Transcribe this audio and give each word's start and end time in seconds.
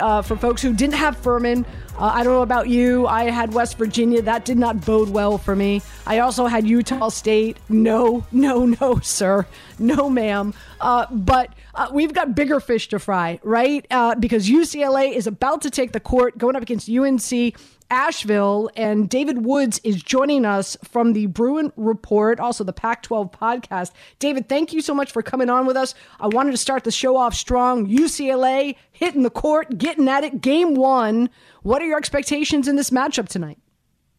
Uh, 0.00 0.22
for 0.22 0.36
folks 0.36 0.62
who 0.62 0.72
didn't 0.72 0.94
have 0.94 1.16
Furman. 1.16 1.66
Uh, 1.98 2.12
I 2.14 2.22
don't 2.22 2.32
know 2.32 2.42
about 2.42 2.68
you. 2.68 3.08
I 3.08 3.30
had 3.30 3.52
West 3.52 3.76
Virginia. 3.76 4.22
That 4.22 4.44
did 4.44 4.56
not 4.56 4.84
bode 4.86 5.08
well 5.08 5.38
for 5.38 5.56
me. 5.56 5.82
I 6.06 6.20
also 6.20 6.46
had 6.46 6.68
Utah 6.68 7.08
State. 7.08 7.56
No, 7.68 8.24
no, 8.30 8.64
no, 8.80 9.00
sir. 9.00 9.46
No, 9.80 10.08
ma'am. 10.08 10.54
Uh, 10.80 11.06
but 11.10 11.52
uh, 11.74 11.88
we've 11.92 12.12
got 12.12 12.36
bigger 12.36 12.60
fish 12.60 12.88
to 12.90 13.00
fry, 13.00 13.40
right? 13.42 13.84
Uh, 13.90 14.14
because 14.14 14.48
UCLA 14.48 15.12
is 15.12 15.26
about 15.26 15.62
to 15.62 15.70
take 15.70 15.90
the 15.90 16.00
court 16.00 16.38
going 16.38 16.54
up 16.54 16.62
against 16.62 16.88
UNC. 16.88 17.56
Asheville 17.90 18.70
and 18.76 19.08
David 19.08 19.44
Woods 19.44 19.80
is 19.82 20.02
joining 20.02 20.44
us 20.44 20.76
from 20.84 21.14
the 21.14 21.26
Bruin 21.26 21.72
Report, 21.76 22.38
also 22.38 22.62
the 22.62 22.72
Pac 22.72 23.02
12 23.02 23.32
podcast. 23.32 23.92
David, 24.18 24.48
thank 24.48 24.72
you 24.72 24.82
so 24.82 24.94
much 24.94 25.10
for 25.10 25.22
coming 25.22 25.48
on 25.48 25.66
with 25.66 25.76
us. 25.76 25.94
I 26.20 26.26
wanted 26.26 26.50
to 26.50 26.58
start 26.58 26.84
the 26.84 26.90
show 26.90 27.16
off 27.16 27.34
strong. 27.34 27.86
UCLA 27.86 28.76
hitting 28.92 29.22
the 29.22 29.30
court, 29.30 29.78
getting 29.78 30.08
at 30.08 30.24
it. 30.24 30.42
Game 30.42 30.74
one. 30.74 31.30
What 31.62 31.80
are 31.80 31.86
your 31.86 31.98
expectations 31.98 32.68
in 32.68 32.76
this 32.76 32.90
matchup 32.90 33.28
tonight? 33.28 33.58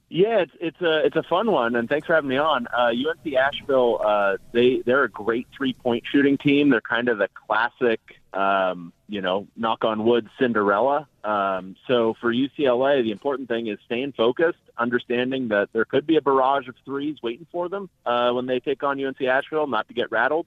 Yeah, 0.10 0.40
it's 0.40 0.52
it's 0.60 0.82
a 0.82 1.06
it's 1.06 1.16
a 1.16 1.24
fun 1.24 1.52
one, 1.52 1.76
and 1.76 1.88
thanks 1.88 2.08
for 2.08 2.16
having 2.16 2.32
me 2.32 2.38
on. 2.38 2.66
Uh, 2.76 2.88
UNC 2.88 3.32
Asheville, 3.36 4.02
uh, 4.04 4.38
they 4.52 4.82
they're 4.84 5.04
a 5.04 5.10
great 5.10 5.48
three 5.56 5.74
point 5.74 6.04
shooting 6.12 6.36
team. 6.36 6.70
They're 6.70 6.82
kind 6.82 7.10
of 7.10 7.20
the 7.20 7.30
classic, 7.48 8.00
um, 8.34 8.94
you 9.08 9.22
know, 9.22 9.48
knock 9.56 9.84
on 9.84 10.04
wood 10.04 10.30
Cinderella. 10.40 11.08
Um, 11.24 11.76
so 11.88 12.16
for 12.22 12.34
UCLA, 12.34 13.04
the 13.04 13.12
important 13.12 13.50
thing 13.50 13.68
is 13.68 13.80
staying 13.86 14.14
focused, 14.14 14.60
understanding 14.78 15.50
that 15.50 15.70
there 15.74 15.86
could 15.86 16.06
be 16.06 16.18
a 16.18 16.22
barrage 16.22 16.68
of 16.68 16.76
threes 16.86 17.18
waiting 17.24 17.48
for 17.52 17.70
them 17.70 17.90
uh, 18.06 18.32
when 18.32 18.46
they 18.46 18.60
take 18.60 18.84
on 18.84 19.04
UNC 19.04 19.22
Asheville, 19.22 19.68
not 19.68 19.88
to 19.88 19.94
get 19.94 20.12
rattled, 20.12 20.46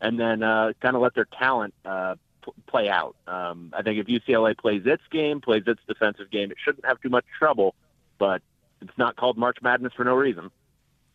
and 0.00 0.18
then 0.20 0.42
uh, 0.42 0.72
kind 0.80 0.94
of 0.94 1.02
let 1.02 1.14
their 1.14 1.24
talent 1.24 1.74
uh, 1.84 2.16
p- 2.44 2.52
play 2.66 2.88
out. 2.88 3.16
Um, 3.26 3.72
I 3.76 3.82
think 3.82 3.98
if 3.98 4.06
UCLA 4.06 4.56
plays 4.56 4.82
its 4.84 5.02
game, 5.10 5.40
plays 5.40 5.62
its 5.66 5.80
defensive 5.86 6.30
game, 6.30 6.50
it 6.50 6.58
shouldn't 6.62 6.84
have 6.84 7.00
too 7.00 7.08
much 7.08 7.24
trouble, 7.38 7.74
but 8.18 8.42
it's 8.82 8.98
not 8.98 9.16
called 9.16 9.38
March 9.38 9.58
Madness 9.62 9.94
for 9.94 10.04
no 10.04 10.14
reason. 10.14 10.50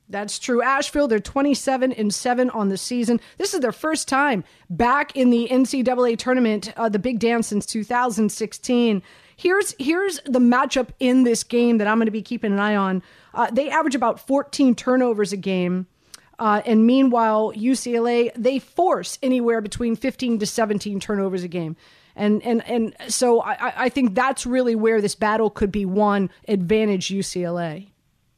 That's 0.09 0.39
true. 0.39 0.61
Asheville, 0.61 1.09
they're 1.09 1.19
27 1.19 1.91
and 1.91 2.13
7 2.13 2.49
on 2.51 2.69
the 2.69 2.77
season. 2.77 3.19
This 3.37 3.53
is 3.53 3.59
their 3.59 3.73
first 3.73 4.07
time 4.07 4.45
back 4.69 5.15
in 5.17 5.31
the 5.31 5.49
NCAA 5.51 6.17
tournament, 6.17 6.71
uh, 6.77 6.87
the 6.87 6.99
Big 6.99 7.19
Dance 7.19 7.47
since 7.47 7.65
2016. 7.65 9.01
Here's 9.35 9.75
here's 9.77 10.19
the 10.25 10.39
matchup 10.39 10.89
in 10.99 11.23
this 11.23 11.43
game 11.43 11.77
that 11.77 11.87
I'm 11.87 11.97
going 11.97 12.05
to 12.07 12.11
be 12.11 12.21
keeping 12.21 12.53
an 12.53 12.59
eye 12.59 12.75
on. 12.75 13.03
Uh, 13.33 13.49
they 13.51 13.69
average 13.69 13.95
about 13.95 14.19
14 14.25 14.73
turnovers 14.75 15.31
a 15.33 15.37
game. 15.37 15.87
Uh, 16.39 16.61
and 16.65 16.85
meanwhile, 16.85 17.51
UCLA 17.53 18.31
they 18.35 18.59
force 18.59 19.17
anywhere 19.21 19.59
between 19.59 19.95
15 19.95 20.39
to 20.39 20.45
17 20.45 20.99
turnovers 20.99 21.43
a 21.43 21.47
game, 21.47 21.75
and 22.15 22.41
and 22.43 22.63
and 22.67 22.95
so 23.11 23.41
I, 23.41 23.53
I- 23.53 23.73
I 23.85 23.89
think 23.89 24.13
that's 24.15 24.45
really 24.45 24.75
where 24.75 25.01
this 25.01 25.15
battle 25.15 25.49
could 25.49 25.71
be 25.71 25.83
won. 25.85 26.29
Advantage 26.47 27.07
UCLA. 27.09 27.87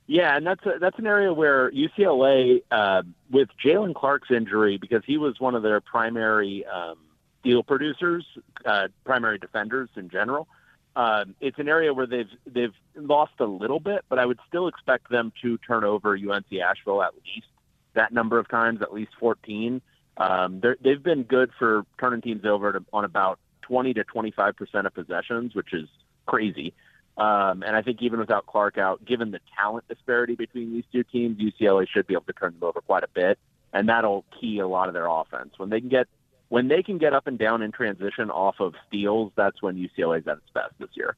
Yeah, 0.10 0.36
and 0.36 0.44
that's 0.44 0.66
a, 0.66 0.80
that's 0.80 0.98
an 0.98 1.06
area 1.06 1.32
where 1.32 1.70
UCLA, 1.70 2.64
uh, 2.72 3.04
with 3.30 3.50
Jalen 3.64 3.94
Clark's 3.94 4.32
injury, 4.32 4.80
because 4.80 5.04
he 5.06 5.20
was 5.20 5.40
one 5.40 5.54
of 5.54 5.62
their 5.62 5.82
primary 5.82 6.66
um, 6.66 6.98
deal 7.44 7.62
producers, 7.62 8.26
uh, 8.66 8.88
primary 9.06 9.38
defenders 9.38 9.88
in 9.96 10.10
general. 10.10 10.48
Um, 10.96 11.36
it's 11.40 11.60
an 11.60 11.70
area 11.70 11.94
where 11.94 12.08
they've 12.08 12.32
they've 12.48 12.74
lost 12.96 13.34
a 13.40 13.46
little 13.46 13.80
bit, 13.80 14.04
but 14.10 14.18
I 14.18 14.26
would 14.26 14.40
still 14.48 14.68
expect 14.68 15.12
them 15.12 15.32
to 15.44 15.60
turn 15.60 15.84
over 15.84 16.16
UNC 16.16 16.52
Asheville 16.54 17.04
at 17.04 17.14
least 17.14 17.46
that 17.94 18.12
number 18.12 18.40
of 18.40 18.50
times, 18.50 18.82
at 18.82 18.92
least 18.92 19.12
14. 19.20 19.80
Um, 20.18 20.60
they've 20.82 21.04
been 21.04 21.22
good 21.22 21.52
for 21.60 21.86
turning 22.00 22.22
teams 22.22 22.46
over 22.46 22.72
to, 22.72 22.84
on 22.92 23.06
about 23.06 23.38
20 23.62 23.94
to 23.94 24.04
25 24.06 24.56
percent 24.56 24.88
of 24.88 24.94
possessions, 24.96 25.54
which 25.54 25.72
is 25.72 25.88
crazy. 26.26 26.74
Um, 27.20 27.64
and 27.64 27.76
I 27.76 27.82
think 27.82 28.02
even 28.02 28.20
without 28.20 28.46
Clark 28.46 28.78
out, 28.78 29.04
given 29.04 29.32
the 29.32 29.42
talent 29.58 29.86
disparity 29.90 30.36
between 30.36 30.72
these 30.72 30.86
two 30.92 31.04
teams, 31.04 31.38
UCLA 31.38 31.86
should 31.88 32.08
be 32.08 32.14
able 32.14 32.24
to 32.24 32.34
turn 32.34 32.54
them 32.54 32.64
over 32.64 32.80
quite 32.80 33.04
a 33.04 33.10
bit, 33.14 33.38
and 33.74 33.90
that'll 33.90 34.24
key 34.40 34.60
a 34.60 34.68
lot 34.68 34.88
of 34.88 34.94
their 34.94 35.08
offense. 35.08 35.54
When 35.58 35.70
they 35.70 35.82
can 35.82 35.90
get 35.90 36.08
when 36.48 36.68
they 36.68 36.82
can 36.82 36.98
get 36.98 37.14
up 37.14 37.28
and 37.28 37.38
down 37.38 37.62
in 37.62 37.72
transition 37.72 38.32
off 38.32 38.56
of 38.60 38.74
steals, 38.88 39.32
that's 39.36 39.62
when 39.62 39.76
UCLA 39.76 40.22
is 40.22 40.28
at 40.28 40.38
its 40.38 40.50
best 40.54 40.74
this 40.80 40.90
year. 40.94 41.16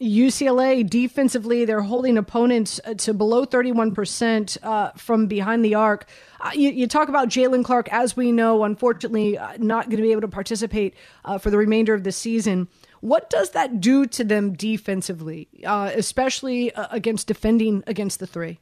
UCLA 0.00 0.88
defensively, 0.88 1.64
they're 1.64 1.82
holding 1.82 2.18
opponents 2.18 2.80
uh, 2.84 2.94
to 2.94 3.14
below 3.14 3.46
31% 3.46 4.58
uh, 4.62 4.90
from 4.92 5.26
behind 5.26 5.64
the 5.64 5.74
arc. 5.76 6.08
Uh, 6.40 6.50
you, 6.54 6.70
you 6.70 6.86
talk 6.88 7.08
about 7.08 7.28
Jalen 7.28 7.64
Clark, 7.64 7.88
as 7.92 8.16
we 8.16 8.32
know, 8.32 8.64
unfortunately, 8.64 9.38
uh, 9.38 9.52
not 9.58 9.84
going 9.86 9.98
to 9.98 10.02
be 10.02 10.10
able 10.10 10.22
to 10.22 10.28
participate 10.28 10.94
uh, 11.24 11.38
for 11.38 11.50
the 11.50 11.58
remainder 11.58 11.94
of 11.94 12.02
the 12.02 12.10
season. 12.10 12.66
What 13.02 13.28
does 13.28 13.50
that 13.50 13.80
do 13.80 14.06
to 14.06 14.22
them 14.22 14.52
defensively, 14.52 15.48
uh, 15.66 15.90
especially 15.92 16.72
uh, 16.72 16.86
against 16.92 17.26
defending 17.26 17.82
against 17.88 18.20
the 18.20 18.28
three? 18.28 18.60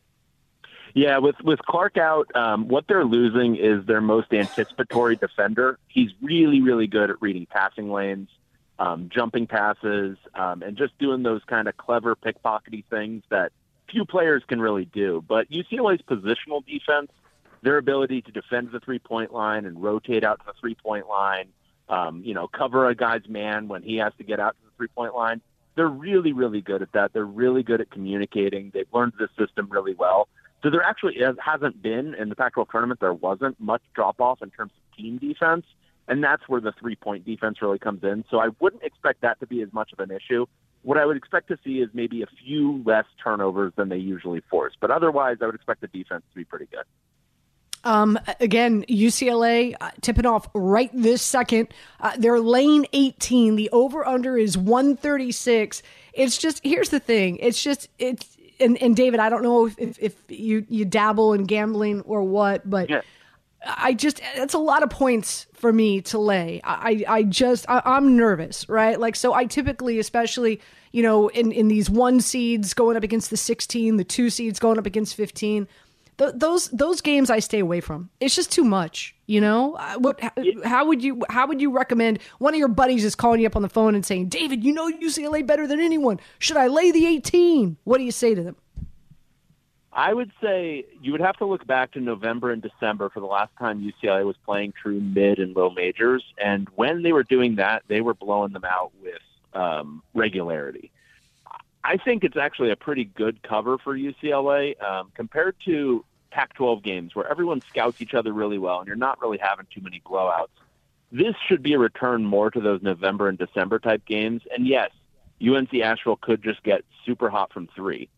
Yeah, 0.95 1.19
with 1.19 1.37
with 1.45 1.61
Clark 1.61 1.99
out, 1.99 2.34
um, 2.34 2.67
what 2.67 2.87
they're 2.89 3.05
losing 3.05 3.56
is 3.56 3.84
their 3.84 4.01
most 4.01 4.33
anticipatory 4.33 5.17
defender. 5.17 5.78
He's 5.89 6.11
really, 6.23 6.62
really 6.62 6.87
good 6.87 7.11
at 7.11 7.21
reading 7.21 7.47
passing 7.51 7.93
lanes, 7.93 8.31
um, 8.78 9.11
jumping 9.15 9.47
passes, 9.47 10.17
um, 10.34 10.62
and 10.62 10.75
just 10.75 10.99
doing 10.99 11.22
those 11.22 11.43
kind 11.47 11.69
of 11.69 11.77
clever 11.77 12.17
pickpockety 12.17 12.87
things 12.87 13.22
that 13.28 13.53
few 13.91 14.07
players 14.07 14.43
can 14.49 14.59
really 14.59 14.87
do. 14.87 15.22
But 15.28 15.51
UCLA's 15.51 16.01
positional 16.09 16.65
defense, 16.65 17.12
their 17.61 17.77
ability 17.77 18.22
to 18.22 18.33
defend 18.33 18.72
the 18.72 18.81
three 18.81 19.01
point 19.01 19.34
line 19.34 19.67
and 19.67 19.83
rotate 19.83 20.25
out 20.25 20.41
to 20.41 20.47
the 20.47 20.55
three 20.59 20.77
point 20.77 21.09
line, 21.09 21.49
um, 21.91 22.23
you 22.25 22.33
know, 22.34 22.47
cover 22.47 22.89
a 22.89 22.95
guy's 22.95 23.28
man 23.28 23.69
when 23.69 23.83
he 23.83 23.97
has 23.97 24.12
to 24.19 24.25
get 24.25 24.41
out 24.41 24.56
to 24.56 24.65
the 24.65 24.71
three 24.77 24.89
point 24.89 25.15
line. 25.15 25.43
They're 25.75 25.89
really, 25.89 26.33
really 26.33 26.61
good 26.61 26.83
at 26.83 26.93
that. 26.93 27.12
They're 27.12 27.25
really 27.25 27.62
good 27.62 27.81
at 27.81 27.91
communicating. 27.91 28.71
They've 28.73 28.89
learned 28.93 29.15
the 29.19 29.28
system 29.39 29.69
really 29.71 29.95
well. 29.95 30.28
So 30.62 30.71
there 30.71 30.83
actually 30.83 31.17
hasn't 31.39 31.83
been 31.83 32.15
in 32.15 32.28
the 32.28 32.37
Pac-12 32.37 32.71
tournament. 32.71 33.01
There 33.01 33.15
wasn't 33.15 33.59
much 33.61 33.83
drop 33.95 34.21
off 34.21 34.43
in 34.43 34.51
terms 34.51 34.73
of 34.77 34.97
team 34.97 35.17
defense, 35.17 35.65
and 36.06 36.23
that's 36.23 36.43
where 36.49 36.61
the 36.61 36.73
three-point 36.78 37.25
defense 37.25 37.62
really 37.62 37.78
comes 37.78 38.05
in. 38.05 38.25
So 38.31 38.39
I 38.39 38.49
wouldn't 38.61 38.83
expect 38.83 39.22
that 39.22 39.41
to 39.41 39.47
be 39.47 39.62
as 39.62 39.72
much 39.72 39.93
of 39.93 40.01
an 40.01 40.11
issue. 40.15 40.47
What 40.83 40.99
I 40.99 41.07
would 41.07 41.17
expect 41.17 41.49
to 41.49 41.59
see 41.65 41.78
is 41.81 41.89
maybe 41.95 42.22
a 42.22 42.27
few 42.45 42.83
less 42.84 43.07
turnovers 43.22 43.72
than 43.77 43.89
they 43.89 43.97
usually 43.97 44.43
force, 44.51 44.75
but 44.81 44.91
otherwise, 44.91 45.39
I 45.41 45.47
would 45.47 45.55
expect 45.55 45.81
the 45.81 45.89
defense 45.89 46.25
to 46.31 46.37
be 46.37 46.45
pretty 46.45 46.67
good. 46.67 46.84
Um, 47.83 48.19
again, 48.41 48.85
UCLA 48.89 49.75
uh, 49.81 49.91
tipping 50.03 50.27
off 50.27 50.49
right 50.55 50.91
this 50.93 51.23
second. 51.23 51.69
Uh, 52.01 52.13
they're 52.19 52.41
lane 52.41 52.87
18. 52.93 53.57
The 53.57 53.71
over 53.71 54.07
under 54.07 54.37
is 54.37 54.57
136. 54.59 55.83
It's 56.13 56.37
just, 56.37 56.61
here's 56.63 56.91
the 56.91 57.01
thing. 57.01 57.37
It's 57.37 57.63
just, 57.63 57.89
it's, 57.99 58.37
and, 58.59 58.77
and 58.83 58.95
David, 58.95 59.21
I 59.21 59.31
don't 59.31 59.43
know 59.43 59.67
if, 59.67 59.79
if, 59.79 59.99
if 59.99 60.15
you, 60.29 60.67
you 60.69 60.85
dabble 60.85 61.33
in 61.33 61.45
gambling 61.45 62.03
or 62.03 62.23
what, 62.23 62.69
but 62.69 62.91
Yeah. 62.91 63.01
I 63.63 63.93
just, 63.93 64.23
that's 64.37 64.55
a 64.55 64.59
lot 64.59 64.83
of 64.83 64.89
points 64.89 65.47
for 65.53 65.71
me 65.71 66.01
to 66.03 66.19
lay. 66.19 66.63
I, 66.65 67.05
I 67.07 67.23
just, 67.25 67.67
I, 67.69 67.83
I'm 67.85 68.17
nervous, 68.17 68.67
right? 68.71 68.99
Like, 68.99 69.17
so 69.17 69.35
I 69.35 69.45
typically, 69.45 69.99
especially, 69.99 70.63
you 70.93 71.03
know, 71.03 71.28
in, 71.28 71.53
in 71.53 71.69
these 71.69 71.91
one 71.91 72.21
seeds 72.21 72.72
going 72.72 72.97
up 72.97 73.03
against 73.03 73.28
the 73.28 73.37
16, 73.37 73.99
the 73.99 74.04
two 74.04 74.31
seeds 74.31 74.59
going 74.59 74.78
up 74.78 74.87
against 74.87 75.15
15, 75.15 75.69
th- 76.21 76.34
those 76.37 76.69
those 76.69 77.01
games 77.01 77.31
I 77.31 77.39
stay 77.41 77.59
away 77.59 77.81
from. 77.81 78.11
It's 78.21 78.37
just 78.37 78.53
too 78.53 78.65
much, 78.65 79.15
you 79.27 79.41
know. 79.41 79.77
What? 79.99 80.21
How, 80.21 80.31
how 80.65 80.87
would 80.87 81.03
you 81.03 81.22
How 81.28 81.47
would 81.47 81.61
you 81.61 81.72
recommend? 81.72 82.21
One 82.39 82.55
of 82.55 82.59
your 82.59 82.69
buddies 82.69 83.05
is 83.05 83.15
calling 83.15 83.41
you 83.41 83.47
up 83.47 83.57
on 83.57 83.63
the 83.63 83.69
phone 83.69 83.95
and 83.95 84.05
saying, 84.05 84.28
"David, 84.28 84.63
you 84.63 84.72
know 84.72 84.91
UCLA 84.91 85.45
better 85.45 85.67
than 85.67 85.81
anyone. 85.81 86.21
Should 86.39 86.57
I 86.57 86.69
lay 86.69 86.91
the 86.91 87.07
18?" 87.07 87.78
What 87.84 87.99
do 87.99 88.05
you 88.05 88.13
say 88.13 88.34
to 88.34 88.43
them? 88.43 88.57
I 89.93 90.15
would 90.15 90.31
say 90.41 90.84
you 91.03 91.11
would 91.11 91.21
have 91.21 91.37
to 91.39 91.47
look 91.47 91.67
back 91.67 91.93
to 91.93 92.01
November 92.01 92.53
and 92.53 92.63
December 92.63 93.09
for 93.09 93.19
the 93.19 93.27
last 93.27 93.51
time 93.59 93.83
UCLA 93.83 94.25
was 94.25 94.37
playing 94.45 94.73
true 94.81 95.01
mid 95.01 95.41
and 95.41 95.57
low 95.57 95.71
majors, 95.71 96.23
and 96.39 96.69
when 96.77 97.03
they 97.03 97.13
were 97.13 97.25
doing 97.25 97.57
that, 97.57 97.83
they 97.89 98.01
were 98.01 98.15
blowing 98.15 98.53
them 98.53 98.65
out 98.65 98.93
with 99.03 99.21
um, 99.53 100.03
regularity. 100.15 100.93
I 101.83 101.97
think 101.97 102.25
it's 102.25 102.37
actually 102.37 102.71
a 102.71 102.77
pretty 102.77 103.05
good 103.05 103.43
cover 103.43 103.78
for 103.78 103.97
UCLA 103.97 104.81
um, 104.83 105.11
compared 105.15 105.57
to 105.65 106.05
Pac-12 106.30 106.82
games 106.82 107.15
where 107.15 107.28
everyone 107.28 107.62
scouts 107.68 108.00
each 108.00 108.15
other 108.15 108.32
really 108.32 108.59
well, 108.59 108.78
and 108.78 108.86
you're 108.86 108.97
not 108.97 109.21
really 109.21 109.38
having 109.38 109.66
too 109.72 109.80
many 109.80 110.00
blowouts. 110.04 110.48
this 111.12 111.34
should 111.48 111.62
be 111.62 111.72
a 111.72 111.78
return 111.78 112.24
more 112.24 112.50
to 112.50 112.60
those 112.60 112.82
November 112.82 113.28
and 113.28 113.36
December 113.36 113.78
type 113.78 114.04
games. 114.06 114.42
And 114.54 114.66
yes, 114.66 114.91
UNC 115.42 115.74
Asheville 115.74 116.16
could 116.16 116.42
just 116.42 116.62
get 116.62 116.84
super 117.04 117.30
hot 117.30 117.53
from 117.53 117.68
three. 117.74 118.09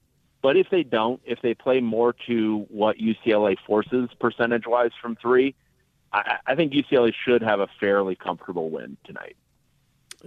But 0.42 0.56
if 0.56 0.68
they 0.70 0.82
don't, 0.82 1.20
if 1.24 1.40
they 1.40 1.54
play 1.54 1.80
more 1.80 2.14
to 2.26 2.66
what 2.68 2.98
UCLA 2.98 3.56
forces 3.64 4.10
percentage 4.18 4.66
wise 4.66 4.90
from 5.00 5.16
three, 5.16 5.54
I, 6.12 6.38
I 6.46 6.54
think 6.56 6.72
UCLA 6.72 7.12
should 7.24 7.42
have 7.42 7.60
a 7.60 7.68
fairly 7.80 8.16
comfortable 8.16 8.68
win 8.68 8.96
tonight. 9.04 9.36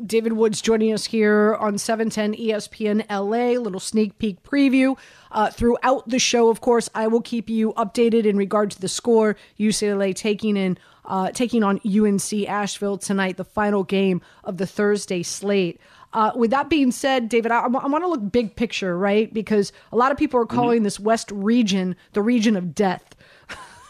David 0.03 0.33
Woods 0.33 0.61
joining 0.61 0.93
us 0.93 1.05
here 1.05 1.55
on 1.55 1.77
710 1.77 2.33
ESPN 2.33 3.05
LA. 3.09 3.59
Little 3.59 3.79
sneak 3.79 4.17
peek 4.17 4.43
preview. 4.43 4.97
Uh, 5.31 5.49
throughout 5.49 6.07
the 6.09 6.19
show, 6.19 6.49
of 6.49 6.61
course, 6.61 6.89
I 6.95 7.07
will 7.07 7.21
keep 7.21 7.49
you 7.49 7.73
updated 7.73 8.25
in 8.25 8.37
regard 8.37 8.71
to 8.71 8.81
the 8.81 8.87
score. 8.87 9.35
UCLA 9.59 10.15
taking 10.15 10.57
in 10.57 10.77
uh, 11.05 11.31
taking 11.31 11.63
on 11.63 11.79
UNC 11.85 12.47
Asheville 12.47 12.97
tonight, 12.97 13.37
the 13.37 13.43
final 13.43 13.83
game 13.83 14.21
of 14.43 14.57
the 14.57 14.65
Thursday 14.65 15.23
slate. 15.23 15.79
Uh, 16.13 16.31
with 16.35 16.51
that 16.51 16.69
being 16.69 16.91
said, 16.91 17.29
David, 17.29 17.51
I, 17.51 17.59
I 17.61 17.67
want 17.67 18.03
to 18.03 18.07
look 18.07 18.31
big 18.31 18.55
picture, 18.55 18.97
right? 18.97 19.31
Because 19.33 19.71
a 19.91 19.97
lot 19.97 20.11
of 20.11 20.17
people 20.17 20.39
are 20.39 20.45
calling 20.45 20.77
mm-hmm. 20.77 20.85
this 20.85 20.99
West 20.99 21.29
region 21.31 21.95
the 22.13 22.21
region 22.21 22.55
of 22.55 22.73
death. 22.73 23.15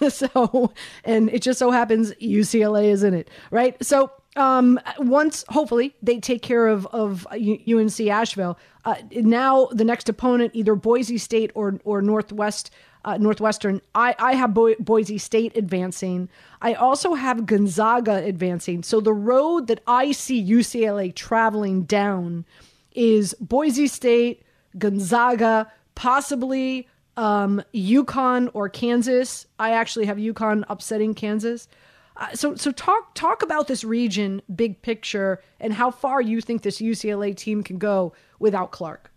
so, 0.10 0.74
and 1.04 1.30
it 1.30 1.42
just 1.42 1.60
so 1.60 1.72
happens 1.72 2.12
UCLA 2.14 2.86
is 2.86 3.04
in 3.04 3.14
it, 3.14 3.30
right? 3.52 3.82
So, 3.84 4.12
um, 4.36 4.80
once 5.00 5.46
hopefully 5.50 5.96
they 6.02 6.20
take 6.20 6.42
care 6.42 6.68
of 6.68 6.86
of 6.88 7.26
UNC 7.32 8.00
Asheville, 8.02 8.58
uh, 8.84 8.96
now 9.12 9.68
the 9.72 9.86
next 9.86 10.10
opponent, 10.10 10.52
either 10.56 10.76
Boise 10.76 11.18
State 11.18 11.52
or 11.56 11.80
or 11.84 12.02
Northwest 12.02 12.72
uh, 13.06 13.18
Northwestern. 13.18 13.82
I, 13.94 14.16
I 14.20 14.34
have 14.34 14.54
Bo- 14.54 14.76
Boise 14.80 15.20
State 15.20 15.56
advancing. 15.56 16.28
I 16.62 16.74
also 16.74 17.14
have 17.14 17.46
Gonzaga 17.46 18.24
advancing. 18.26 18.84
So 18.84 19.00
the 19.00 19.14
road 19.14 19.68
that 19.68 19.82
I 19.88 20.12
see 20.12 20.44
UCLA 20.44 21.14
traveling 21.14 21.84
down 21.84 22.46
is 22.94 23.36
Boise 23.40 23.88
State, 23.88 24.44
Gonzaga, 24.78 25.72
possibly 25.94 26.88
um, 27.16 27.62
UConn 27.74 28.50
or 28.54 28.68
Kansas. 28.70 29.46
I 29.60 29.72
actually 29.72 30.08
have 30.08 30.18
UConn 30.18 30.64
upsetting 30.68 31.14
Kansas. 31.14 31.68
Uh, 32.18 32.34
so 32.34 32.56
so 32.56 32.72
talk 32.72 33.14
talk 33.14 33.42
about 33.42 33.68
this 33.68 33.84
region, 33.84 34.42
big 34.54 34.82
picture, 34.82 35.42
and 35.60 35.74
how 35.74 35.92
far 35.92 36.22
you 36.22 36.42
think 36.42 36.62
this 36.62 36.80
UCLA 36.80 37.36
team 37.36 37.64
can 37.64 37.78
go 37.78 38.14
without 38.40 38.72
Clark. 38.72 39.12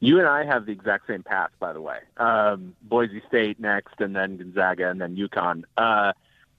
You 0.00 0.18
and 0.18 0.28
I 0.28 0.44
have 0.44 0.66
the 0.66 0.72
exact 0.72 1.06
same 1.06 1.22
path, 1.22 1.50
by 1.58 1.72
the 1.72 1.80
way. 1.80 1.98
Um, 2.16 2.74
Boise 2.82 3.22
State 3.28 3.58
next, 3.60 4.00
and 4.00 4.14
then 4.14 4.36
Gonzaga, 4.36 4.90
and 4.90 5.00
then 5.00 5.16
UConn. 5.16 5.64
Uh, 5.76 6.12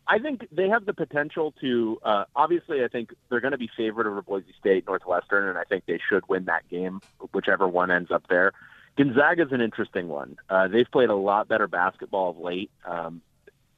I 0.08 0.20
think 0.20 0.48
they 0.52 0.70
have 0.70 0.86
the 0.86 0.94
potential 0.94 1.54
to. 1.62 2.00
Uh, 2.04 2.26
obviously, 2.36 2.84
I 2.84 2.88
think 2.88 3.14
they're 3.30 3.42
going 3.42 3.52
to 3.52 3.58
be 3.58 3.70
favored 3.76 4.08
over 4.08 4.22
Boise 4.22 4.54
State, 4.60 4.86
Northwestern, 4.88 5.48
and 5.48 5.58
I 5.58 5.64
think 5.64 5.86
they 5.86 6.00
should 6.10 6.28
win 6.30 6.46
that 6.46 6.68
game, 6.70 7.02
whichever 7.34 7.68
one 7.68 7.92
ends 7.92 8.12
up 8.12 8.26
there. 8.30 8.52
Gonzaga 8.98 9.44
is 9.44 9.52
an 9.52 9.62
interesting 9.62 10.08
one. 10.08 10.38
Uh, 10.50 10.68
they've 10.68 10.90
played 10.90 11.10
a 11.10 11.16
lot 11.16 11.48
better 11.48 11.68
basketball 11.68 12.30
of 12.32 12.38
late. 12.38 12.72
Um, 12.86 13.22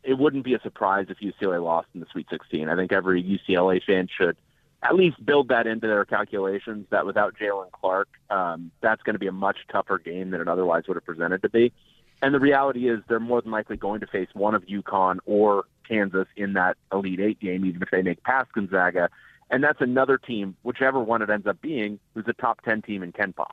it 0.07 0.17
wouldn't 0.17 0.45
be 0.45 0.53
a 0.53 0.59
surprise 0.61 1.07
if 1.09 1.19
UCLA 1.19 1.61
lost 1.61 1.89
in 1.93 1.99
the 1.99 2.05
Sweet 2.13 2.27
16. 2.29 2.69
I 2.69 2.75
think 2.77 2.93
every 2.93 3.21
UCLA 3.21 3.83
fan 3.83 4.07
should 4.07 4.37
at 4.81 4.95
least 4.95 5.23
build 5.23 5.49
that 5.49 5.67
into 5.67 5.85
their 5.85 6.05
calculations 6.05 6.87
that 6.91 7.05
without 7.05 7.35
Jalen 7.37 7.71
Clark, 7.73 8.07
um, 8.29 8.71
that's 8.79 9.03
going 9.03 9.15
to 9.15 9.19
be 9.19 9.27
a 9.27 9.33
much 9.33 9.57
tougher 9.69 9.97
game 9.97 10.31
than 10.31 10.39
it 10.39 10.47
otherwise 10.47 10.83
would 10.87 10.95
have 10.95 11.05
presented 11.05 11.41
to 11.41 11.49
be. 11.49 11.73
And 12.21 12.33
the 12.33 12.39
reality 12.39 12.89
is 12.89 13.01
they're 13.09 13.19
more 13.19 13.41
than 13.41 13.51
likely 13.51 13.75
going 13.75 13.99
to 13.99 14.07
face 14.07 14.29
one 14.33 14.55
of 14.55 14.65
UConn 14.65 15.17
or 15.25 15.65
Kansas 15.85 16.27
in 16.37 16.53
that 16.53 16.77
Elite 16.93 17.19
Eight 17.19 17.39
game, 17.41 17.65
even 17.65 17.81
if 17.81 17.91
they 17.91 18.01
make 18.01 18.23
past 18.23 18.53
Gonzaga. 18.53 19.09
And 19.49 19.61
that's 19.61 19.81
another 19.81 20.17
team, 20.17 20.55
whichever 20.63 21.01
one 21.01 21.21
it 21.21 21.29
ends 21.29 21.47
up 21.47 21.61
being, 21.61 21.99
who's 22.13 22.25
a 22.29 22.33
top 22.33 22.61
10 22.63 22.81
team 22.81 23.03
in 23.03 23.11
KenPom. 23.11 23.51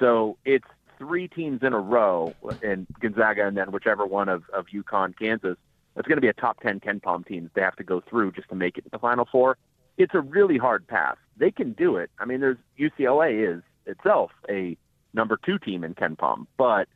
So 0.00 0.36
it's 0.44 0.66
three 0.98 1.28
teams 1.28 1.62
in 1.62 1.72
a 1.72 1.80
row 1.80 2.34
in 2.60 2.88
Gonzaga 2.98 3.46
and 3.46 3.56
then 3.56 3.70
whichever 3.70 4.04
one 4.04 4.28
of, 4.28 4.42
of 4.52 4.66
UConn, 4.66 5.16
Kansas. 5.16 5.56
That's 5.94 6.08
going 6.08 6.16
to 6.16 6.22
be 6.22 6.28
a 6.28 6.32
top 6.32 6.60
10 6.60 6.80
KenPom 6.80 7.26
team 7.26 7.44
that 7.44 7.54
they 7.54 7.60
have 7.60 7.76
to 7.76 7.84
go 7.84 8.00
through 8.00 8.32
just 8.32 8.48
to 8.48 8.54
make 8.54 8.78
it 8.78 8.84
to 8.84 8.90
the 8.90 8.98
Final 8.98 9.26
Four 9.30 9.58
it's 9.98 10.14
a 10.14 10.20
really 10.20 10.58
hard 10.58 10.86
path. 10.86 11.16
They 11.36 11.50
can 11.50 11.72
do 11.72 11.96
it. 11.96 12.10
I 12.18 12.24
mean, 12.24 12.40
there's 12.40 12.58
UCLA 12.78 13.56
is 13.56 13.62
itself 13.86 14.30
a 14.48 14.76
number 15.12 15.38
two 15.44 15.58
team 15.58 15.84
in 15.84 15.94
KenPom, 15.94 16.46
but 16.56 16.88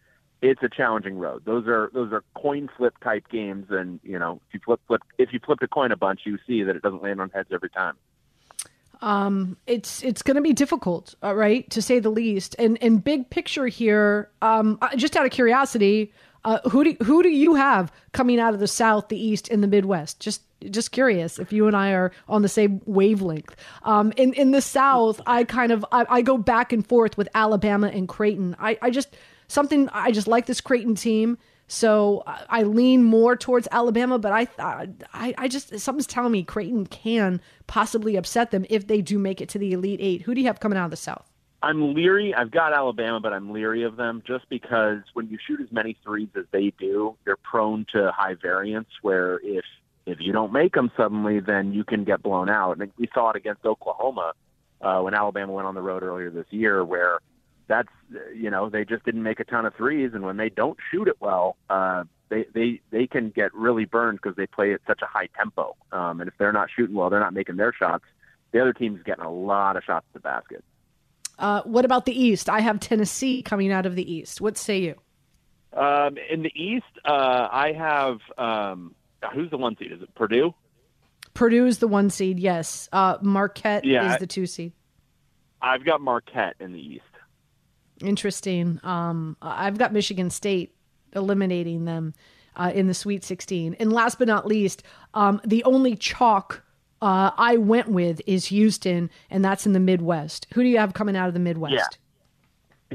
it's 0.42 0.62
a 0.62 0.68
challenging 0.68 1.18
road. 1.18 1.44
Those 1.44 1.66
are 1.66 1.90
those 1.92 2.12
are 2.12 2.22
coin 2.34 2.68
flip 2.76 2.94
type 3.02 3.28
games, 3.30 3.66
and 3.70 4.00
you 4.02 4.18
know 4.18 4.40
if 4.48 4.54
you 4.54 4.60
flip 4.64 4.80
flip 4.86 5.02
if 5.18 5.32
you 5.32 5.40
flip 5.44 5.58
a 5.62 5.68
coin 5.68 5.92
a 5.92 5.96
bunch, 5.96 6.20
you 6.24 6.38
see 6.46 6.62
that 6.62 6.76
it 6.76 6.82
doesn't 6.82 7.02
land 7.02 7.20
on 7.20 7.30
heads 7.30 7.48
every 7.52 7.70
time. 7.70 7.94
Um, 9.02 9.56
it's 9.66 10.02
it's 10.02 10.22
going 10.22 10.36
to 10.36 10.40
be 10.40 10.52
difficult, 10.52 11.14
uh, 11.22 11.34
right, 11.34 11.68
to 11.70 11.82
say 11.82 11.98
the 11.98 12.10
least. 12.10 12.56
And 12.58 12.78
and 12.82 13.02
big 13.02 13.28
picture 13.30 13.66
here, 13.66 14.30
um, 14.42 14.78
uh, 14.80 14.96
just 14.96 15.16
out 15.16 15.26
of 15.26 15.32
curiosity, 15.32 16.12
uh, 16.46 16.60
who 16.70 16.84
do 16.84 16.96
who 17.02 17.24
do 17.24 17.28
you 17.28 17.56
have 17.56 17.92
coming 18.12 18.38
out 18.38 18.54
of 18.54 18.60
the 18.60 18.68
South, 18.68 19.08
the 19.08 19.18
East, 19.18 19.48
and 19.48 19.64
the 19.64 19.66
Midwest? 19.66 20.20
Just 20.20 20.42
just 20.70 20.92
curious 20.92 21.40
if 21.40 21.52
you 21.52 21.66
and 21.66 21.76
I 21.76 21.90
are 21.90 22.12
on 22.28 22.42
the 22.42 22.48
same 22.48 22.80
wavelength. 22.86 23.56
Um, 23.82 24.12
in 24.16 24.32
in 24.34 24.52
the 24.52 24.62
South, 24.62 25.20
I 25.26 25.42
kind 25.42 25.72
of 25.72 25.84
I, 25.90 26.06
I, 26.08 26.22
go 26.22 26.38
back 26.38 26.72
and 26.72 26.86
forth 26.86 27.18
with 27.18 27.28
Alabama 27.34 27.88
and 27.88 28.08
Creighton. 28.08 28.54
I, 28.60 28.78
I 28.80 28.90
just 28.90 29.16
something 29.48 29.88
I 29.92 30.12
just 30.12 30.28
like 30.28 30.46
this 30.46 30.60
Creighton 30.60 30.94
team, 30.94 31.36
so 31.66 32.22
I, 32.28 32.44
I 32.48 32.62
lean 32.62 33.02
more 33.02 33.34
towards 33.34 33.66
Alabama. 33.72 34.16
But 34.16 34.30
I 34.30 34.46
I 35.12 35.34
I 35.36 35.48
just 35.48 35.76
something's 35.80 36.06
telling 36.06 36.30
me 36.30 36.44
Creighton 36.44 36.86
can 36.86 37.40
possibly 37.66 38.14
upset 38.14 38.52
them 38.52 38.64
if 38.70 38.86
they 38.86 39.02
do 39.02 39.18
make 39.18 39.40
it 39.40 39.48
to 39.48 39.58
the 39.58 39.72
Elite 39.72 39.98
Eight. 40.00 40.22
Who 40.22 40.32
do 40.32 40.40
you 40.40 40.46
have 40.46 40.60
coming 40.60 40.78
out 40.78 40.84
of 40.84 40.90
the 40.92 40.96
South? 40.96 41.28
I'm 41.66 41.94
leery. 41.94 42.32
I've 42.32 42.52
got 42.52 42.72
Alabama, 42.72 43.18
but 43.18 43.32
I'm 43.32 43.50
leery 43.50 43.82
of 43.82 43.96
them 43.96 44.22
just 44.24 44.48
because 44.48 45.00
when 45.14 45.28
you 45.28 45.36
shoot 45.44 45.60
as 45.60 45.72
many 45.72 45.96
threes 46.04 46.28
as 46.36 46.44
they 46.52 46.72
do, 46.78 47.16
they're 47.24 47.36
prone 47.36 47.86
to 47.92 48.12
high 48.12 48.34
variance. 48.40 48.88
Where 49.02 49.40
if 49.42 49.64
if 50.06 50.18
you 50.20 50.32
don't 50.32 50.52
make 50.52 50.74
them 50.74 50.92
suddenly, 50.96 51.40
then 51.40 51.72
you 51.72 51.82
can 51.82 52.04
get 52.04 52.22
blown 52.22 52.48
out. 52.48 52.78
And 52.78 52.92
we 52.96 53.08
saw 53.12 53.30
it 53.30 53.36
against 53.36 53.66
Oklahoma 53.66 54.34
uh, 54.80 55.00
when 55.00 55.12
Alabama 55.12 55.52
went 55.52 55.66
on 55.66 55.74
the 55.74 55.82
road 55.82 56.04
earlier 56.04 56.30
this 56.30 56.46
year, 56.50 56.84
where 56.84 57.18
that's 57.66 57.88
you 58.32 58.48
know 58.48 58.70
they 58.70 58.84
just 58.84 59.04
didn't 59.04 59.24
make 59.24 59.40
a 59.40 59.44
ton 59.44 59.66
of 59.66 59.74
threes, 59.74 60.12
and 60.14 60.22
when 60.22 60.36
they 60.36 60.50
don't 60.50 60.78
shoot 60.92 61.08
it 61.08 61.16
well, 61.20 61.56
uh, 61.68 62.04
they 62.28 62.46
they 62.54 62.80
they 62.92 63.08
can 63.08 63.30
get 63.30 63.52
really 63.52 63.86
burned 63.86 64.20
because 64.22 64.36
they 64.36 64.46
play 64.46 64.72
at 64.72 64.82
such 64.86 65.02
a 65.02 65.06
high 65.06 65.28
tempo. 65.36 65.74
Um, 65.90 66.20
and 66.20 66.28
if 66.28 66.34
they're 66.38 66.52
not 66.52 66.68
shooting 66.70 66.94
well, 66.94 67.10
they're 67.10 67.18
not 67.18 67.34
making 67.34 67.56
their 67.56 67.72
shots. 67.72 68.04
The 68.52 68.60
other 68.60 68.72
team's 68.72 69.02
getting 69.02 69.24
a 69.24 69.32
lot 69.32 69.76
of 69.76 69.82
shots 69.82 70.06
at 70.10 70.14
the 70.14 70.20
basket. 70.20 70.62
Uh, 71.38 71.62
what 71.62 71.84
about 71.84 72.06
the 72.06 72.18
East? 72.18 72.48
I 72.48 72.60
have 72.60 72.80
Tennessee 72.80 73.42
coming 73.42 73.72
out 73.72 73.86
of 73.86 73.94
the 73.94 74.10
East. 74.10 74.40
What 74.40 74.56
say 74.56 74.78
you? 74.78 74.94
Um, 75.72 76.16
in 76.30 76.42
the 76.42 76.52
East, 76.54 76.86
uh, 77.04 77.48
I 77.52 77.72
have 77.76 78.18
um, 78.38 78.94
who's 79.34 79.50
the 79.50 79.58
one 79.58 79.76
seed? 79.76 79.92
Is 79.92 80.02
it 80.02 80.14
Purdue? 80.14 80.54
Purdue 81.34 81.66
is 81.66 81.78
the 81.78 81.88
one 81.88 82.08
seed. 82.10 82.38
Yes. 82.38 82.88
Uh, 82.92 83.18
Marquette 83.20 83.84
yeah, 83.84 84.12
is 84.12 84.18
the 84.18 84.26
two 84.26 84.46
seed. 84.46 84.72
I've 85.60 85.84
got 85.84 86.00
Marquette 86.00 86.56
in 86.60 86.72
the 86.72 86.80
East. 86.80 87.02
Interesting. 88.02 88.80
Um, 88.82 89.36
I've 89.40 89.78
got 89.78 89.92
Michigan 89.92 90.30
State 90.30 90.74
eliminating 91.14 91.84
them 91.84 92.14
uh, 92.56 92.72
in 92.74 92.86
the 92.86 92.94
Sweet 92.94 93.24
16. 93.24 93.74
And 93.74 93.92
last 93.92 94.18
but 94.18 94.28
not 94.28 94.46
least, 94.46 94.82
um, 95.14 95.40
the 95.44 95.64
only 95.64 95.96
chalk 95.96 96.62
uh, 97.02 97.30
I 97.36 97.56
went 97.56 97.88
with 97.88 98.20
is 98.26 98.46
Houston, 98.46 99.10
and 99.30 99.44
that's 99.44 99.66
in 99.66 99.72
the 99.72 99.80
Midwest. 99.80 100.46
Who 100.54 100.62
do 100.62 100.68
you 100.68 100.78
have 100.78 100.94
coming 100.94 101.16
out 101.16 101.28
of 101.28 101.34
the 101.34 101.40
Midwest? 101.40 101.74
Yeah. 101.74 101.86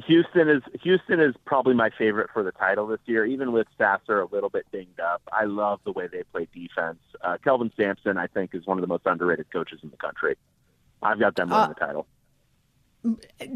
Houston 0.07 0.47
is 0.49 0.63
Houston 0.81 1.19
is 1.19 1.35
probably 1.43 1.73
my 1.73 1.89
favorite 1.89 2.29
for 2.31 2.43
the 2.43 2.53
title 2.53 2.87
this 2.87 3.01
year. 3.05 3.25
Even 3.25 3.51
with 3.51 3.67
Sasser 3.77 4.21
a 4.21 4.25
little 4.25 4.49
bit 4.49 4.65
dinged 4.71 4.99
up, 5.01 5.21
I 5.33 5.43
love 5.43 5.81
the 5.83 5.91
way 5.91 6.07
they 6.07 6.23
play 6.31 6.47
defense. 6.53 6.99
Uh, 7.21 7.37
Kelvin 7.43 7.71
Sampson, 7.75 8.17
I 8.17 8.27
think, 8.27 8.55
is 8.55 8.65
one 8.65 8.77
of 8.77 8.81
the 8.81 8.87
most 8.87 9.05
underrated 9.05 9.51
coaches 9.51 9.79
in 9.83 9.89
the 9.89 9.97
country. 9.97 10.37
I've 11.03 11.19
got 11.19 11.35
them 11.35 11.49
winning 11.49 11.63
uh, 11.63 11.67
the 11.67 11.73
title. 11.75 12.07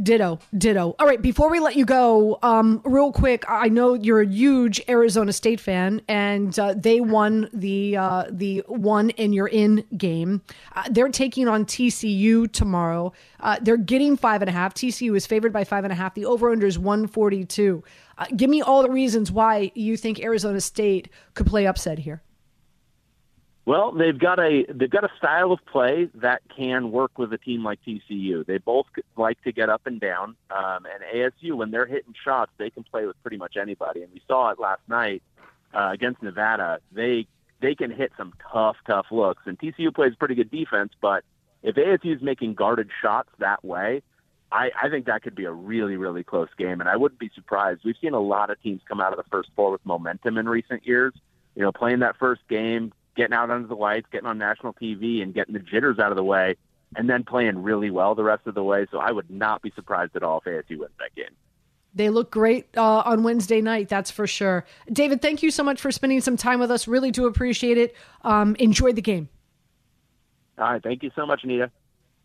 Ditto, 0.01 0.39
ditto. 0.57 0.95
All 0.97 1.05
right, 1.05 1.21
before 1.21 1.51
we 1.51 1.59
let 1.59 1.75
you 1.75 1.85
go, 1.85 2.39
um, 2.41 2.81
real 2.83 3.11
quick, 3.11 3.45
I 3.47 3.69
know 3.69 3.93
you're 3.93 4.21
a 4.21 4.25
huge 4.25 4.81
Arizona 4.89 5.31
State 5.31 5.59
fan, 5.59 6.01
and 6.07 6.57
uh, 6.57 6.73
they 6.75 6.99
won 6.99 7.47
the 7.53 7.95
uh, 7.95 8.25
the 8.31 8.63
one 8.67 9.11
and 9.11 9.35
you're 9.35 9.47
in 9.47 9.85
game. 9.97 10.41
Uh, 10.75 10.85
they're 10.89 11.09
taking 11.09 11.47
on 11.47 11.65
TCU 11.65 12.51
tomorrow. 12.51 13.13
Uh, 13.39 13.57
they're 13.61 13.77
getting 13.77 14.17
five 14.17 14.41
and 14.41 14.49
a 14.49 14.53
half. 14.53 14.73
TCU 14.73 15.15
is 15.15 15.27
favored 15.27 15.53
by 15.53 15.63
five 15.63 15.83
and 15.83 15.93
a 15.93 15.95
half. 15.95 16.15
The 16.15 16.25
over 16.25 16.49
under 16.49 16.65
is 16.65 16.79
one 16.79 17.05
forty 17.05 17.45
two. 17.45 17.83
Uh, 18.17 18.25
give 18.35 18.49
me 18.49 18.63
all 18.63 18.81
the 18.81 18.89
reasons 18.89 19.31
why 19.31 19.71
you 19.75 19.95
think 19.95 20.19
Arizona 20.19 20.59
State 20.59 21.09
could 21.35 21.45
play 21.45 21.67
upset 21.67 21.99
here. 21.99 22.23
Well, 23.65 23.91
they've 23.91 24.17
got 24.17 24.39
a 24.39 24.63
they've 24.71 24.89
got 24.89 25.03
a 25.03 25.11
style 25.17 25.51
of 25.51 25.59
play 25.65 26.07
that 26.15 26.43
can 26.55 26.91
work 26.91 27.17
with 27.17 27.33
a 27.33 27.37
team 27.39 27.63
like 27.63 27.79
TCU. 27.83 28.45
They 28.45 28.59
both 28.59 28.85
like 29.17 29.41
to 29.43 29.51
get 29.51 29.69
up 29.69 29.87
and 29.87 29.99
down, 29.99 30.35
um, 30.51 30.85
and 30.85 31.03
ASU 31.13 31.53
when 31.53 31.71
they're 31.71 31.87
hitting 31.87 32.13
shots, 32.23 32.51
they 32.57 32.69
can 32.69 32.83
play 32.83 33.07
with 33.07 33.19
pretty 33.23 33.37
much 33.37 33.57
anybody. 33.59 34.03
And 34.03 34.13
we 34.13 34.21
saw 34.27 34.51
it 34.51 34.59
last 34.59 34.81
night 34.87 35.23
uh, 35.73 35.89
against 35.91 36.21
Nevada. 36.21 36.79
They 36.91 37.25
they 37.59 37.73
can 37.73 37.89
hit 37.89 38.11
some 38.17 38.33
tough, 38.51 38.77
tough 38.85 39.07
looks. 39.09 39.41
And 39.47 39.57
TCU 39.57 39.93
plays 39.93 40.13
pretty 40.13 40.35
good 40.35 40.51
defense, 40.51 40.91
but 41.01 41.23
if 41.63 41.75
ASU 41.75 42.15
is 42.15 42.21
making 42.21 42.53
guarded 42.53 42.89
shots 43.01 43.29
that 43.39 43.65
way, 43.65 44.03
I, 44.51 44.69
I 44.79 44.89
think 44.89 45.07
that 45.07 45.23
could 45.23 45.33
be 45.33 45.45
a 45.45 45.51
really, 45.51 45.97
really 45.97 46.23
close 46.23 46.49
game. 46.57 46.79
And 46.79 46.87
I 46.87 46.95
wouldn't 46.95 47.19
be 47.19 47.31
surprised. 47.33 47.81
We've 47.83 47.95
seen 47.99 48.13
a 48.13 48.19
lot 48.19 48.51
of 48.51 48.61
teams 48.61 48.81
come 48.87 49.01
out 49.01 49.11
of 49.11 49.17
the 49.17 49.29
first 49.31 49.49
four 49.55 49.71
with 49.71 49.83
momentum 49.85 50.37
in 50.37 50.47
recent 50.47 50.85
years. 50.85 51.13
You 51.55 51.63
know, 51.63 51.71
playing 51.71 51.99
that 51.99 52.17
first 52.17 52.41
game, 52.47 52.93
getting 53.15 53.33
out 53.33 53.49
under 53.49 53.67
the 53.67 53.75
lights, 53.75 54.07
getting 54.11 54.27
on 54.27 54.37
national 54.37 54.73
TV, 54.73 55.21
and 55.21 55.33
getting 55.33 55.53
the 55.53 55.59
jitters 55.59 55.99
out 55.99 56.11
of 56.11 56.17
the 56.17 56.23
way, 56.23 56.55
and 56.95 57.09
then 57.09 57.23
playing 57.23 57.63
really 57.63 57.89
well 57.89 58.15
the 58.15 58.23
rest 58.23 58.47
of 58.47 58.55
the 58.55 58.63
way. 58.63 58.85
So 58.91 58.97
I 58.97 59.11
would 59.11 59.29
not 59.29 59.61
be 59.61 59.71
surprised 59.75 60.15
at 60.15 60.23
all 60.23 60.41
if 60.45 60.67
ASU 60.67 60.79
wins 60.79 60.93
that 60.99 61.15
game. 61.15 61.35
They 61.93 62.09
look 62.09 62.29
great 62.29 62.67
uh, 62.75 63.03
on 63.05 63.23
Wednesday 63.23 63.61
night, 63.61 63.87
that's 63.87 64.11
for 64.11 64.27
sure. 64.27 64.65
David, 64.91 65.21
thank 65.21 65.41
you 65.41 65.49
so 65.49 65.63
much 65.63 65.79
for 65.79 65.91
spending 65.91 66.19
some 66.19 66.35
time 66.35 66.59
with 66.59 66.69
us. 66.69 66.89
Really 66.89 67.09
do 67.09 67.25
appreciate 67.25 67.77
it. 67.77 67.95
Um, 68.23 68.55
enjoy 68.59 68.91
the 68.91 69.01
game. 69.01 69.29
All 70.57 70.71
right. 70.71 70.83
Thank 70.83 71.03
you 71.03 71.11
so 71.15 71.25
much, 71.25 71.43
Anita. 71.43 71.71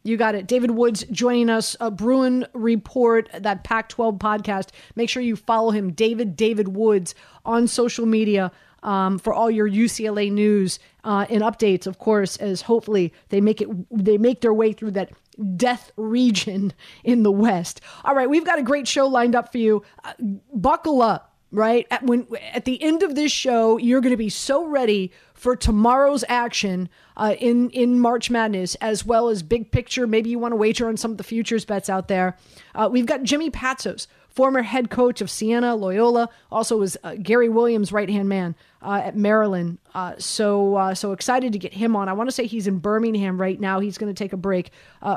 You 0.02 0.16
got 0.16 0.35
it. 0.35 0.47
David 0.47 0.70
Woods 0.70 1.04
joining 1.11 1.50
us, 1.50 1.76
a 1.78 1.90
Bruin 1.90 2.47
Report, 2.54 3.28
that 3.38 3.64
Pac 3.64 3.90
12 3.90 4.16
podcast. 4.16 4.70
Make 4.97 5.11
sure 5.11 5.23
you 5.23 5.37
follow 5.37 5.73
him, 5.73 5.92
David 5.92 6.37
David 6.37 6.68
Woods, 6.68 7.14
on 7.44 7.66
social 7.66 8.06
media 8.06 8.50
um, 8.82 9.18
for 9.18 9.32
all 9.32 9.50
your 9.50 9.68
UCLA 9.68 10.30
news 10.30 10.78
uh, 11.04 11.26
and 11.28 11.42
updates, 11.42 11.87
of 11.87 11.99
course, 11.99 12.37
as 12.37 12.62
hopefully 12.62 13.12
they 13.28 13.40
make 13.40 13.60
it 13.60 13.68
they 13.90 14.18
make 14.18 14.40
their 14.40 14.54
way 14.54 14.72
through 14.72 14.92
that 14.92 15.10
death 15.56 15.90
region 15.96 16.72
in 17.04 17.22
the 17.22 17.32
West. 17.32 17.80
All 18.04 18.14
right, 18.14 18.28
we've 18.28 18.44
got 18.44 18.58
a 18.58 18.62
great 18.62 18.87
show 18.87 19.06
lined 19.06 19.34
up 19.34 19.52
for 19.52 19.58
you. 19.58 19.82
Uh, 20.04 20.12
buckle 20.52 21.02
up 21.02 21.30
right 21.52 21.87
at 21.90 22.02
when 22.04 22.26
at 22.52 22.64
the 22.64 22.80
end 22.82 23.02
of 23.02 23.14
this 23.14 23.32
show 23.32 23.76
you're 23.76 24.00
going 24.00 24.12
to 24.12 24.16
be 24.16 24.28
so 24.28 24.64
ready 24.66 25.10
for 25.34 25.56
tomorrow's 25.56 26.22
action 26.28 26.88
uh, 27.16 27.34
in 27.40 27.70
in 27.70 27.99
March 27.99 28.30
Madness 28.30 28.76
as 28.76 29.04
well 29.04 29.28
as 29.28 29.42
big 29.42 29.72
picture 29.72 30.06
maybe 30.06 30.30
you 30.30 30.38
want 30.38 30.52
to 30.52 30.56
wager 30.56 30.88
on 30.88 30.96
some 30.96 31.10
of 31.10 31.16
the 31.16 31.25
futures 31.25 31.64
bets 31.64 31.90
out 31.90 32.08
there 32.08 32.37
uh, 32.75 32.88
we've 32.90 33.06
got 33.06 33.25
Jimmy 33.25 33.50
Patsos 33.50 34.06
former 34.30 34.62
head 34.62 34.90
coach 34.90 35.20
of 35.20 35.30
Siena 35.30 35.75
Loyola 35.75 36.28
also 36.50 36.76
was 36.76 36.96
uh, 37.02 37.14
Gary 37.22 37.49
Williams 37.49 37.92
right 37.92 38.08
hand 38.08 38.28
man 38.28 38.54
uh, 38.82 39.02
at 39.04 39.16
Maryland 39.16 39.78
uh, 39.94 40.14
so 40.18 40.76
uh, 40.76 40.94
so 40.94 41.12
excited 41.12 41.52
to 41.52 41.58
get 41.58 41.75
him 41.75 41.96
on 41.96 42.08
I 42.08 42.12
want 42.12 42.28
to 42.28 42.32
say 42.32 42.46
he's 42.46 42.66
in 42.66 42.78
Birmingham 42.78 43.40
right 43.40 43.60
now 43.60 43.80
he's 43.80 43.99
going 43.99 44.12
to 44.12 44.18
take 44.18 44.32
a 44.32 44.38
break 44.38 44.70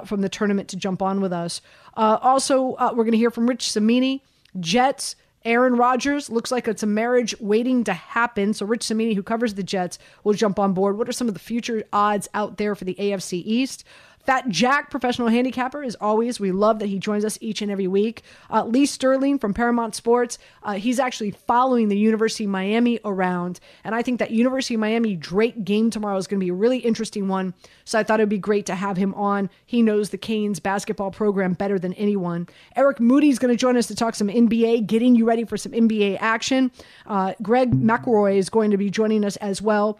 from 0.05 0.21
the 0.21 0.29
tournament 0.29 0.69
to 0.69 0.77
jump 0.77 1.01
on 1.01 1.21
with 1.21 1.33
us 1.33 1.61
also 1.95 2.75
we're 2.93 3.03
going 3.03 3.11
to 3.11 3.17
hear 3.17 3.31
from 3.31 3.47
Rich 3.47 3.71
Cimini, 3.71 4.23
Jets 4.59 5.15
Aaron 5.45 5.75
Rodgers 5.75 6.29
looks 6.29 6.51
like 6.51 6.67
it's 6.67 6.83
a 6.83 6.87
marriage 6.87 7.35
waiting 7.39 7.83
to 7.83 7.93
happen. 7.93 8.53
So 8.53 8.65
Rich 8.65 8.83
Cimini, 8.83 9.13
who 9.13 9.23
covers 9.23 9.55
the 9.55 9.63
Jets, 9.63 9.99
will 10.23 10.33
jump 10.33 10.57
on 10.57 10.73
board. 10.73 10.97
What 10.97 11.09
are 11.09 11.13
some 11.13 11.27
of 11.27 11.33
the 11.33 11.39
future 11.39 11.83
odds 11.91 12.29
out 12.33 12.57
there 12.57 12.75
for 12.75 12.85
the 12.85 12.95
AFC 12.95 13.41
East? 13.45 13.83
Fat 14.25 14.47
Jack, 14.47 14.89
professional 14.89 15.27
handicapper, 15.27 15.83
as 15.83 15.95
always. 15.95 16.39
We 16.39 16.51
love 16.51 16.79
that 16.79 16.87
he 16.87 16.97
joins 16.97 17.25
us 17.25 17.37
each 17.41 17.61
and 17.61 17.69
every 17.69 17.87
week. 17.87 18.23
Uh, 18.49 18.63
Lee 18.65 18.85
Sterling 18.85 19.37
from 19.37 19.53
Paramount 19.53 19.95
Sports, 19.95 20.37
uh, 20.63 20.73
he's 20.73 20.97
actually 20.99 21.31
following 21.31 21.89
the 21.89 21.97
University 21.97 22.45
of 22.45 22.49
Miami 22.49 22.99
around. 23.03 23.59
And 23.83 23.93
I 23.93 24.01
think 24.01 24.19
that 24.19 24.31
University 24.31 24.75
of 24.75 24.79
Miami 24.79 25.15
Drake 25.15 25.65
game 25.65 25.89
tomorrow 25.89 26.17
is 26.17 26.27
going 26.27 26.39
to 26.39 26.43
be 26.43 26.51
a 26.51 26.53
really 26.53 26.77
interesting 26.77 27.27
one. 27.27 27.53
So 27.83 27.99
I 27.99 28.03
thought 28.03 28.21
it 28.21 28.23
would 28.23 28.29
be 28.29 28.37
great 28.37 28.65
to 28.67 28.75
have 28.75 28.95
him 28.95 29.13
on. 29.15 29.49
He 29.65 29.81
knows 29.81 30.09
the 30.09 30.17
Canes 30.17 30.59
basketball 30.59 31.11
program 31.11 31.53
better 31.53 31.77
than 31.77 31.93
anyone. 31.93 32.47
Eric 32.77 33.01
Moody 33.01 33.29
is 33.29 33.39
going 33.39 33.53
to 33.53 33.59
join 33.59 33.75
us 33.75 33.87
to 33.87 33.95
talk 33.95 34.15
some 34.15 34.29
NBA, 34.29 34.87
getting 34.87 35.15
you 35.15 35.25
ready 35.25 35.43
for 35.43 35.57
some 35.57 35.73
NBA 35.73 36.17
action. 36.21 36.71
Uh, 37.05 37.33
Greg 37.41 37.71
McElroy 37.71 38.37
is 38.37 38.49
going 38.49 38.71
to 38.71 38.77
be 38.77 38.89
joining 38.89 39.25
us 39.25 39.35
as 39.37 39.61
well 39.61 39.99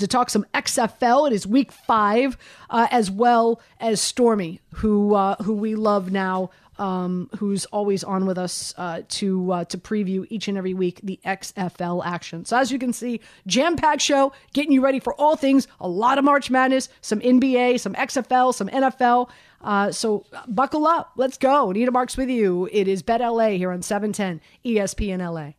to 0.00 0.06
talk 0.06 0.30
some 0.30 0.44
XFL. 0.54 1.30
It 1.30 1.32
is 1.32 1.46
week 1.46 1.72
five, 1.72 2.36
uh, 2.68 2.88
as 2.90 3.10
well 3.10 3.60
as 3.78 4.00
Stormy, 4.00 4.60
who 4.74 5.14
uh, 5.14 5.36
who 5.36 5.54
we 5.54 5.74
love 5.74 6.10
now, 6.10 6.50
um, 6.78 7.28
who's 7.38 7.66
always 7.66 8.02
on 8.02 8.26
with 8.26 8.38
us 8.38 8.74
uh, 8.76 9.02
to 9.08 9.52
uh, 9.52 9.64
to 9.66 9.78
preview 9.78 10.26
each 10.30 10.48
and 10.48 10.58
every 10.58 10.74
week 10.74 11.00
the 11.02 11.20
XFL 11.24 12.04
action. 12.04 12.44
So 12.44 12.56
as 12.56 12.72
you 12.72 12.78
can 12.78 12.92
see, 12.92 13.20
jam 13.46 13.76
packed 13.76 14.02
show, 14.02 14.32
getting 14.54 14.72
you 14.72 14.82
ready 14.82 14.98
for 14.98 15.14
all 15.14 15.36
things. 15.36 15.68
A 15.78 15.88
lot 15.88 16.18
of 16.18 16.24
March 16.24 16.50
Madness, 16.50 16.88
some 17.02 17.20
NBA, 17.20 17.78
some 17.80 17.94
XFL, 17.94 18.54
some 18.54 18.68
NFL. 18.68 19.30
Uh, 19.60 19.92
so 19.92 20.24
buckle 20.48 20.86
up, 20.86 21.12
let's 21.16 21.36
go. 21.36 21.70
Anita 21.70 21.90
Marks 21.90 22.16
with 22.16 22.30
you. 22.30 22.68
It 22.72 22.88
is 22.88 23.02
Bet 23.02 23.20
LA 23.20 23.50
here 23.50 23.70
on 23.70 23.82
710 23.82 24.40
ESPN 24.64 25.18
LA. 25.20 25.52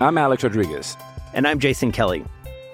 I'm 0.00 0.18
Alex 0.18 0.42
Rodriguez. 0.42 0.96
And 1.32 1.46
I'm 1.46 1.58
Jason 1.58 1.92
Kelly. 1.92 2.24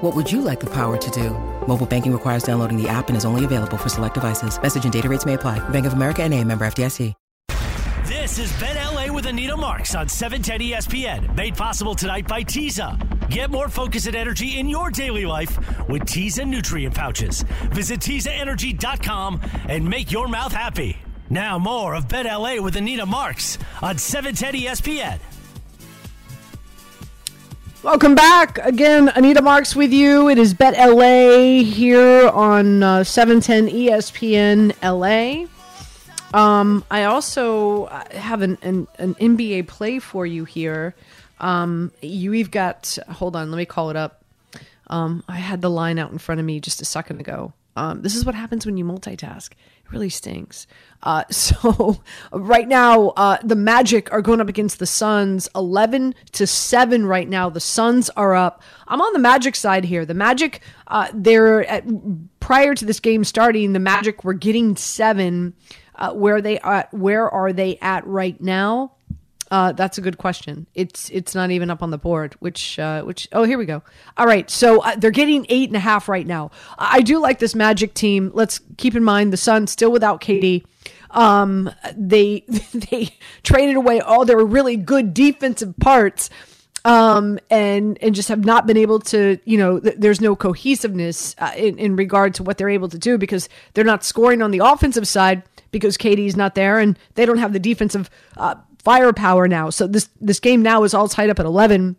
What 0.00 0.14
would 0.14 0.30
you 0.30 0.40
like 0.42 0.60
the 0.60 0.70
power 0.70 0.96
to 0.96 1.10
do? 1.10 1.30
Mobile 1.66 1.86
banking 1.86 2.12
requires 2.12 2.42
downloading 2.42 2.80
the 2.80 2.88
app 2.88 3.08
and 3.08 3.16
is 3.16 3.24
only 3.24 3.44
available 3.44 3.76
for 3.76 3.88
select 3.88 4.14
devices. 4.14 4.60
Message 4.62 4.84
and 4.84 4.92
data 4.92 5.08
rates 5.08 5.24
may 5.24 5.34
apply. 5.34 5.66
Bank 5.70 5.86
of 5.86 5.92
America 5.92 6.22
and 6.22 6.34
a 6.34 6.42
member 6.42 6.66
FDIC. 6.66 7.14
This 8.06 8.38
is 8.38 8.52
Bet 8.60 8.76
LA 8.76 9.12
with 9.12 9.26
Anita 9.26 9.56
Marks 9.56 9.94
on 9.94 10.08
710 10.08 10.68
ESPN. 10.68 11.34
Made 11.34 11.56
possible 11.56 11.94
tonight 11.94 12.26
by 12.28 12.42
Tiza. 12.42 12.96
Get 13.28 13.50
more 13.50 13.68
focus 13.68 14.06
and 14.06 14.16
energy 14.16 14.58
in 14.58 14.68
your 14.68 14.90
daily 14.90 15.26
life 15.26 15.58
with 15.88 16.02
Tiza 16.02 16.46
nutrient 16.46 16.94
pouches. 16.94 17.42
Visit 17.72 18.00
TizaEnergy.com 18.00 19.40
and 19.68 19.84
make 19.88 20.12
your 20.12 20.28
mouth 20.28 20.52
happy. 20.52 20.96
Now 21.28 21.58
more 21.58 21.94
of 21.94 22.08
Bet 22.08 22.24
LA 22.24 22.62
with 22.62 22.76
Anita 22.76 23.04
Marks 23.04 23.58
on 23.82 23.98
710 23.98 24.62
ESPN. 24.62 25.18
Welcome 27.84 28.16
back 28.16 28.58
again. 28.58 29.08
Anita 29.14 29.40
Marks 29.40 29.76
with 29.76 29.92
you. 29.92 30.28
It 30.28 30.36
is 30.36 30.52
Bet 30.52 30.74
LA 30.76 31.62
here 31.62 32.28
on 32.28 32.82
uh, 32.82 33.04
710 33.04 33.68
ESPN 33.72 34.74
LA. 34.82 35.46
Um, 36.36 36.84
I 36.90 37.04
also 37.04 37.84
uh, 37.84 38.02
have 38.18 38.42
an, 38.42 38.58
an, 38.62 38.88
an 38.98 39.14
NBA 39.14 39.68
play 39.68 40.00
for 40.00 40.26
you 40.26 40.44
here. 40.44 40.96
Um, 41.38 41.92
you, 42.02 42.32
we've 42.32 42.50
got, 42.50 42.98
hold 43.08 43.36
on, 43.36 43.52
let 43.52 43.56
me 43.56 43.64
call 43.64 43.90
it 43.90 43.96
up. 43.96 44.24
Um, 44.88 45.22
I 45.28 45.36
had 45.36 45.62
the 45.62 45.70
line 45.70 46.00
out 46.00 46.10
in 46.10 46.18
front 46.18 46.40
of 46.40 46.44
me 46.44 46.58
just 46.58 46.82
a 46.82 46.84
second 46.84 47.20
ago. 47.20 47.52
Um, 47.76 48.02
this 48.02 48.16
is 48.16 48.26
what 48.26 48.34
happens 48.34 48.66
when 48.66 48.76
you 48.76 48.84
multitask. 48.84 49.52
It 49.52 49.92
really 49.92 50.08
stinks. 50.08 50.66
Uh, 51.02 51.24
so 51.30 52.00
right 52.32 52.68
now, 52.68 53.08
uh, 53.10 53.38
the 53.42 53.56
Magic 53.56 54.12
are 54.12 54.22
going 54.22 54.40
up 54.40 54.48
against 54.48 54.78
the 54.78 54.86
Suns, 54.86 55.48
eleven 55.54 56.14
to 56.32 56.46
seven. 56.46 57.06
Right 57.06 57.28
now, 57.28 57.48
the 57.48 57.60
Suns 57.60 58.10
are 58.10 58.34
up. 58.34 58.62
I'm 58.86 59.00
on 59.00 59.12
the 59.12 59.18
Magic 59.18 59.56
side 59.56 59.84
here. 59.84 60.04
The 60.04 60.14
Magic, 60.14 60.60
uh, 60.86 61.08
they're 61.14 61.64
at, 61.66 61.84
prior 62.40 62.74
to 62.74 62.84
this 62.84 63.00
game 63.00 63.24
starting, 63.24 63.72
the 63.72 63.78
Magic 63.78 64.24
were 64.24 64.34
getting 64.34 64.76
seven. 64.76 65.54
Uh, 65.94 66.12
where 66.12 66.40
they 66.40 66.58
at? 66.60 66.92
Where 66.94 67.28
are 67.28 67.52
they 67.52 67.76
at 67.78 68.06
right 68.06 68.40
now? 68.40 68.92
Uh, 69.50 69.72
that's 69.72 69.96
a 69.96 70.00
good 70.00 70.18
question. 70.18 70.66
It's 70.74 71.08
it's 71.10 71.34
not 71.34 71.50
even 71.50 71.70
up 71.70 71.82
on 71.82 71.90
the 71.90 71.98
board. 71.98 72.34
Which 72.38 72.78
uh, 72.78 73.02
which 73.02 73.28
oh 73.32 73.44
here 73.44 73.58
we 73.58 73.64
go. 73.64 73.82
All 74.16 74.26
right, 74.26 74.48
so 74.50 74.82
uh, 74.82 74.96
they're 74.96 75.10
getting 75.10 75.46
eight 75.48 75.70
and 75.70 75.76
a 75.76 75.80
half 75.80 76.08
right 76.08 76.26
now. 76.26 76.50
I 76.78 77.00
do 77.00 77.18
like 77.18 77.38
this 77.38 77.54
Magic 77.54 77.94
team. 77.94 78.30
Let's 78.34 78.60
keep 78.76 78.94
in 78.94 79.02
mind 79.02 79.32
the 79.32 79.38
Suns 79.38 79.72
still 79.72 79.90
without 79.90 80.20
KD. 80.20 80.64
Um, 81.10 81.70
they 81.96 82.44
they 82.90 83.10
traded 83.42 83.76
away 83.76 84.00
all 84.00 84.24
their 84.24 84.38
really 84.38 84.76
good 84.76 85.14
defensive 85.14 85.76
parts. 85.78 86.30
Um, 86.84 87.38
and 87.50 87.98
and 88.00 88.14
just 88.14 88.28
have 88.28 88.44
not 88.44 88.66
been 88.66 88.76
able 88.76 89.00
to, 89.00 89.38
you 89.44 89.58
know, 89.58 89.80
th- 89.80 89.96
there's 89.98 90.20
no 90.20 90.36
cohesiveness 90.36 91.34
uh, 91.38 91.52
in 91.56 91.76
in 91.78 91.96
regard 91.96 92.34
to 92.34 92.42
what 92.42 92.56
they're 92.56 92.70
able 92.70 92.88
to 92.88 92.98
do 92.98 93.18
because 93.18 93.48
they're 93.74 93.84
not 93.84 94.04
scoring 94.04 94.40
on 94.40 94.52
the 94.52 94.60
offensive 94.60 95.06
side 95.06 95.42
because 95.70 95.98
KD's 95.98 96.36
not 96.36 96.54
there 96.54 96.78
and 96.78 96.98
they 97.14 97.26
don't 97.26 97.38
have 97.38 97.52
the 97.52 97.58
defensive 97.58 98.08
uh, 98.36 98.54
firepower 98.82 99.48
now. 99.48 99.70
So 99.70 99.86
this 99.86 100.08
this 100.20 100.40
game 100.40 100.62
now 100.62 100.84
is 100.84 100.94
all 100.94 101.08
tied 101.08 101.30
up 101.30 101.40
at 101.40 101.46
11. 101.46 101.96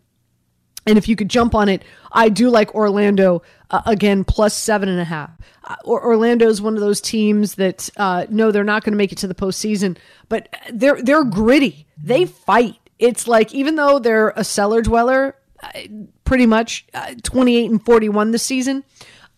And 0.86 0.98
if 0.98 1.08
you 1.08 1.14
could 1.14 1.28
jump 1.28 1.54
on 1.54 1.68
it, 1.68 1.84
I 2.10 2.30
do 2.30 2.48
like 2.48 2.74
Orlando 2.74 3.42
uh, 3.70 3.82
again 3.86 4.24
plus 4.24 4.54
seven 4.54 4.88
and 4.88 5.00
a 5.00 5.04
half. 5.04 5.30
Uh, 5.64 5.76
Orlando 5.84 6.48
is 6.48 6.60
one 6.60 6.74
of 6.74 6.80
those 6.80 7.00
teams 7.00 7.54
that 7.54 7.88
uh, 7.96 8.26
no, 8.28 8.50
they're 8.50 8.64
not 8.64 8.84
going 8.84 8.92
to 8.92 8.98
make 8.98 9.12
it 9.12 9.18
to 9.18 9.28
the 9.28 9.34
postseason, 9.34 9.96
but 10.28 10.48
they're 10.72 11.00
they're 11.02 11.24
gritty. 11.24 11.86
They 12.02 12.26
fight. 12.26 12.76
It's 12.98 13.26
like 13.28 13.54
even 13.54 13.76
though 13.76 13.98
they're 13.98 14.30
a 14.36 14.44
cellar 14.44 14.82
dweller, 14.82 15.36
uh, 15.62 15.80
pretty 16.24 16.46
much 16.46 16.86
uh, 16.94 17.14
twenty 17.22 17.56
eight 17.56 17.70
and 17.70 17.84
forty 17.84 18.08
one 18.08 18.30
this 18.30 18.42
season. 18.42 18.84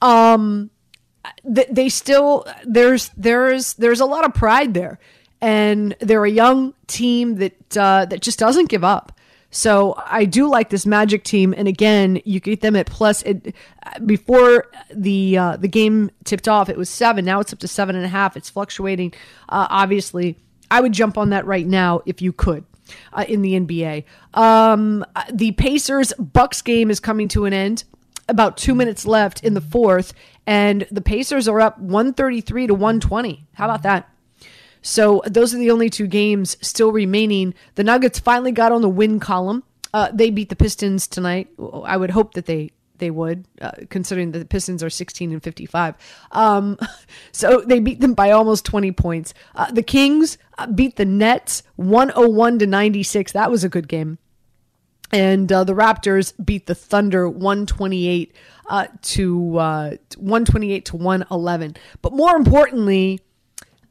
Um, 0.00 0.70
they 1.44 1.88
still 1.88 2.46
there's 2.64 3.10
there's 3.16 3.74
there's 3.74 4.00
a 4.00 4.06
lot 4.06 4.24
of 4.24 4.34
pride 4.34 4.74
there, 4.74 4.98
and 5.40 5.94
they're 6.00 6.24
a 6.24 6.30
young 6.30 6.74
team 6.86 7.36
that 7.36 7.76
uh, 7.76 8.04
that 8.06 8.20
just 8.20 8.38
doesn't 8.38 8.68
give 8.68 8.84
up. 8.84 9.18
So 9.52 9.94
I 10.06 10.25
do 10.25 10.49
like 10.49 10.71
this 10.71 10.87
Magic 10.87 11.25
team, 11.25 11.54
and 11.56 11.68
again, 11.68 12.21
you 12.25 12.40
get 12.40 12.62
them 12.62 12.75
at 12.75 12.87
plus. 12.87 13.23
It, 13.23 13.54
before 14.04 14.71
the 14.90 15.37
uh, 15.37 15.56
the 15.59 15.68
game 15.68 16.11
tipped 16.25 16.49
off, 16.49 16.71
it 16.71 16.78
was 16.78 16.88
seven. 16.88 17.26
Now 17.26 17.38
it's 17.40 17.52
up 17.52 17.59
to 17.61 17.68
seven 17.68 17.94
and 17.94 18.04
a 18.04 18.09
half. 18.09 18.35
It's 18.37 18.49
fluctuating. 18.49 19.12
Uh, 19.50 19.66
obviously, 19.68 20.38
I 20.71 20.80
would 20.80 20.92
jump 20.92 21.18
on 21.18 21.30
that 21.30 21.44
right 21.44 21.66
now 21.66 22.00
if 22.06 22.23
you 22.23 22.32
could. 22.32 22.64
Uh, 23.12 23.25
in 23.28 23.42
the 23.42 23.59
NBA, 23.59 24.04
um, 24.35 25.04
the 25.32 25.52
Pacers 25.52 26.12
Bucks 26.18 26.61
game 26.62 26.90
is 26.90 26.99
coming 26.99 27.28
to 27.28 27.44
an 27.44 27.52
end. 27.52 27.85
About 28.28 28.56
two 28.56 28.75
minutes 28.75 29.06
left 29.06 29.44
in 29.44 29.54
the 29.54 29.61
fourth, 29.61 30.14
and 30.47 30.87
the 30.90 31.00
Pacers 31.00 31.47
are 31.47 31.61
up 31.61 31.78
133 31.78 32.68
to 32.68 32.75
120. 32.75 33.47
How 33.54 33.66
about 33.66 33.82
that? 33.82 34.12
So 34.82 35.22
those 35.26 35.54
are 35.54 35.58
the 35.58 35.70
only 35.70 35.88
two 35.88 36.06
games 36.06 36.56
still 36.60 36.92
remaining. 36.92 37.54
The 37.76 37.84
Nuggets 37.84 38.18
finally 38.18 38.52
got 38.52 38.72
on 38.72 38.82
the 38.82 38.88
win 38.88 39.20
column. 39.20 39.62
Uh, 39.94 40.10
they 40.12 40.30
beat 40.30 40.48
the 40.48 40.56
Pistons 40.56 41.06
tonight. 41.06 41.48
I 41.84 41.96
would 41.96 42.10
hope 42.10 42.34
that 42.34 42.46
they 42.46 42.72
they 42.98 43.10
would, 43.10 43.46
uh, 43.60 43.72
considering 43.90 44.30
that 44.30 44.38
the 44.38 44.44
Pistons 44.44 44.80
are 44.80 44.88
16 44.88 45.32
and 45.32 45.42
55. 45.42 45.96
Um, 46.30 46.78
so 47.32 47.60
they 47.60 47.80
beat 47.80 48.00
them 48.00 48.14
by 48.14 48.30
almost 48.30 48.64
20 48.64 48.92
points. 48.92 49.34
Uh, 49.56 49.72
the 49.72 49.82
Kings 49.82 50.38
uh, 50.56 50.68
beat 50.68 50.94
the 50.94 51.04
Nets 51.04 51.64
101 51.74 52.60
to 52.60 52.66
96. 52.66 53.32
That 53.32 53.50
was 53.50 53.64
a 53.64 53.68
good 53.68 53.88
game. 53.88 54.18
And 55.10 55.50
uh, 55.52 55.64
the 55.64 55.74
Raptors 55.74 56.32
beat 56.42 56.66
the 56.66 56.76
Thunder 56.76 57.28
128 57.28 58.36
uh, 58.70 58.86
to 59.02 59.58
uh, 59.58 59.96
128 60.16 60.84
to 60.86 60.96
111. 60.96 61.76
But 62.02 62.12
more 62.12 62.36
importantly, 62.36 63.20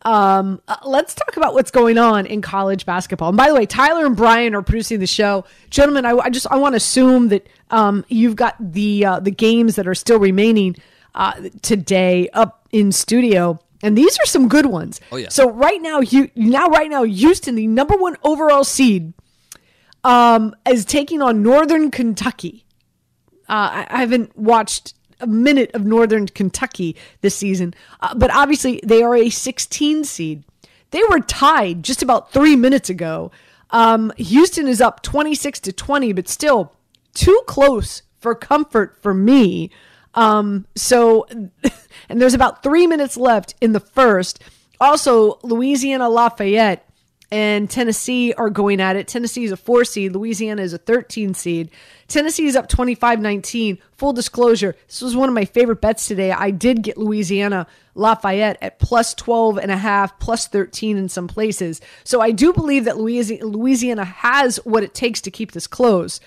um, 0.03 0.61
uh, 0.67 0.77
let's 0.85 1.13
talk 1.13 1.37
about 1.37 1.53
what's 1.53 1.71
going 1.71 1.97
on 1.97 2.25
in 2.25 2.41
college 2.41 2.85
basketball. 2.85 3.29
And 3.29 3.37
by 3.37 3.47
the 3.47 3.55
way, 3.55 3.65
Tyler 3.65 4.05
and 4.05 4.15
Brian 4.15 4.55
are 4.55 4.61
producing 4.61 4.99
the 4.99 5.07
show, 5.07 5.45
gentlemen. 5.69 6.05
I, 6.05 6.11
I 6.17 6.29
just 6.29 6.47
I 6.49 6.57
want 6.57 6.73
to 6.73 6.77
assume 6.77 7.29
that 7.29 7.47
um, 7.69 8.03
you've 8.07 8.35
got 8.35 8.55
the 8.59 9.05
uh, 9.05 9.19
the 9.19 9.31
games 9.31 9.75
that 9.75 9.87
are 9.87 9.95
still 9.95 10.19
remaining 10.19 10.75
uh, 11.15 11.49
today 11.61 12.29
up 12.33 12.67
in 12.71 12.91
studio. 12.91 13.59
And 13.83 13.97
these 13.97 14.17
are 14.19 14.25
some 14.25 14.47
good 14.47 14.67
ones. 14.67 15.01
Oh 15.11 15.17
yeah. 15.17 15.29
So 15.29 15.49
right 15.49 15.81
now, 15.81 16.01
you 16.01 16.29
now 16.35 16.67
right 16.67 16.89
now, 16.89 17.03
Houston, 17.03 17.55
the 17.55 17.67
number 17.67 17.95
one 17.95 18.15
overall 18.23 18.63
seed, 18.63 19.13
um, 20.03 20.55
is 20.69 20.85
taking 20.85 21.21
on 21.21 21.41
Northern 21.43 21.91
Kentucky. 21.91 22.65
Uh, 23.49 23.85
I, 23.85 23.87
I 23.89 23.99
haven't 23.99 24.37
watched 24.37 24.93
a 25.21 25.27
minute 25.27 25.71
of 25.73 25.85
Northern 25.85 26.27
Kentucky 26.27 26.95
this 27.21 27.35
season, 27.35 27.73
uh, 28.01 28.13
but 28.15 28.33
obviously 28.33 28.81
they 28.83 29.03
are 29.03 29.15
a 29.15 29.29
16 29.29 30.03
seed. 30.03 30.43
They 30.91 31.01
were 31.09 31.19
tied 31.19 31.83
just 31.83 32.03
about 32.03 32.33
three 32.33 32.55
minutes 32.55 32.89
ago. 32.89 33.31
Um, 33.69 34.11
Houston 34.17 34.67
is 34.67 34.81
up 34.81 35.01
26 35.01 35.59
to 35.61 35.71
20, 35.71 36.13
but 36.13 36.27
still 36.27 36.73
too 37.13 37.41
close 37.47 38.03
for 38.19 38.35
comfort 38.35 38.97
for 39.01 39.13
me. 39.13 39.71
Um, 40.13 40.65
so, 40.75 41.25
and 42.09 42.21
there's 42.21 42.33
about 42.33 42.63
three 42.63 42.87
minutes 42.87 43.17
left 43.17 43.55
in 43.61 43.71
the 43.71 43.79
first. 43.79 44.43
Also, 44.79 45.39
Louisiana 45.43 46.09
Lafayette 46.09 46.87
and 47.31 47.69
Tennessee 47.69 48.33
are 48.33 48.49
going 48.49 48.81
at 48.81 48.97
it. 48.97 49.07
Tennessee 49.07 49.45
is 49.45 49.51
a 49.51 49.57
four 49.57 49.85
seed, 49.85 50.11
Louisiana 50.11 50.61
is 50.61 50.73
a 50.73 50.77
13 50.77 51.33
seed. 51.33 51.71
Tennessee 52.07 52.45
is 52.45 52.57
up 52.57 52.67
25 52.67 53.21
19. 53.21 53.77
Full 53.93 54.13
disclosure, 54.13 54.75
this 54.87 55.01
was 55.01 55.15
one 55.15 55.29
of 55.29 55.35
my 55.35 55.45
favorite 55.45 55.79
bets 55.79 56.07
today. 56.07 56.31
I 56.31 56.51
did 56.51 56.83
get 56.83 56.97
Louisiana 56.97 57.67
Lafayette 57.95 58.57
at 58.61 58.79
plus 58.79 59.13
12 59.13 59.57
and 59.57 59.71
a 59.71 59.77
half, 59.77 60.19
plus 60.19 60.47
13 60.47 60.97
in 60.97 61.07
some 61.07 61.27
places. 61.27 61.79
So 62.03 62.19
I 62.19 62.31
do 62.31 62.51
believe 62.51 62.85
that 62.85 62.97
Louisiana 62.97 64.03
has 64.03 64.57
what 64.57 64.83
it 64.83 64.93
takes 64.93 65.21
to 65.21 65.31
keep 65.31 65.53
this 65.53 65.67
close. 65.67 66.19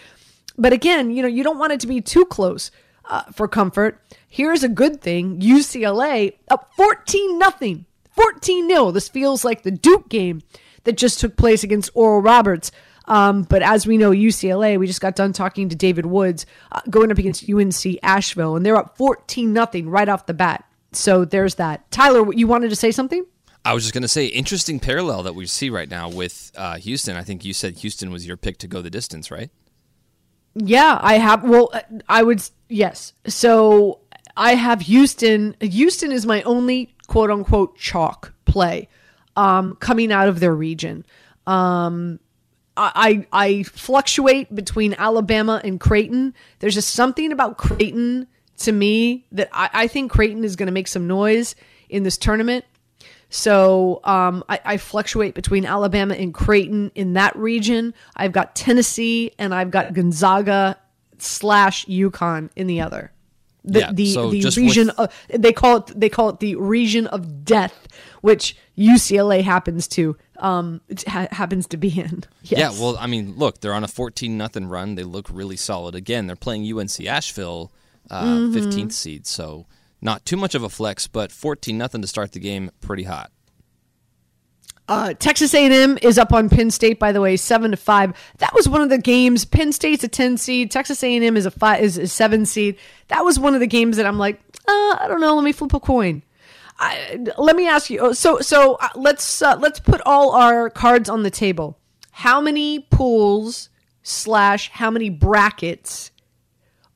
But 0.57 0.73
again, 0.73 1.11
you 1.11 1.21
know, 1.21 1.29
you 1.29 1.43
don't 1.43 1.59
want 1.59 1.73
it 1.73 1.81
to 1.81 1.87
be 1.87 2.01
too 2.01 2.25
close 2.25 2.71
uh, 3.07 3.25
for 3.33 3.49
comfort. 3.49 4.01
Here's 4.29 4.62
a 4.62 4.69
good 4.69 5.01
thing 5.01 5.40
UCLA 5.40 6.35
up 6.49 6.73
14 6.77 7.38
nothing. 7.38 7.87
14 8.12 8.69
0. 8.69 8.90
This 8.93 9.09
feels 9.09 9.45
like 9.45 9.62
the 9.62 9.71
Duke 9.71 10.09
game 10.09 10.43
that 10.85 10.97
just 10.97 11.20
took 11.20 11.37
place 11.37 11.64
against 11.64 11.90
Oral 11.94 12.20
Roberts. 12.20 12.70
Um, 13.07 13.42
but 13.42 13.62
as 13.62 13.87
we 13.87 13.99
know, 13.99 14.11
UCLA, 14.11 14.79
we 14.79 14.87
just 14.87 15.01
got 15.01 15.16
done 15.16 15.33
talking 15.33 15.68
to 15.68 15.77
David 15.77 16.07
Woods 16.07 16.47
uh, 16.73 16.81
going 16.88 17.11
up 17.11 17.18
against 17.18 17.49
UNC 17.49 17.99
Asheville, 18.03 18.57
and 18.57 18.64
they're 18.64 18.77
up 18.77 18.97
14 18.97 19.53
nothing 19.53 19.90
right 19.90 20.09
off 20.09 20.27
the 20.27 20.35
bat. 20.35 20.64
So 20.92 21.25
there's 21.25 21.57
that. 21.57 21.90
Tyler, 21.90 22.33
you 22.33 22.47
wanted 22.47 22.70
to 22.70 22.77
say 22.77 22.90
something? 22.90 23.27
I 23.64 23.75
was 23.75 23.85
just 23.85 23.94
going 23.94 24.03
to 24.03 24.09
say, 24.09 24.27
interesting 24.27 24.79
parallel 24.79 25.23
that 25.23 25.35
we 25.35 25.47
see 25.47 25.70
right 25.70 25.88
now 25.88 26.09
with 26.09 26.53
uh, 26.57 26.77
Houston. 26.77 27.16
I 27.16 27.23
think 27.23 27.44
you 27.44 27.53
said 27.53 27.79
Houston 27.79 28.11
was 28.11 28.27
your 28.27 28.37
pick 28.37 28.59
to 28.59 28.68
go 28.68 28.83
the 28.83 28.90
distance, 28.90 29.31
right? 29.31 29.51
Yeah, 30.55 30.99
I 31.01 31.14
have. 31.14 31.42
Well, 31.42 31.73
I 32.09 32.23
would, 32.23 32.42
yes. 32.68 33.14
So 33.27 34.01
I 34.37 34.55
have 34.55 34.83
Houston. 34.83 35.57
Houston 35.61 36.12
is 36.12 36.27
my 36.27 36.42
only 36.42 36.94
quote 37.07 37.31
unquote 37.31 37.77
chalk 37.77 38.33
play 38.44 38.88
um, 39.37 39.77
coming 39.77 40.12
out 40.12 40.29
of 40.29 40.40
their 40.40 40.55
region. 40.55 41.05
Um, 41.47 42.20
I, 42.77 43.27
I 43.33 43.62
fluctuate 43.62 44.53
between 44.53 44.94
Alabama 44.94 45.61
and 45.62 45.79
Creighton. 45.79 46.35
There's 46.59 46.75
just 46.75 46.90
something 46.90 47.31
about 47.31 47.57
Creighton 47.57 48.27
to 48.59 48.73
me 48.73 49.27
that 49.33 49.49
I, 49.53 49.70
I 49.73 49.87
think 49.87 50.11
Creighton 50.11 50.44
is 50.44 50.57
going 50.57 50.66
to 50.66 50.73
make 50.73 50.88
some 50.88 51.07
noise 51.07 51.55
in 51.88 52.03
this 52.03 52.18
tournament. 52.18 52.64
So 53.31 54.01
um, 54.05 54.44
I, 54.49 54.61
I, 54.64 54.77
fluctuate 54.77 55.35
between 55.35 55.64
Alabama 55.64 56.14
and 56.14 56.33
Creighton 56.33 56.92
in 56.94 57.14
that 57.14 57.35
region. 57.35 57.92
I've 58.14 58.31
got 58.31 58.55
Tennessee 58.55 59.33
and 59.38 59.53
I've 59.53 59.73
got 59.73 59.92
Gonzaga 59.92 60.79
slash 61.18 61.85
UConn 61.87 62.51
in 62.55 62.68
the 62.68 62.81
other. 62.81 63.11
The 63.64 63.81
yeah, 63.81 63.92
the, 63.92 64.07
so 64.12 64.31
the 64.31 64.55
region 64.57 64.88
with... 64.88 64.98
of, 64.98 65.12
they 65.29 65.53
call 65.53 65.79
it 65.79 65.87
they 65.98 66.11
call 66.11 66.29
it 66.29 66.40
the 66.40 66.57
region 66.57 67.07
of 67.07 67.44
death, 67.44 67.88
which 68.20 68.57
UCLA 68.77 69.42
happens 69.42 69.88
to 69.88 70.16
um 70.38 70.83
ha- 71.07 71.29
happens 71.31 71.66
to 71.68 71.77
be 71.77 71.98
in. 71.98 72.24
Yes. 72.46 72.59
Yeah, 72.59 72.83
well, 72.83 72.98
I 73.00 73.07
mean, 73.07 73.37
look, 73.38 73.61
they're 73.61 73.72
on 73.72 73.85
a 73.85 73.88
14 73.88 74.37
nothing 74.37 74.66
run. 74.66 74.96
They 74.96 75.03
look 75.03 75.29
really 75.31 75.57
solid. 75.57 75.94
Again, 75.94 76.27
they're 76.27 76.37
playing 76.37 76.70
UNC 76.70 77.07
Asheville, 77.07 77.72
uh, 78.11 78.22
mm-hmm. 78.22 78.55
15th 78.55 78.92
seed, 78.92 79.27
so 79.27 79.64
not 80.03 80.27
too 80.27 80.37
much 80.37 80.55
of 80.55 80.62
a 80.62 80.68
flex, 80.68 81.07
but 81.07 81.33
14 81.33 81.79
nothing 81.79 82.03
to 82.03 82.07
start 82.07 82.33
the 82.33 82.40
game, 82.40 82.70
pretty 82.83 83.05
hot. 83.05 83.33
Uh, 84.87 85.14
Texas 85.14 85.55
A&M 85.55 85.99
is 86.03 86.18
up 86.18 86.33
on 86.33 86.51
Penn 86.51 86.70
State, 86.70 86.99
by 86.99 87.11
the 87.11 87.20
way, 87.20 87.37
seven 87.37 87.70
to 87.70 87.77
five. 87.77 88.12
That 88.38 88.53
was 88.55 88.68
one 88.68 88.83
of 88.83 88.90
the 88.90 88.99
games. 88.99 89.44
Penn 89.47 89.73
State's 89.73 90.05
a 90.05 90.09
ten 90.09 90.37
seed. 90.37 90.70
Texas 90.70 91.03
A&M 91.03 91.37
is 91.37 91.47
a 91.47 91.51
five 91.51 91.83
is 91.83 91.97
a 91.97 92.07
seven 92.07 92.44
seed. 92.44 92.77
That 93.09 93.25
was 93.25 93.38
one 93.38 93.55
of 93.55 93.61
the 93.61 93.66
games 93.66 93.97
that 93.97 94.05
I'm 94.05 94.18
like, 94.18 94.40
uh, 94.68 94.97
I 95.01 95.07
don't 95.09 95.20
know. 95.20 95.35
Let 95.35 95.44
me 95.44 95.53
flip 95.53 95.73
a 95.73 95.81
coin. 95.81 96.23
I, 96.79 97.25
let 97.38 97.57
me 97.57 97.66
ask 97.66 97.88
you. 97.88 98.01
Oh, 98.01 98.12
so 98.12 98.40
so 98.40 98.75
uh, 98.75 98.88
let's 98.94 99.40
uh, 99.40 99.57
let's 99.59 99.81
put 99.81 100.03
all 100.05 100.33
our 100.33 100.68
cards 100.68 101.09
on 101.09 101.23
the 101.23 101.31
table. 101.31 101.79
How 102.11 102.40
many 102.40 102.81
pools 102.81 103.70
slash 104.03 104.70
how 104.70 104.90
many 104.90 105.09
brackets 105.09 106.11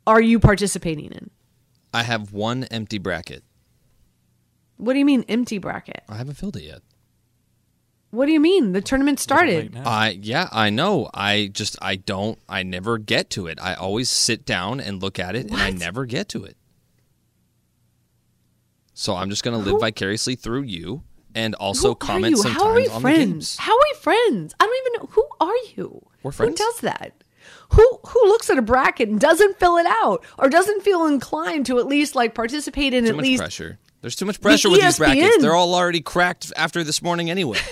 are 0.06 0.20
you 0.20 0.40
participating 0.40 1.12
in? 1.12 1.30
I 1.94 2.02
have 2.02 2.32
one 2.32 2.64
empty 2.64 2.98
bracket. 2.98 3.44
What 4.76 4.92
do 4.92 4.98
you 4.98 5.04
mean 5.04 5.24
empty 5.28 5.58
bracket? 5.58 6.02
I 6.08 6.16
haven't 6.16 6.34
filled 6.34 6.56
it 6.56 6.64
yet. 6.64 6.82
What 8.10 8.24
do 8.26 8.32
you 8.32 8.40
mean? 8.40 8.72
The 8.72 8.80
tournament 8.80 9.20
started. 9.20 9.76
I 9.84 10.18
yeah, 10.22 10.48
I 10.50 10.70
know. 10.70 11.10
I 11.12 11.50
just 11.52 11.76
I 11.82 11.96
don't 11.96 12.38
I 12.48 12.62
never 12.62 12.96
get 12.98 13.28
to 13.30 13.46
it. 13.46 13.58
I 13.60 13.74
always 13.74 14.08
sit 14.08 14.46
down 14.46 14.80
and 14.80 15.02
look 15.02 15.18
at 15.18 15.36
it 15.36 15.50
What? 15.50 15.60
and 15.60 15.62
I 15.62 15.70
never 15.70 16.06
get 16.06 16.28
to 16.30 16.44
it. 16.44 16.56
So 18.94 19.14
I'm 19.14 19.30
just 19.30 19.44
going 19.44 19.62
to 19.62 19.70
live 19.70 19.80
vicariously 19.80 20.34
through 20.34 20.62
you 20.62 21.02
and 21.34 21.54
also 21.56 21.88
Who 21.88 21.92
are 21.92 21.96
comment 21.96 22.30
you? 22.32 22.36
sometimes 22.42 22.62
How 22.62 22.68
are 22.70 22.74
we 22.74 22.88
on 22.88 23.00
friends? 23.00 23.18
the 23.18 23.26
games. 23.26 23.56
How 23.58 23.72
are 23.72 23.78
we 23.92 23.98
friends? 24.00 24.54
I 24.58 24.64
don't 24.64 24.86
even 24.86 25.00
know. 25.02 25.08
Who 25.12 25.28
are 25.40 25.56
you? 25.76 26.02
We're 26.22 26.32
friends. 26.32 26.58
Who 26.58 26.66
does 26.66 26.80
that? 26.80 27.12
Who 27.72 28.00
who 28.06 28.20
looks 28.28 28.48
at 28.50 28.58
a 28.58 28.62
bracket 28.62 29.08
and 29.10 29.20
doesn't 29.20 29.58
fill 29.60 29.76
it 29.76 29.86
out 29.86 30.24
or 30.38 30.48
doesn't 30.48 30.82
feel 30.82 31.06
inclined 31.06 31.66
to 31.66 31.78
at 31.78 31.86
least 31.86 32.14
like 32.14 32.34
participate 32.34 32.94
in 32.94 33.04
Too 33.04 33.10
at 33.10 33.16
much 33.16 33.22
least 33.22 33.40
pressure. 33.42 33.78
There's 34.00 34.16
too 34.16 34.24
much 34.24 34.40
pressure 34.40 34.70
with 34.70 34.80
these 34.80 34.96
brackets. 34.98 35.38
They're 35.42 35.54
all 35.54 35.74
already 35.74 36.00
cracked 36.00 36.52
after 36.56 36.82
this 36.82 37.02
morning 37.02 37.30
anyway. 37.30 37.58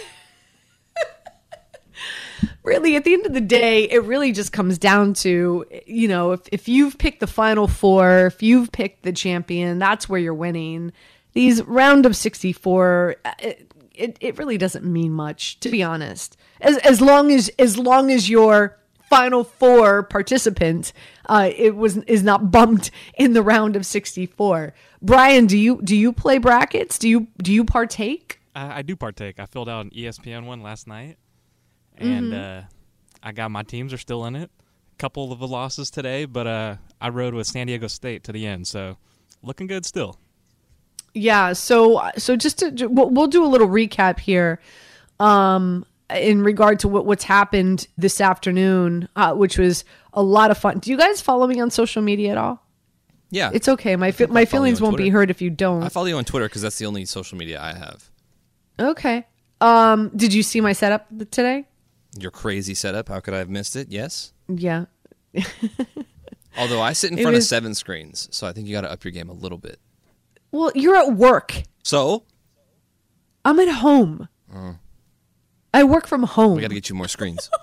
really, 2.67 2.97
at 2.97 3.05
the 3.05 3.15
end 3.15 3.25
of 3.25 3.33
the 3.33 3.41
day, 3.41 3.85
it 3.85 4.03
really 4.03 4.33
just 4.33 4.53
comes 4.53 4.77
down 4.77 5.15
to, 5.15 5.65
you 5.87 6.09
know, 6.09 6.33
if, 6.33 6.41
if 6.51 6.69
you've 6.69 6.99
picked 6.99 7.21
the 7.21 7.27
final 7.27 7.69
four, 7.69 8.27
if 8.27 8.43
you've 8.43 8.73
picked 8.73 9.05
the 9.05 9.13
champion, 9.13 9.79
that's 9.79 10.09
where 10.09 10.21
you're 10.21 10.35
winning. 10.35 10.93
These 11.33 11.63
round 11.63 12.05
of 12.05 12.17
64, 12.17 13.17
uh, 13.25 13.33
it, 13.39 13.73
it, 13.95 14.19
it 14.21 14.37
really 14.37 14.59
doesn't 14.59 14.85
mean 14.85 15.13
much, 15.13 15.61
to 15.61 15.71
be 15.71 15.83
honest. 15.83 16.37
As, 16.61 16.77
as 16.79 17.01
long 17.01 17.31
as, 17.31 17.49
as 17.59 17.79
long 17.79 18.11
as 18.11 18.29
your 18.29 18.77
final 19.09 19.45
four 19.45 20.03
participant, 20.03 20.93
uh, 21.27 21.51
it 21.57 21.77
was, 21.77 21.99
is 21.99 22.25
not 22.25 22.51
bumped 22.51 22.91
in 23.17 23.33
the 23.33 23.43
round 23.43 23.77
of 23.77 23.87
64. 23.87 24.75
Brian, 25.01 25.47
do 25.47 25.57
you, 25.57 25.81
do 25.85 25.95
you 25.95 26.13
play 26.13 26.39
brackets? 26.39 26.99
Do 26.99 27.09
you, 27.09 27.29
do 27.39 27.53
you 27.53 27.65
partake? 27.65 28.41
I, 28.57 28.79
I 28.79 28.83
do 28.83 28.97
partake. 28.97 29.39
I 29.39 29.47
filled 29.47 29.69
out 29.69 29.85
an 29.85 29.91
ESPN 29.93 30.47
one 30.47 30.63
last 30.63 30.89
night 30.89 31.17
and 31.99 32.33
Mhm. 32.33 32.63
uh, 32.63 32.67
I 33.23 33.33
got 33.33 33.51
my 33.51 33.63
teams 33.63 33.93
are 33.93 33.99
still 33.99 34.25
in 34.27 34.37
it. 34.37 34.51
A 34.95 34.97
couple 34.99 35.33
of 35.33 35.39
the 35.39 35.49
losses 35.49 35.91
today, 35.91 36.25
but 36.25 36.47
uh, 36.47 36.77
I 37.01 37.09
rode 37.11 37.35
with 37.35 37.47
San 37.47 37.67
Diego 37.67 37.87
State 37.89 38.25
to 38.25 38.33
the 38.33 38.47
end, 38.47 38.67
so 38.67 38.97
looking 39.43 39.67
good 39.67 39.85
still. 39.85 40.19
Yeah. 41.15 41.53
So 41.55 42.03
so 42.17 42.37
just 42.37 42.59
to 42.59 42.87
we'll, 42.89 43.11
we'll 43.11 43.27
do 43.27 43.45
a 43.45 43.49
little 43.49 43.69
recap 43.69 44.19
here, 44.21 44.61
um, 45.21 45.85
in 46.11 46.43
regard 46.43 46.79
to 46.81 46.89
what 46.89 47.05
what's 47.07 47.25
happened 47.25 47.89
this 47.99 48.21
afternoon, 48.21 49.09
uh, 49.17 49.35
which 49.35 49.59
was 49.59 49.85
a 50.13 50.23
lot 50.23 50.51
of 50.51 50.59
fun. 50.59 50.79
Do 50.79 50.91
you 50.91 50.97
guys 50.97 51.21
follow 51.21 51.47
me 51.47 51.59
on 51.61 51.71
social 51.71 52.03
media 52.03 52.33
at 52.33 52.39
all? 52.39 52.63
Yeah. 53.31 53.51
It's 53.53 53.69
okay. 53.69 53.97
My 53.97 54.13
fe- 54.13 54.27
my 54.27 54.45
feelings 54.45 54.81
won't 54.81 54.97
be 54.97 55.09
hurt 55.09 55.31
if 55.31 55.43
you 55.43 55.51
don't. 55.51 55.83
I 55.83 55.89
follow 55.89 56.07
you 56.07 56.17
on 56.17 56.25
Twitter 56.25 56.47
because 56.47 56.63
that's 56.63 56.79
the 56.79 56.87
only 56.87 57.05
social 57.07 57.37
media 57.37 57.61
I 57.61 57.75
have. 57.75 58.09
okay. 58.79 59.27
Um, 59.61 60.11
did 60.15 60.33
you 60.35 60.43
see 60.43 60.61
my 60.61 60.75
setup 60.75 61.07
today? 61.31 61.67
Your 62.21 62.31
crazy 62.31 62.75
setup. 62.75 63.09
How 63.09 63.21
could 63.21 63.35
I 63.35 63.39
have 63.39 63.49
missed 63.51 63.77
it? 63.77 63.89
Yes. 63.91 64.33
Yeah. 64.49 64.87
Although 66.59 66.81
I 66.81 66.93
sit 66.95 67.13
in 67.13 67.19
It 67.19 67.23
front 67.23 67.35
was- 67.35 67.45
of 67.45 67.49
seven 67.49 67.75
screens, 67.75 68.29
so 68.31 68.47
I 68.47 68.53
think 68.53 68.67
you 68.67 68.73
got 68.75 68.81
to 68.83 68.91
up 68.91 69.05
your 69.05 69.11
game 69.13 69.29
a 69.29 69.33
little 69.35 69.59
bit. 69.59 69.79
Well, 70.53 70.73
you're 70.75 70.97
at 70.97 71.13
work. 71.15 71.63
So 71.83 72.25
I'm 73.45 73.59
at 73.61 73.69
home. 73.69 74.29
uh, 74.55 74.75
I 75.75 75.85
work 75.85 76.07
from 76.07 76.23
home. 76.23 76.55
we 76.57 76.63
got 76.63 76.69
to 76.69 76.75
get 76.75 76.89
you 76.89 76.95
more 76.95 77.09
screens. 77.09 77.51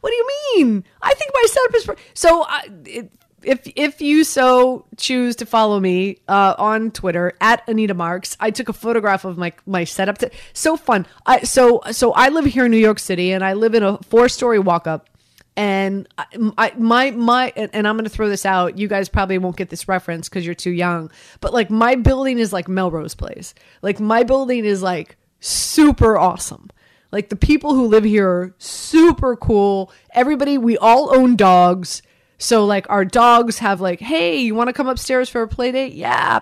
What 0.00 0.10
do 0.10 0.14
you 0.16 0.28
mean? 0.56 0.84
I 1.02 1.12
think 1.14 1.32
my 1.34 1.44
setup 1.46 1.74
is 1.74 1.84
per- 1.84 1.96
so. 2.14 2.44
I 2.44 2.68
it, 2.84 3.12
if 3.42 3.70
if 3.76 4.00
you 4.00 4.24
so 4.24 4.84
choose 4.96 5.36
to 5.36 5.46
follow 5.46 5.78
me 5.80 6.18
uh, 6.28 6.54
on 6.58 6.90
Twitter 6.90 7.34
at 7.40 7.66
Anita 7.68 7.94
Marks, 7.94 8.36
I 8.40 8.50
took 8.50 8.68
a 8.68 8.72
photograph 8.72 9.24
of 9.24 9.38
my 9.38 9.52
my 9.66 9.84
setup. 9.84 10.18
To, 10.18 10.30
so 10.52 10.76
fun. 10.76 11.06
I 11.26 11.42
so 11.42 11.80
so 11.92 12.12
I 12.12 12.28
live 12.28 12.46
here 12.46 12.64
in 12.64 12.70
New 12.70 12.78
York 12.78 12.98
City, 12.98 13.32
and 13.32 13.44
I 13.44 13.52
live 13.52 13.74
in 13.74 13.82
a 13.82 13.98
four 13.98 14.28
story 14.28 14.58
walk 14.58 14.86
up. 14.86 15.08
And 15.56 16.06
I, 16.16 16.72
my 16.76 17.10
my 17.10 17.52
and 17.56 17.88
I'm 17.88 17.96
going 17.96 18.04
to 18.04 18.10
throw 18.10 18.28
this 18.28 18.46
out. 18.46 18.78
You 18.78 18.86
guys 18.86 19.08
probably 19.08 19.38
won't 19.38 19.56
get 19.56 19.70
this 19.70 19.88
reference 19.88 20.28
because 20.28 20.46
you're 20.46 20.54
too 20.54 20.70
young. 20.70 21.10
But 21.40 21.52
like 21.52 21.68
my 21.68 21.96
building 21.96 22.38
is 22.38 22.52
like 22.52 22.68
Melrose 22.68 23.14
Place. 23.14 23.54
Like 23.82 23.98
my 23.98 24.22
building 24.22 24.64
is 24.64 24.82
like 24.82 25.16
super 25.40 26.16
awesome. 26.16 26.70
Like 27.10 27.28
the 27.28 27.36
people 27.36 27.74
who 27.74 27.86
live 27.86 28.04
here 28.04 28.28
are 28.28 28.54
super 28.58 29.34
cool. 29.34 29.90
Everybody, 30.12 30.58
we 30.58 30.76
all 30.78 31.14
own 31.14 31.36
dogs. 31.36 32.02
So 32.40 32.64
like 32.64 32.88
our 32.88 33.04
dogs 33.04 33.58
have 33.58 33.80
like, 33.80 33.98
hey, 34.00 34.38
you 34.38 34.54
want 34.54 34.68
to 34.68 34.72
come 34.72 34.88
upstairs 34.88 35.28
for 35.28 35.42
a 35.42 35.48
play 35.48 35.72
date? 35.72 35.92
Yeah. 35.92 36.38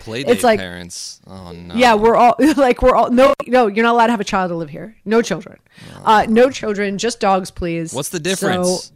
Play 0.00 0.22
It's 0.22 0.42
like- 0.42 0.58
parents. 0.58 1.20
Oh 1.26 1.52
no. 1.52 1.74
Yeah, 1.74 1.94
we're 1.94 2.16
all 2.16 2.34
like 2.56 2.82
we're 2.82 2.96
all 2.96 3.10
no 3.10 3.32
no. 3.46 3.68
You're 3.68 3.84
not 3.84 3.92
allowed 3.92 4.06
to 4.06 4.12
have 4.12 4.20
a 4.20 4.24
child 4.24 4.50
to 4.50 4.56
live 4.56 4.70
here. 4.70 4.96
No 5.04 5.22
children. 5.22 5.58
Uh, 6.04 6.26
no 6.28 6.50
children. 6.50 6.98
Just 6.98 7.20
dogs, 7.20 7.52
please. 7.52 7.94
What's 7.94 8.08
the 8.08 8.18
difference? 8.18 8.92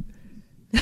So, 0.75 0.81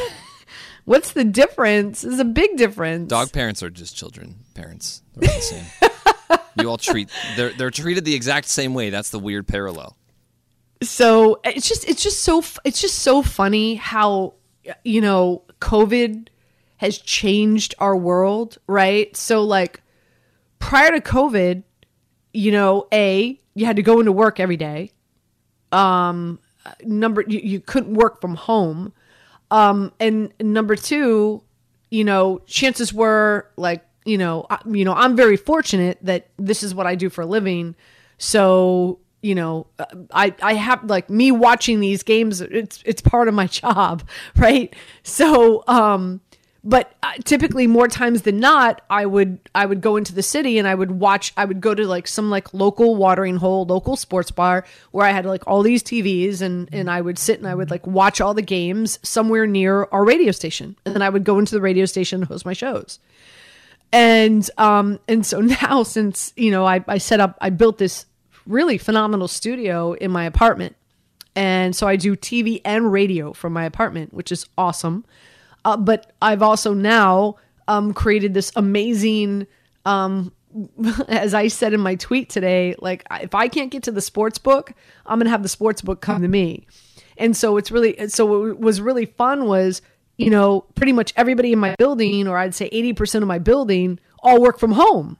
what's 0.87 1.13
the 1.13 1.25
difference? 1.25 2.01
There's 2.01 2.19
a 2.19 2.25
big 2.25 2.57
difference. 2.57 3.09
Dog 3.09 3.33
parents 3.33 3.63
are 3.63 3.71
just 3.71 3.95
children 3.95 4.37
parents. 4.55 5.03
They're 5.17 5.29
all 5.31 5.37
the 5.37 5.43
same. 5.43 6.39
you 6.59 6.69
all 6.69 6.79
treat 6.79 7.11
they're 7.37 7.53
they're 7.53 7.71
treated 7.71 8.07
the 8.07 8.15
exact 8.15 8.49
same 8.49 8.73
way. 8.73 8.89
That's 8.89 9.11
the 9.11 9.19
weird 9.19 9.47
parallel. 9.47 9.97
So 10.83 11.41
it's 11.45 11.69
just 11.69 11.89
it's 11.89 12.03
just 12.03 12.21
so 12.21 12.43
it's 12.65 12.81
just 12.81 13.01
so 13.01 13.23
funny 13.23 13.75
how 13.75 14.35
you 14.85 15.01
know 15.01 15.43
covid 15.61 16.29
has 16.79 16.97
changed 16.97 17.75
our 17.79 17.95
world 17.95 18.57
right? 18.67 19.15
So 19.15 19.43
like 19.43 19.83
prior 20.59 20.91
to 20.93 21.01
covid 21.01 21.63
you 22.33 22.53
know 22.53 22.87
a 22.93 23.39
you 23.55 23.67
had 23.67 23.77
to 23.77 23.83
go 23.83 24.01
into 24.01 24.13
work 24.13 24.41
every 24.41 24.57
day. 24.57 24.93
Um 25.73 26.39
number 26.83 27.25
you, 27.27 27.41
you 27.41 27.61
couldn't 27.61 27.95
work 27.95 28.21
from 28.21 28.35
home. 28.35 28.95
Um 29.51 29.93
and 30.01 30.33
number 30.41 30.77
two 30.77 31.43
you 31.91 32.05
know 32.05 32.39
chances 32.47 32.95
were 32.95 33.51
like 33.57 33.85
you 34.07 34.17
know 34.17 34.47
I, 34.49 34.59
you 34.65 34.85
know 34.85 34.95
i'm 34.95 35.17
very 35.17 35.37
fortunate 35.37 35.99
that 36.03 36.29
this 36.39 36.63
is 36.63 36.75
what 36.75 36.87
i 36.87 36.95
do 36.95 37.11
for 37.11 37.23
a 37.23 37.27
living. 37.27 37.75
So 38.17 39.01
you 39.23 39.35
know 39.35 39.67
i 40.13 40.35
i 40.43 40.55
have 40.55 40.83
like 40.85 41.11
me 41.11 41.31
watching 41.31 41.81
these 41.81 42.03
games 42.03 42.41
it's 42.41 42.83
it's 42.85 43.03
part 43.03 43.29
of 43.29 43.35
my 43.35 43.47
job 43.47 44.03
right? 44.37 44.75
So 45.03 45.65
um 45.67 46.21
but 46.63 46.93
uh, 47.03 47.13
typically 47.25 47.67
more 47.67 47.89
times 47.89 48.23
than 48.23 48.39
not 48.39 48.83
i 48.91 49.07
would 49.07 49.39
i 49.55 49.65
would 49.65 49.81
go 49.81 49.97
into 49.97 50.15
the 50.15 50.23
city 50.23 50.59
and 50.59 50.69
i 50.69 50.75
would 50.75 50.91
watch 50.91 51.33
i 51.37 51.45
would 51.45 51.61
go 51.61 51.75
to 51.75 51.87
like 51.87 52.07
some 52.07 52.31
like 52.31 52.53
local 52.53 52.97
watering 52.97 53.37
hole 53.37 53.65
local 53.65 53.97
sports 53.97 54.31
bar 54.31 54.65
where 54.91 55.07
i 55.07 55.11
had 55.11 55.25
like 55.25 55.47
all 55.47 55.63
these 55.63 55.83
tvs 55.83 56.43
and 56.43 56.69
and 56.73 56.91
i 56.91 57.01
would 57.01 57.19
sit 57.19 57.39
and 57.39 57.49
i 57.49 57.55
would 57.55 57.71
like 57.71 57.87
watch 57.87 58.21
all 58.21 58.35
the 58.35 58.43
games 58.43 58.99
somewhere 59.03 59.47
near 59.47 59.85
our 59.93 60.05
radio 60.05 60.33
station. 60.33 60.77
And 60.85 60.95
then 60.95 61.03
i 61.03 61.09
would 61.09 61.25
go 61.25 61.39
into 61.39 61.55
the 61.55 61.61
radio 61.61 61.87
station 61.87 62.21
and 62.21 62.29
host 62.29 62.45
my 62.45 62.53
shows. 62.53 62.99
And 63.93 64.49
um 64.59 65.01
and 65.09 65.25
so 65.25 65.41
now 65.63 65.83
since 65.83 66.33
you 66.37 66.51
know 66.51 66.67
i 66.67 66.85
i 66.87 66.99
set 66.99 67.21
up 67.21 67.39
i 67.41 67.51
built 67.51 67.79
this 67.79 68.07
really 68.47 68.79
phenomenal 68.79 69.29
studio 69.29 69.93
in 69.93 70.11
my 70.11 70.25
apartment. 70.25 70.77
And 71.37 71.77
so 71.77 71.87
i 71.87 71.97
do 71.97 72.17
tv 72.17 72.61
and 72.65 72.93
radio 72.93 73.33
from 73.33 73.53
my 73.53 73.65
apartment 73.65 74.13
which 74.13 74.33
is 74.33 74.47
awesome. 74.59 75.05
Uh, 75.65 75.77
but 75.77 76.13
i've 76.21 76.43
also 76.43 76.75
now 76.75 77.37
um 77.69 77.93
created 77.93 78.35
this 78.35 78.51
amazing 78.57 79.47
um 79.85 80.33
as 81.09 81.33
i 81.35 81.47
said 81.47 81.73
in 81.73 81.81
my 81.81 81.95
tweet 81.95 82.29
today 82.29 82.75
like 82.81 83.07
if 83.21 83.35
i 83.35 83.47
can't 83.47 83.71
get 83.71 83.85
to 83.85 83.93
the 83.93 84.01
sports 84.01 84.39
book 84.39 84.73
i'm 85.07 85.19
gonna 85.21 85.31
have 85.31 85.45
the 85.45 85.49
sports 85.49 85.81
book 85.83 86.01
come 86.01 86.23
to 86.23 86.29
me. 86.29 86.67
And 87.17 87.37
so 87.37 87.59
it's 87.59 87.71
really 87.71 88.09
so 88.09 88.25
what 88.25 88.59
was 88.59 88.81
really 88.81 89.07
fun 89.07 89.47
was 89.47 89.83
you 90.17 90.31
know 90.31 90.63
pretty 90.75 90.93
much 90.93 91.13
everybody 91.17 91.53
in 91.53 91.59
my 91.59 91.75
building 91.79 92.27
or 92.27 92.37
i'd 92.39 92.55
say 92.55 92.69
80% 92.71 93.23
of 93.23 93.29
my 93.29 93.39
building 93.39 93.99
all 94.23 94.41
work 94.41 94.59
from 94.59 94.73
home 94.73 95.19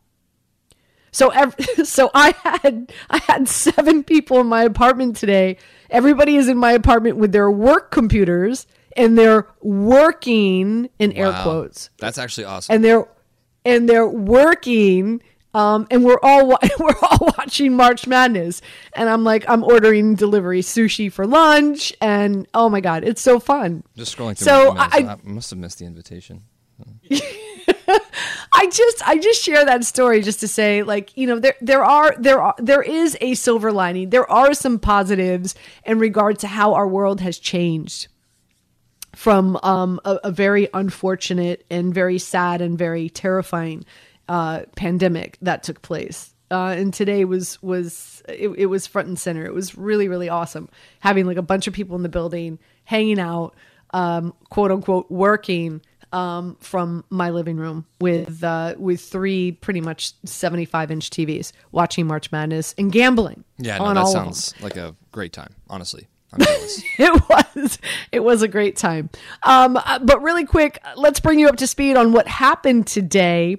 so 1.13 1.29
ev- 1.31 1.55
so 1.85 2.11
i 2.15 2.35
had 2.63 2.93
i 3.11 3.19
had 3.19 3.49
seven 3.49 4.03
people 4.05 4.41
in 4.41 4.47
my 4.47 4.63
apartment 4.63 5.17
today 5.17 5.57
everybody 5.91 6.37
is 6.37 6.49
in 6.49 6.57
my 6.59 6.73
apartment 6.73 7.17
with 7.17 7.33
their 7.33 7.51
work 7.51 7.91
computers 7.91 8.67
and 8.97 9.17
they're 9.19 9.47
working 9.61 10.89
in 10.99 11.13
air 11.13 11.31
Wow. 11.31 11.43
quotes 11.43 11.91
That's 11.99 12.19
actually 12.19 12.45
awesome. 12.45 12.75
and 12.75 12.85
they're 12.85 13.09
and 13.65 13.89
they're 13.89 14.09
working 14.09 15.23
um, 15.53 15.89
and 15.91 16.05
we're 16.05 16.21
all 16.23 16.47
wa- 16.47 16.59
we're 16.79 16.95
all 17.03 17.33
watching 17.37 17.75
March 17.75 18.07
Madness, 18.07 18.63
and 18.93 19.09
I'm 19.09 19.25
like 19.25 19.45
I'm 19.49 19.65
ordering 19.65 20.15
delivery 20.15 20.61
sushi 20.63 21.11
for 21.13 21.27
lunch, 21.27 21.93
and 22.01 22.47
oh 22.55 22.69
my 22.69 22.81
god, 22.81 23.03
it's 23.03 23.21
so 23.21 23.41
fun. 23.41 23.83
Just 23.97 24.17
scrolling 24.17 24.39
through 24.39 24.45
So. 24.45 24.77
I- 24.79 25.09
I, 25.11 25.17
must 25.25 25.51
have 25.51 25.59
missed 25.59 25.81
the 25.81 25.87
invitation. 25.87 26.45
I 28.53 28.67
just 28.67 29.09
I 29.09 29.19
just 29.19 29.43
share 29.43 29.65
that 29.65 29.85
story 29.85 30.23
just 30.23 30.41
to 30.41 30.49
say 30.49 30.83
like 30.83 31.17
you 31.17 31.27
know 31.27 31.39
there 31.39 31.57
there 31.61 31.85
are 31.85 32.15
there 32.19 32.43
are 32.43 32.55
there 32.59 32.83
is 32.83 33.17
a 33.21 33.35
silver 33.35 33.73
lining. 33.73 34.11
There 34.11 34.31
are 34.31 34.55
some 34.55 34.79
positives 34.79 35.55
in 35.85 35.99
regard 35.99 36.39
to 36.41 36.49
how 36.49 36.75
our 36.75 36.87
world 36.87 37.21
has 37.21 37.39
changed 37.39 38.09
from 39.15 39.59
um, 39.63 40.01
a, 40.05 40.19
a 40.25 40.31
very 40.31 40.69
unfortunate 40.73 41.65
and 41.71 41.93
very 41.93 42.19
sad 42.19 42.61
and 42.61 42.79
very 42.79 43.11
terrifying 43.11 43.85
uh, 44.29 44.63
pandemic 44.77 45.37
that 45.43 45.63
took 45.63 45.83
place. 45.83 46.35
Uh, 46.51 46.75
and 46.77 46.93
today 46.93 47.25
was 47.25 47.63
was 47.63 48.23
it, 48.29 48.49
it 48.57 48.67
was 48.67 48.87
front 48.87 49.09
and 49.09 49.19
center. 49.19 49.45
It 49.45 49.55
was 49.55 49.77
really 49.77 50.09
really 50.09 50.29
awesome 50.29 50.69
having 51.01 51.27
like 51.27 51.37
a 51.37 51.43
bunch 51.43 51.67
of 51.67 51.75
people 51.75 51.97
in 51.97 52.03
the 52.03 52.09
building 52.09 52.59
hanging 52.85 53.21
out, 53.21 53.55
um, 53.93 54.35
quote 54.49 54.71
unquote 54.71 55.11
working 55.11 55.81
um, 56.13 56.57
from 56.61 57.05
my 57.11 57.31
living 57.31 57.57
room 57.57 57.87
with 58.01 58.43
uh, 58.43 58.75
with 58.79 59.01
three 59.01 59.53
pretty 59.53 59.81
much 59.81 60.13
seventy 60.25 60.65
five 60.65 60.91
inch 60.91 61.11
TVs 61.11 61.53
watching 61.73 62.07
March 62.07 62.33
Madness 62.33 62.75
and 62.79 62.93
gambling. 62.93 63.45
Yeah, 63.59 63.79
no, 63.79 63.95
that 63.95 64.09
sounds 64.09 64.55
like 64.61 64.77
a 64.77 64.95
great 65.13 65.33
time. 65.33 65.55
Honestly, 65.69 66.09
it 66.39 67.29
was 67.29 67.79
it 68.13 68.21
was 68.21 68.43
a 68.43 68.47
great 68.47 68.77
time 68.77 69.11
um 69.43 69.77
uh, 69.77 69.99
but 69.99 70.23
really 70.23 70.45
quick 70.45 70.79
let's 70.95 71.19
bring 71.19 71.41
you 71.41 71.49
up 71.49 71.57
to 71.57 71.67
speed 71.67 71.97
on 71.97 72.13
what 72.13 72.29
happened 72.29 72.87
today 72.87 73.57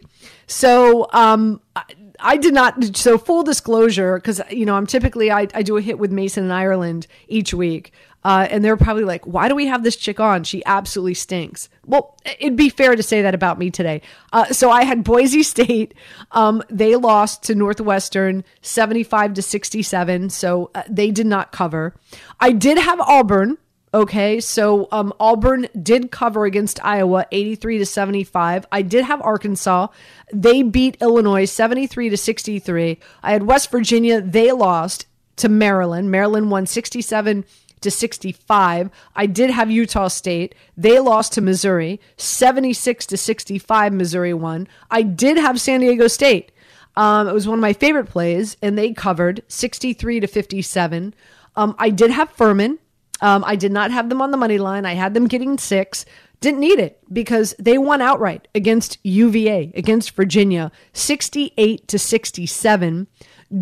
so 0.48 1.06
um 1.12 1.60
I, 1.76 1.84
I 2.22 2.38
did 2.38 2.54
not. 2.54 2.96
So 2.96 3.18
full 3.18 3.44
disclosure, 3.44 4.16
because 4.16 4.42
you 4.50 4.66
know 4.66 4.76
I'm 4.76 4.88
typically 4.88 5.32
I, 5.32 5.48
I 5.54 5.64
do 5.64 5.78
a 5.78 5.82
hit 5.82 5.98
with 5.98 6.12
Mason 6.12 6.46
in 6.46 6.52
Ireland 6.52 7.08
each 7.28 7.54
week, 7.54 7.94
uh, 8.24 8.48
and 8.50 8.64
they're 8.64 8.78
probably 8.78 9.04
like, 9.04 9.26
why 9.26 9.48
do 9.48 9.56
we 9.56 9.68
have 9.68 9.84
this 9.84 9.96
chick 9.96 10.20
on? 10.20 10.44
She 10.44 10.64
absolutely 10.66 11.16
stinks. 11.16 11.70
Well, 11.86 12.18
it'd 12.40 12.56
be 12.56 12.70
fair 12.70 12.96
to 12.96 13.04
say 13.04 13.24
that 13.24 13.34
about 13.34 13.58
me 13.58 13.72
today. 13.72 14.02
Uh, 14.32 14.46
so 14.46 14.70
I 14.70 14.84
had 14.84 15.04
Boise 15.04 15.44
State. 15.52 15.94
Um, 16.32 16.62
they 16.70 16.96
lost 16.96 17.44
to 17.44 17.56
Northwestern 17.56 18.44
75 18.62 19.34
to 19.36 19.42
67. 19.42 20.30
So 20.30 20.70
uh, 20.76 20.84
they 20.90 21.12
did 21.12 21.26
not 21.26 21.52
cover. 21.52 21.96
I 22.40 22.52
did 22.52 22.78
have 22.78 23.00
Auburn. 23.00 23.58
Okay, 23.94 24.40
so 24.40 24.88
um, 24.94 25.12
Auburn 25.20 25.68
did 25.84 26.12
cover 26.12 26.46
against 26.46 26.80
Iowa 26.82 27.26
83 27.30 27.80
to 27.80 27.86
75. 27.86 28.66
I 28.72 28.84
did 28.84 29.04
have 29.04 29.22
Arkansas. 29.22 29.88
They 30.32 30.64
beat 30.64 30.96
Illinois 31.02 31.44
73 31.44 32.10
to 32.10 32.16
63. 32.16 33.00
I 33.22 33.34
had 33.34 33.44
West 33.44 33.70
Virginia. 33.70 34.22
They 34.22 34.54
lost 34.54 35.08
to 35.38 35.50
Maryland. 35.50 36.10
Maryland 36.10 36.52
won 36.52 36.66
67 36.66 37.44
to 37.82 37.92
65. 37.92 38.90
I 39.16 39.26
did 39.26 39.50
have 39.50 39.70
Utah 39.70 40.08
State. 40.08 40.56
They 40.78 41.00
lost 41.00 41.34
to 41.34 41.42
Missouri 41.42 42.00
76 42.18 43.06
to 43.08 43.18
65. 43.18 43.94
Missouri 43.94 44.34
won. 44.34 44.68
I 44.90 45.02
did 45.02 45.38
have 45.38 45.60
San 45.60 45.82
Diego 45.82 46.08
State. 46.08 46.52
Um, 46.96 47.28
it 47.28 47.34
was 47.34 47.48
one 47.48 47.60
of 47.60 47.62
my 47.62 47.74
favorite 47.74 48.10
plays, 48.10 48.58
and 48.62 48.78
they 48.78 48.92
covered 48.94 49.44
63 49.48 50.20
to 50.20 50.28
57. 50.28 51.14
Um, 51.56 51.76
I 51.80 51.90
did 51.90 52.12
have 52.12 52.32
Furman. 52.32 52.80
Um, 53.22 53.44
I 53.46 53.56
did 53.56 53.72
not 53.72 53.92
have 53.92 54.10
them 54.10 54.22
on 54.22 54.32
the 54.32 54.38
money 54.38 54.58
line. 54.58 54.86
I 54.86 54.94
had 54.94 55.14
them 55.14 55.28
getting 55.28 55.58
six. 55.58 56.06
Didn't 56.42 56.60
need 56.60 56.80
it 56.80 57.00
because 57.14 57.54
they 57.60 57.78
won 57.78 58.02
outright 58.02 58.48
against 58.56 58.98
UVA, 59.04 59.72
against 59.76 60.12
Virginia, 60.12 60.72
68 60.94 61.88
to 61.88 62.00
67. 62.00 63.08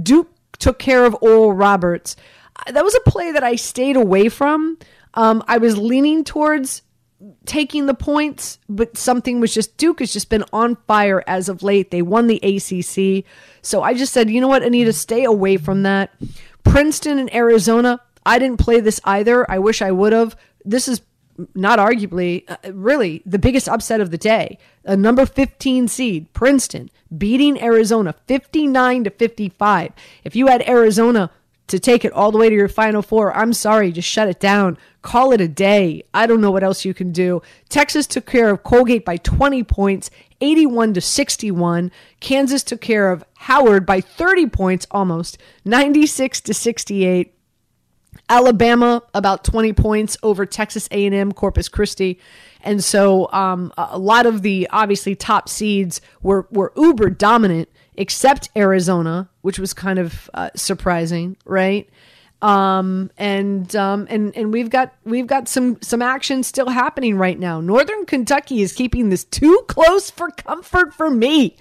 Duke 0.01 0.29
took 0.59 0.79
care 0.79 1.05
of 1.05 1.17
Oral 1.21 1.53
Roberts. 1.53 2.15
That 2.67 2.83
was 2.83 2.95
a 2.95 3.09
play 3.09 3.31
that 3.31 3.43
I 3.43 3.55
stayed 3.55 3.95
away 3.95 4.29
from. 4.29 4.77
Um, 5.13 5.43
I 5.47 5.57
was 5.57 5.77
leaning 5.77 6.23
towards 6.23 6.83
taking 7.45 7.85
the 7.85 7.93
points, 7.93 8.59
but 8.69 8.97
something 8.97 9.39
was 9.39 9.53
just 9.53 9.77
Duke 9.77 9.99
has 9.99 10.13
just 10.13 10.29
been 10.29 10.45
on 10.53 10.77
fire 10.87 11.23
as 11.27 11.49
of 11.49 11.63
late. 11.63 11.91
They 11.91 12.01
won 12.01 12.27
the 12.27 12.37
ACC. 12.37 13.25
So 13.61 13.83
I 13.83 13.93
just 13.93 14.13
said, 14.13 14.29
you 14.29 14.39
know 14.39 14.47
what? 14.47 14.59
To 14.59 14.93
stay 14.93 15.25
away 15.25 15.57
from 15.57 15.83
that. 15.83 16.13
Princeton 16.63 17.19
and 17.19 17.33
Arizona, 17.33 18.01
I 18.25 18.39
didn't 18.39 18.59
play 18.59 18.79
this 18.79 19.01
either. 19.03 19.49
I 19.49 19.59
wish 19.59 19.81
I 19.81 19.91
would 19.91 20.13
have. 20.13 20.35
This 20.63 20.87
is 20.87 21.01
not 21.55 21.79
arguably, 21.79 22.43
uh, 22.49 22.73
really 22.73 23.21
the 23.25 23.39
biggest 23.39 23.67
upset 23.67 24.01
of 24.01 24.11
the 24.11 24.17
day. 24.17 24.57
A 24.83 24.95
number 24.95 25.25
15 25.25 25.87
seed, 25.87 26.31
Princeton, 26.33 26.89
beating 27.15 27.61
Arizona 27.61 28.13
59 28.27 29.05
to 29.05 29.09
55. 29.09 29.91
If 30.23 30.35
you 30.35 30.47
had 30.47 30.67
Arizona 30.67 31.31
to 31.69 31.79
take 31.79 32.03
it 32.03 32.11
all 32.13 32.31
the 32.31 32.37
way 32.37 32.49
to 32.49 32.55
your 32.55 32.67
final 32.67 33.01
four, 33.01 33.35
I'm 33.35 33.53
sorry, 33.53 33.91
just 33.91 34.07
shut 34.07 34.27
it 34.27 34.39
down. 34.39 34.77
Call 35.01 35.31
it 35.31 35.39
a 35.39 35.47
day. 35.47 36.03
I 36.13 36.25
don't 36.25 36.41
know 36.41 36.51
what 36.51 36.63
else 36.63 36.83
you 36.83 36.93
can 36.93 37.11
do. 37.11 37.41
Texas 37.69 38.05
took 38.05 38.25
care 38.25 38.49
of 38.49 38.63
Colgate 38.63 39.05
by 39.05 39.17
20 39.17 39.63
points, 39.63 40.09
81 40.41 40.95
to 40.95 41.01
61. 41.01 41.91
Kansas 42.19 42.63
took 42.63 42.81
care 42.81 43.11
of 43.11 43.23
Howard 43.37 43.85
by 43.85 44.01
30 44.01 44.47
points 44.47 44.87
almost, 44.91 45.37
96 45.63 46.41
to 46.41 46.53
68. 46.53 47.33
Alabama 48.27 49.01
about 49.13 49.43
20 49.43 49.73
points 49.73 50.17
over 50.21 50.45
Texas 50.45 50.87
A&M 50.91 51.31
Corpus 51.31 51.69
Christi. 51.69 52.19
And 52.61 52.83
so 52.83 53.31
um, 53.31 53.71
a 53.77 53.97
lot 53.97 54.25
of 54.25 54.41
the 54.41 54.67
obviously 54.71 55.15
top 55.15 55.49
seeds 55.49 56.01
were, 56.21 56.47
were 56.51 56.73
uber 56.75 57.09
dominant 57.09 57.69
except 57.99 58.49
Arizona, 58.55 59.29
which 59.41 59.59
was 59.59 59.73
kind 59.73 59.99
of 59.99 60.29
uh, 60.33 60.49
surprising, 60.55 61.35
right? 61.45 61.87
Um, 62.41 63.11
and 63.17 63.75
um, 63.75 64.07
and 64.09 64.35
and 64.35 64.53
we've 64.53 64.69
got 64.69 64.95
we've 65.03 65.27
got 65.27 65.49
some 65.49 65.79
some 65.81 66.01
action 66.01 66.41
still 66.41 66.69
happening 66.69 67.17
right 67.17 67.37
now. 67.37 67.59
Northern 67.59 68.05
Kentucky 68.05 68.61
is 68.61 68.71
keeping 68.71 69.09
this 69.09 69.25
too 69.25 69.65
close 69.67 70.09
for 70.09 70.29
comfort 70.29 70.93
for 70.93 71.11
me 71.11 71.57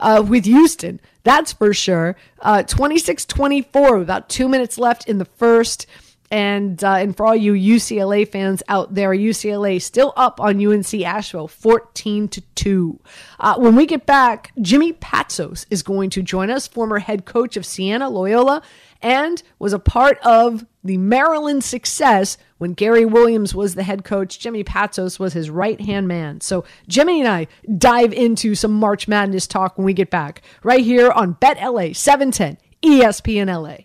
uh, 0.00 0.24
with 0.26 0.46
Houston. 0.46 0.98
That's 1.22 1.52
for 1.52 1.74
sure. 1.74 2.16
Uh, 2.40 2.62
26 2.62 3.26
24, 3.26 3.98
about 3.98 4.30
two 4.30 4.48
minutes 4.48 4.78
left 4.78 5.06
in 5.06 5.18
the 5.18 5.26
first. 5.26 5.86
And 6.34 6.82
uh, 6.82 6.94
and 6.94 7.16
for 7.16 7.26
all 7.26 7.36
you 7.36 7.52
UCLA 7.52 8.26
fans 8.26 8.60
out 8.66 8.92
there, 8.92 9.10
UCLA 9.10 9.80
still 9.80 10.12
up 10.16 10.40
on 10.40 10.60
UNC 10.66 10.92
Asheville, 10.92 11.46
fourteen 11.46 12.26
to 12.26 12.40
two. 12.56 12.98
Uh, 13.38 13.54
when 13.56 13.76
we 13.76 13.86
get 13.86 14.04
back, 14.04 14.50
Jimmy 14.60 14.92
Patsos 14.94 15.64
is 15.70 15.84
going 15.84 16.10
to 16.10 16.22
join 16.22 16.50
us, 16.50 16.66
former 16.66 16.98
head 16.98 17.24
coach 17.24 17.56
of 17.56 17.64
Siena 17.64 18.10
Loyola, 18.10 18.62
and 19.00 19.44
was 19.60 19.72
a 19.72 19.78
part 19.78 20.18
of 20.24 20.66
the 20.82 20.96
Maryland 20.96 21.62
success 21.62 22.36
when 22.58 22.72
Gary 22.72 23.04
Williams 23.04 23.54
was 23.54 23.76
the 23.76 23.84
head 23.84 24.02
coach. 24.02 24.40
Jimmy 24.40 24.64
Patsos 24.64 25.20
was 25.20 25.34
his 25.34 25.50
right 25.50 25.80
hand 25.80 26.08
man. 26.08 26.40
So 26.40 26.64
Jimmy 26.88 27.20
and 27.20 27.28
I 27.28 27.46
dive 27.78 28.12
into 28.12 28.56
some 28.56 28.72
March 28.72 29.06
Madness 29.06 29.46
talk 29.46 29.78
when 29.78 29.84
we 29.84 29.92
get 29.92 30.10
back, 30.10 30.42
right 30.64 30.82
here 30.82 31.12
on 31.12 31.34
Bet 31.34 31.62
LA 31.62 31.92
seven 31.92 32.32
ten 32.32 32.58
ESPN 32.82 33.46
LA. 33.46 33.84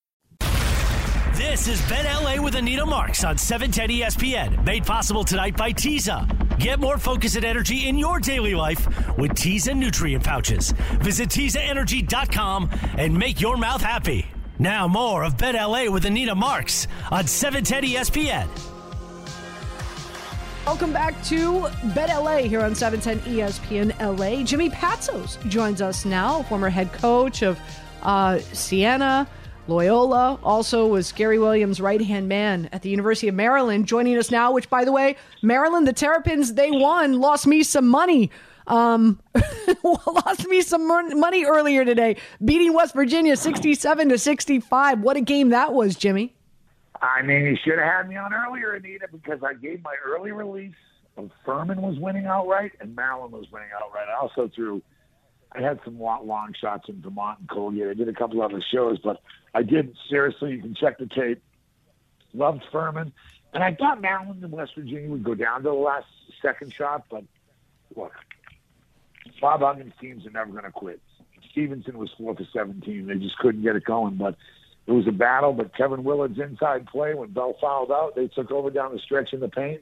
This 1.41 1.67
is 1.67 1.81
Bet 1.89 2.05
LA 2.05 2.39
with 2.41 2.53
Anita 2.53 2.85
Marks 2.85 3.23
on 3.23 3.35
710 3.35 3.89
ESPN, 3.97 4.63
made 4.63 4.85
possible 4.85 5.23
tonight 5.23 5.57
by 5.57 5.71
Teza. 5.71 6.27
Get 6.59 6.79
more 6.79 6.99
focus 6.99 7.35
and 7.35 7.43
energy 7.43 7.87
in 7.87 7.97
your 7.97 8.19
daily 8.19 8.53
life 8.53 8.87
with 9.17 9.33
Teza 9.33 9.73
nutrient 9.73 10.23
pouches. 10.23 10.71
Visit 11.01 11.29
TezaEnergy.com 11.29 12.69
and 12.95 13.17
make 13.17 13.41
your 13.41 13.57
mouth 13.57 13.81
happy. 13.81 14.27
Now 14.59 14.87
more 14.87 15.23
of 15.23 15.35
Bet 15.35 15.55
LA 15.55 15.89
with 15.89 16.05
Anita 16.05 16.35
Marks 16.35 16.87
on 17.09 17.25
710 17.25 17.89
ESPN. 17.95 18.47
Welcome 20.67 20.93
back 20.93 21.21
to 21.23 21.67
Bet 21.95 22.09
LA 22.09 22.43
here 22.43 22.61
on 22.61 22.75
710 22.75 23.33
ESPN 23.33 23.99
LA. 23.99 24.43
Jimmy 24.43 24.69
Patsos 24.69 25.43
joins 25.49 25.81
us 25.81 26.05
now, 26.05 26.43
former 26.43 26.69
head 26.69 26.93
coach 26.93 27.41
of 27.41 27.59
uh, 28.03 28.37
Siena. 28.53 29.27
Loyola 29.67 30.39
also 30.43 30.87
was 30.87 31.11
Gary 31.11 31.39
Williams' 31.39 31.79
right 31.79 32.01
hand 32.01 32.27
man 32.27 32.69
at 32.71 32.81
the 32.81 32.89
University 32.89 33.27
of 33.27 33.35
Maryland, 33.35 33.87
joining 33.87 34.17
us 34.17 34.31
now. 34.31 34.51
Which, 34.51 34.69
by 34.69 34.85
the 34.85 34.91
way, 34.91 35.15
Maryland, 35.41 35.87
the 35.87 35.93
Terrapins, 35.93 36.53
they 36.53 36.71
won, 36.71 37.19
lost 37.19 37.47
me 37.47 37.63
some 37.63 37.87
money. 37.87 38.31
Um, 38.67 39.19
lost 39.83 40.47
me 40.47 40.61
some 40.61 40.87
money 40.87 41.45
earlier 41.45 41.83
today, 41.83 42.17
beating 42.43 42.73
West 42.73 42.93
Virginia 42.93 43.35
67 43.35 44.09
to 44.09 44.17
65. 44.17 45.01
What 45.01 45.17
a 45.17 45.21
game 45.21 45.49
that 45.49 45.73
was, 45.73 45.95
Jimmy. 45.95 46.33
I 47.01 47.21
mean, 47.23 47.45
you 47.45 47.57
should 47.63 47.79
have 47.79 47.91
had 47.91 48.09
me 48.09 48.15
on 48.15 48.33
earlier, 48.33 48.73
Anita, 48.73 49.07
because 49.11 49.39
I 49.43 49.55
gave 49.55 49.83
my 49.83 49.95
early 50.05 50.31
release 50.31 50.75
of 51.17 51.29
Furman 51.45 51.81
was 51.81 51.97
winning 51.99 52.25
outright 52.25 52.71
and 52.79 52.95
Maryland 52.95 53.33
was 53.33 53.45
winning 53.51 53.69
outright. 53.75 54.07
I 54.07 54.19
also 54.19 54.49
threw 54.53 54.81
I 55.53 55.61
had 55.61 55.79
some 55.83 55.99
long 55.99 56.53
shots 56.59 56.87
in 56.87 57.01
Vermont 57.01 57.39
and 57.39 57.49
Colgate. 57.49 57.87
I 57.87 57.93
did 57.93 58.07
a 58.07 58.13
couple 58.13 58.41
other 58.41 58.61
shows, 58.71 58.99
but 58.99 59.21
I 59.53 59.63
did 59.63 59.95
seriously. 60.09 60.51
You 60.51 60.61
can 60.61 60.75
check 60.75 60.97
the 60.97 61.07
tape. 61.07 61.41
Loved 62.33 62.63
Furman, 62.71 63.11
and 63.53 63.61
I 63.61 63.75
thought 63.75 63.99
Maryland 63.99 64.41
and 64.41 64.53
West 64.53 64.71
Virginia 64.75 65.09
would 65.09 65.23
go 65.23 65.35
down 65.35 65.63
to 65.63 65.69
the 65.69 65.75
last 65.75 66.07
second 66.41 66.73
shot, 66.73 67.03
but 67.09 67.25
look, 67.95 68.13
Bob 69.41 69.59
Huggins' 69.59 69.93
teams 69.99 70.25
are 70.25 70.31
never 70.31 70.51
going 70.51 70.63
to 70.63 70.71
quit. 70.71 71.01
Stevenson 71.51 71.97
was 71.97 72.09
four 72.17 72.35
for 72.35 72.45
17. 72.53 73.07
They 73.07 73.15
just 73.15 73.37
couldn't 73.39 73.63
get 73.63 73.75
it 73.75 73.83
going, 73.83 74.15
but 74.15 74.37
it 74.87 74.91
was 74.91 75.07
a 75.07 75.11
battle. 75.11 75.51
But 75.51 75.75
Kevin 75.75 76.03
Willard's 76.03 76.39
inside 76.39 76.87
play 76.87 77.13
when 77.13 77.31
Bell 77.31 77.55
fouled 77.59 77.91
out, 77.91 78.15
they 78.15 78.27
took 78.27 78.51
over 78.51 78.69
down 78.69 78.93
the 78.93 78.99
stretch 78.99 79.33
in 79.33 79.41
the 79.41 79.49
paint. 79.49 79.81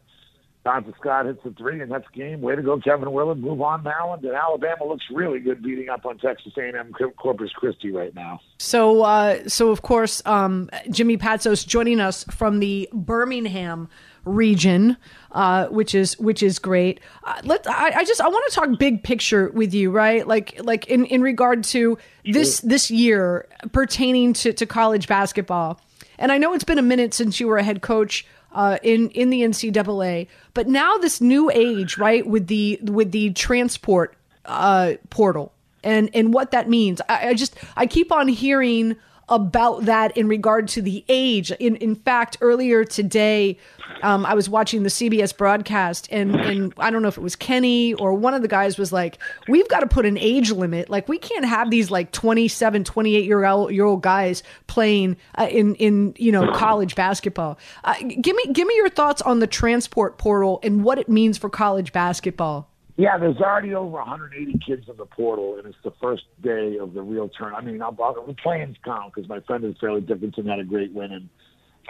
Donta 0.69 0.95
Scott 0.99 1.25
hits 1.25 1.39
the 1.43 1.51
three, 1.51 1.81
and 1.81 1.91
that's 1.91 2.07
game. 2.13 2.41
Way 2.41 2.55
to 2.55 2.61
go, 2.61 2.79
Kevin 2.79 3.11
Willard. 3.11 3.39
Move 3.39 3.59
on, 3.61 3.81
Maryland. 3.81 4.23
And 4.23 4.35
Alabama 4.35 4.85
looks 4.85 5.05
really 5.11 5.39
good 5.39 5.63
beating 5.63 5.89
up 5.89 6.05
on 6.05 6.19
Texas 6.19 6.53
A&M 6.57 6.93
Corpus 7.17 7.51
Christi 7.53 7.91
right 7.91 8.13
now. 8.13 8.39
So, 8.59 9.01
uh, 9.01 9.47
so 9.47 9.71
of 9.71 9.81
course, 9.81 10.21
um, 10.25 10.69
Jimmy 10.91 11.17
Patsos 11.17 11.65
joining 11.65 11.99
us 11.99 12.23
from 12.25 12.59
the 12.59 12.87
Birmingham 12.93 13.89
region, 14.25 14.95
uh, 15.31 15.67
which 15.67 15.95
is 15.95 16.19
which 16.19 16.43
is 16.43 16.59
great. 16.59 16.99
Uh, 17.23 17.41
let 17.45 17.67
I, 17.67 17.91
I 17.97 18.03
just 18.03 18.21
I 18.21 18.27
want 18.27 18.45
to 18.51 18.55
talk 18.55 18.77
big 18.77 19.01
picture 19.01 19.49
with 19.49 19.73
you, 19.73 19.89
right? 19.89 20.27
Like 20.27 20.59
like 20.63 20.85
in, 20.87 21.05
in 21.05 21.23
regard 21.23 21.63
to 21.65 21.97
this 22.25 22.59
this 22.59 22.91
year 22.91 23.47
pertaining 23.71 24.33
to, 24.33 24.53
to 24.53 24.67
college 24.67 25.07
basketball. 25.07 25.81
And 26.19 26.31
I 26.31 26.37
know 26.37 26.53
it's 26.53 26.65
been 26.65 26.77
a 26.77 26.83
minute 26.83 27.13
since 27.13 27.39
you 27.39 27.47
were 27.47 27.57
a 27.57 27.63
head 27.63 27.81
coach 27.81 28.27
uh, 28.53 28.77
in 28.83 29.09
in 29.11 29.29
the 29.29 29.41
NCAA, 29.41 30.27
but 30.53 30.67
now 30.67 30.97
this 30.97 31.21
new 31.21 31.49
age, 31.51 31.97
right, 31.97 32.25
with 32.25 32.47
the 32.47 32.79
with 32.83 33.11
the 33.11 33.31
transport 33.31 34.15
uh, 34.45 34.93
portal 35.09 35.53
and 35.83 36.09
and 36.13 36.33
what 36.33 36.51
that 36.51 36.69
means. 36.69 37.01
I, 37.07 37.29
I 37.29 37.33
just 37.33 37.55
I 37.75 37.85
keep 37.85 38.11
on 38.11 38.27
hearing 38.27 38.95
about 39.29 39.85
that 39.85 40.15
in 40.17 40.27
regard 40.27 40.67
to 40.69 40.81
the 40.81 41.03
age. 41.07 41.51
In 41.51 41.75
in 41.77 41.95
fact, 41.95 42.37
earlier 42.41 42.83
today, 42.83 43.57
um, 44.01 44.25
I 44.25 44.33
was 44.33 44.49
watching 44.49 44.83
the 44.83 44.89
CBS 44.89 45.35
broadcast, 45.35 46.07
and 46.11 46.35
and 46.35 46.73
I 46.77 46.89
don't 46.89 47.01
know 47.01 47.07
if 47.07 47.17
it 47.17 47.21
was 47.21 47.35
Kenny 47.35 47.93
or 47.95 48.13
one 48.13 48.33
of 48.33 48.41
the 48.41 48.47
guys 48.47 48.77
was 48.77 48.91
like, 48.91 49.17
"We've 49.47 49.67
got 49.67 49.81
to 49.81 49.87
put 49.87 50.05
an 50.05 50.17
age 50.17 50.51
limit. 50.51 50.89
Like 50.89 51.07
we 51.07 51.17
can't 51.17 51.45
have 51.45 51.69
these 51.69 51.91
like 51.91 52.11
27, 52.11 52.83
28 52.83 53.25
year 53.25 53.45
old 53.45 53.71
year 53.71 53.85
old 53.85 54.01
guys 54.01 54.43
playing 54.67 55.17
uh, 55.35 55.47
in 55.49 55.75
in 55.75 56.13
you 56.17 56.31
know 56.31 56.51
college 56.51 56.95
basketball." 56.95 57.57
Uh, 57.83 57.95
give 57.99 58.35
me 58.35 58.45
give 58.53 58.67
me 58.67 58.75
your 58.75 58.89
thoughts 58.89 59.21
on 59.21 59.39
the 59.39 59.47
transport 59.47 60.17
portal 60.17 60.59
and 60.63 60.83
what 60.83 60.97
it 60.97 61.09
means 61.09 61.37
for 61.37 61.49
college 61.49 61.91
basketball. 61.91 62.68
Yeah, 62.99 63.17
there's 63.17 63.37
already 63.37 63.73
over 63.73 63.95
180 63.95 64.59
kids 64.59 64.89
in 64.89 64.97
the 64.97 65.05
portal, 65.05 65.55
and 65.57 65.65
it's 65.65 65.77
the 65.85 65.93
first 66.01 66.25
day 66.41 66.77
of 66.79 66.93
the 66.93 67.01
real 67.01 67.29
turn. 67.29 67.55
I 67.55 67.61
mean, 67.61 67.81
I'll, 67.81 67.97
I'll, 68.03 68.25
the 68.25 68.33
play-ins 68.33 68.75
count 68.83 69.15
because 69.15 69.29
my 69.29 69.39
friend 69.39 69.63
is 69.63 69.77
Fairleigh 69.79 70.01
Dickinson 70.01 70.47
had 70.47 70.59
a 70.59 70.65
great 70.65 70.91
win, 70.91 71.13
and 71.13 71.29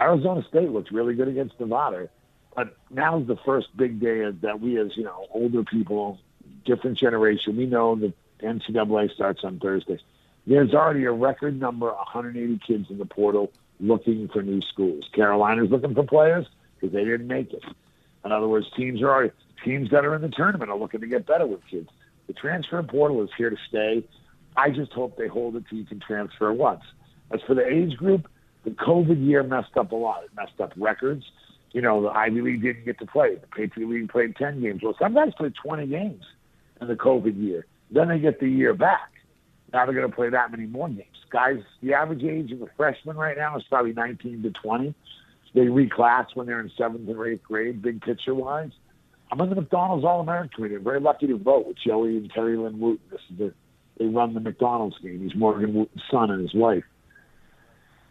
Arizona 0.00 0.44
State 0.48 0.70
looked 0.70 0.92
really 0.92 1.16
good 1.16 1.26
against 1.26 1.58
Nevada. 1.58 2.08
But 2.54 2.76
now's 2.90 3.26
the 3.26 3.36
first 3.44 3.76
big 3.76 3.98
day 3.98 4.30
that 4.30 4.60
we, 4.60 4.78
as 4.78 4.96
you 4.96 5.02
know, 5.02 5.26
older 5.32 5.64
people, 5.64 6.20
different 6.64 6.96
generation, 6.96 7.56
we 7.56 7.66
know 7.66 7.96
that 7.96 8.14
NCAA 8.38 9.12
starts 9.12 9.42
on 9.42 9.58
Thursday. 9.58 9.98
There's 10.46 10.74
already 10.74 11.06
a 11.06 11.12
record 11.12 11.58
number, 11.58 11.86
180 11.86 12.60
kids 12.64 12.88
in 12.88 12.98
the 12.98 13.04
portal 13.04 13.50
looking 13.80 14.28
for 14.28 14.42
new 14.42 14.60
schools. 14.60 15.08
Carolina's 15.12 15.72
looking 15.72 15.92
for 15.92 16.04
players 16.04 16.46
because 16.76 16.94
they 16.94 17.04
didn't 17.04 17.26
make 17.26 17.52
it. 17.52 17.64
In 18.24 18.30
other 18.30 18.46
words, 18.46 18.70
teams 18.76 19.02
are 19.02 19.10
already 19.10 19.32
teams 19.64 19.90
that 19.90 20.04
are 20.04 20.14
in 20.14 20.22
the 20.22 20.28
tournament 20.28 20.70
are 20.70 20.78
looking 20.78 21.00
to 21.00 21.06
get 21.06 21.26
better 21.26 21.46
with 21.46 21.60
kids. 21.70 21.88
The 22.26 22.32
transfer 22.32 22.82
portal 22.82 23.22
is 23.22 23.30
here 23.36 23.50
to 23.50 23.56
stay. 23.68 24.04
I 24.56 24.70
just 24.70 24.92
hope 24.92 25.16
they 25.16 25.28
hold 25.28 25.56
it 25.56 25.64
till 25.68 25.78
you 25.78 25.84
can 25.84 26.00
transfer 26.00 26.52
once. 26.52 26.82
As 27.32 27.40
for 27.46 27.54
the 27.54 27.66
age 27.66 27.96
group, 27.96 28.28
the 28.64 28.70
COVID 28.70 29.24
year 29.24 29.42
messed 29.42 29.76
up 29.76 29.92
a 29.92 29.96
lot. 29.96 30.24
It 30.24 30.30
messed 30.36 30.60
up 30.60 30.72
records. 30.76 31.24
You 31.72 31.82
know, 31.82 32.02
the 32.02 32.08
Ivy 32.08 32.40
League 32.40 32.62
didn't 32.62 32.84
get 32.84 32.98
to 32.98 33.06
play. 33.06 33.36
The 33.36 33.46
Patriot 33.46 33.88
League 33.88 34.08
played 34.08 34.36
10 34.36 34.60
games. 34.60 34.82
Well, 34.82 34.96
some 34.98 35.14
guys 35.14 35.32
played 35.36 35.54
20 35.62 35.86
games 35.86 36.24
in 36.80 36.88
the 36.88 36.94
COVID 36.94 37.40
year. 37.40 37.66
Then 37.90 38.08
they 38.08 38.18
get 38.18 38.40
the 38.40 38.48
year 38.48 38.74
back. 38.74 39.12
Now 39.72 39.84
they're 39.84 39.94
going 39.94 40.08
to 40.08 40.14
play 40.14 40.30
that 40.30 40.50
many 40.50 40.66
more 40.66 40.88
games. 40.88 41.06
Guys, 41.30 41.58
the 41.80 41.94
average 41.94 42.24
age 42.24 42.50
of 42.50 42.60
a 42.62 42.66
freshman 42.76 43.16
right 43.16 43.36
now 43.36 43.56
is 43.56 43.62
probably 43.68 43.92
19 43.92 44.42
to 44.42 44.50
20. 44.50 44.94
They 45.54 45.60
reclass 45.62 46.26
when 46.34 46.46
they're 46.46 46.60
in 46.60 46.70
seventh 46.76 47.08
or 47.08 47.26
eighth 47.26 47.44
grade, 47.44 47.82
big 47.82 48.00
picture 48.02 48.34
wise. 48.34 48.70
I'm 49.30 49.40
in 49.40 49.48
the 49.48 49.54
McDonald's 49.54 50.04
All 50.04 50.20
American 50.20 50.50
committee. 50.50 50.74
I'm 50.74 50.84
very 50.84 51.00
lucky 51.00 51.26
to 51.28 51.38
vote 51.38 51.66
with 51.66 51.76
Joey 51.78 52.16
and 52.16 52.30
Terry 52.30 52.56
Lynn 52.56 52.78
Wootten. 52.78 52.98
This 53.10 53.20
is 53.30 53.38
the, 53.38 53.54
they 53.98 54.06
run 54.06 54.34
the 54.34 54.40
McDonald's 54.40 54.98
game. 54.98 55.20
He's 55.20 55.36
Morgan 55.36 55.72
Wootten's 55.72 56.02
son 56.10 56.30
and 56.30 56.42
his 56.42 56.54
wife. 56.54 56.84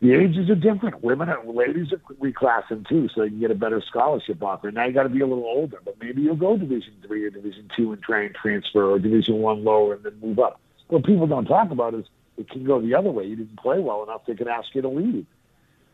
The 0.02 0.14
ages 0.14 0.50
are 0.50 0.56
different. 0.56 1.04
Women, 1.04 1.28
and 1.28 1.54
ladies 1.54 1.92
are 1.92 2.00
reclassing 2.16 2.88
too, 2.88 3.10
so 3.14 3.22
they 3.22 3.28
can 3.28 3.42
get 3.42 3.52
a 3.52 3.56
better 3.56 3.84
scholarship 3.86 4.42
offer. 4.42 4.72
Now 4.72 4.86
you 4.86 4.94
got 4.94 5.04
to 5.04 5.10
be 5.10 5.20
a 5.20 5.28
little 5.28 5.44
older, 5.44 5.80
but 5.84 5.96
maybe 6.02 6.22
you'll 6.22 6.38
go 6.38 6.56
Division 6.56 6.94
three 7.06 7.26
or 7.26 7.30
Division 7.30 7.70
two 7.76 7.92
and 7.92 8.02
try 8.02 8.24
and 8.24 8.34
transfer, 8.34 8.92
or 8.92 9.00
Division 9.00 9.40
one 9.40 9.66
lower 9.66 9.96
and 9.96 10.04
then 10.04 10.18
move 10.22 10.40
up. 10.40 10.62
What 10.88 11.04
people 11.04 11.28
don't 11.28 11.46
talk 11.46 11.70
about 11.72 11.96
is 11.96 12.06
it 12.38 12.50
can 12.50 12.64
go 12.64 12.80
the 12.80 12.96
other 12.96 13.12
way. 13.12 13.26
You 13.26 13.36
didn't 13.36 13.60
play 13.60 13.80
well 13.80 14.04
enough; 14.04 14.22
they 14.26 14.36
could 14.36 14.48
ask 14.48 14.74
you 14.74 14.82
to 14.84 14.88
leave. 14.88 15.26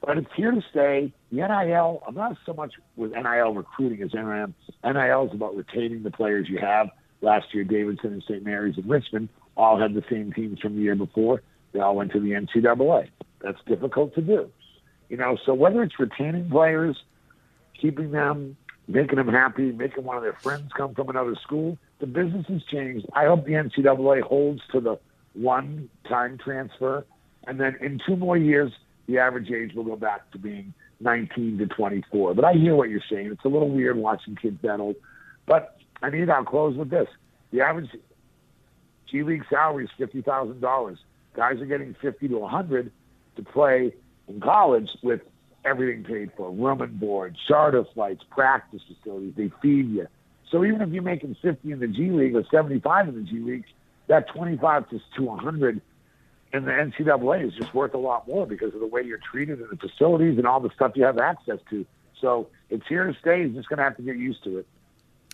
But 0.05 0.19
it's 0.19 0.29
here 0.35 0.51
to 0.51 0.61
stay. 0.69 1.11
The 1.31 1.37
NIL, 1.37 2.03
I'm 2.07 2.13
not 2.13 2.37
so 2.45 2.53
much 2.53 2.73
with 2.95 3.11
NIL 3.11 3.53
recruiting 3.55 4.03
as 4.03 4.13
NIL. 4.13 4.53
NIL 4.83 5.27
is 5.27 5.33
about 5.33 5.55
retaining 5.55 6.03
the 6.03 6.11
players 6.11 6.47
you 6.47 6.59
have. 6.59 6.89
Last 7.21 7.47
year, 7.53 7.63
Davidson 7.63 8.13
and 8.13 8.23
St. 8.23 8.43
Mary's 8.43 8.77
and 8.77 8.87
Richmond 8.87 9.29
all 9.57 9.79
had 9.79 9.95
the 9.95 10.03
same 10.09 10.31
teams 10.31 10.59
from 10.59 10.75
the 10.75 10.81
year 10.81 10.95
before. 10.95 11.41
They 11.71 11.79
all 11.79 11.95
went 11.95 12.11
to 12.11 12.19
the 12.19 12.31
NCAA. 12.31 13.09
That's 13.41 13.57
difficult 13.65 14.13
to 14.15 14.21
do. 14.21 14.51
You 15.09 15.17
know, 15.17 15.37
so 15.43 15.55
whether 15.55 15.81
it's 15.81 15.99
retaining 15.99 16.51
players, 16.51 16.97
keeping 17.79 18.11
them, 18.11 18.57
making 18.87 19.15
them 19.15 19.29
happy, 19.29 19.71
making 19.71 20.03
one 20.03 20.17
of 20.17 20.23
their 20.23 20.33
friends 20.33 20.71
come 20.77 20.93
from 20.93 21.09
another 21.09 21.35
school, 21.41 21.79
the 21.99 22.05
business 22.05 22.45
has 22.47 22.63
changed. 22.71 23.07
I 23.13 23.25
hope 23.25 23.45
the 23.45 23.53
NCAA 23.53 24.21
holds 24.21 24.61
to 24.71 24.79
the 24.79 24.99
one 25.33 25.89
time 26.07 26.37
transfer. 26.37 27.05
And 27.47 27.59
then 27.59 27.75
in 27.81 27.99
two 28.05 28.15
more 28.15 28.37
years, 28.37 28.71
the 29.07 29.19
average 29.19 29.51
age 29.51 29.73
will 29.73 29.83
go 29.83 29.95
back 29.95 30.31
to 30.31 30.37
being 30.37 30.73
19 30.99 31.57
to 31.59 31.67
24. 31.67 32.33
But 32.33 32.45
I 32.45 32.53
hear 32.53 32.75
what 32.75 32.89
you're 32.89 33.01
saying. 33.09 33.27
It's 33.27 33.45
a 33.45 33.49
little 33.49 33.69
weird 33.69 33.97
watching 33.97 34.35
kids 34.35 34.57
that 34.63 34.79
old. 34.79 34.95
But 35.45 35.77
I 36.01 36.09
mean, 36.09 36.29
I'll 36.29 36.43
close 36.43 36.75
with 36.75 36.89
this. 36.89 37.07
The 37.51 37.61
average 37.61 37.89
G 39.09 39.23
League 39.23 39.43
salary 39.49 39.85
is 39.85 39.91
$50,000. 39.99 40.97
Guys 41.35 41.61
are 41.61 41.65
getting 41.65 41.95
50 42.01 42.27
to 42.29 42.37
100 42.37 42.91
to 43.35 43.43
play 43.43 43.93
in 44.27 44.39
college 44.39 44.89
with 45.03 45.21
everything 45.63 46.03
paid 46.03 46.31
for, 46.37 46.51
room 46.51 46.81
and 46.81 46.99
board, 46.99 47.35
charter 47.47 47.83
flights, 47.93 48.23
practice 48.29 48.81
facilities. 48.87 49.33
They 49.35 49.51
feed 49.61 49.89
you. 49.89 50.07
So 50.51 50.63
even 50.63 50.81
if 50.81 50.89
you're 50.89 51.03
making 51.03 51.35
50 51.41 51.71
in 51.71 51.79
the 51.79 51.87
G 51.87 52.11
League 52.11 52.35
or 52.35 52.43
75 52.51 53.09
in 53.09 53.15
the 53.15 53.21
G 53.21 53.39
League, 53.39 53.65
that 54.07 54.27
25 54.33 54.89
to 54.89 54.99
100 55.23 55.81
and 56.53 56.65
the 56.65 56.71
NCAA 56.71 57.47
is 57.47 57.53
just 57.53 57.73
worth 57.73 57.93
a 57.93 57.97
lot 57.97 58.27
more 58.27 58.45
because 58.45 58.73
of 58.73 58.79
the 58.79 58.87
way 58.87 59.01
you're 59.01 59.19
treated 59.19 59.59
in 59.59 59.67
the 59.69 59.77
facilities 59.77 60.37
and 60.37 60.47
all 60.47 60.59
the 60.59 60.69
stuff 60.75 60.93
you 60.95 61.03
have 61.03 61.17
access 61.17 61.59
to. 61.69 61.85
So 62.21 62.47
it's 62.69 62.87
here 62.87 63.05
to 63.05 63.17
stay. 63.19 63.45
He's 63.45 63.55
just 63.55 63.69
going 63.69 63.77
to 63.77 63.83
have 63.83 63.97
to 63.97 64.01
get 64.01 64.17
used 64.17 64.43
to 64.45 64.59
it. 64.59 64.67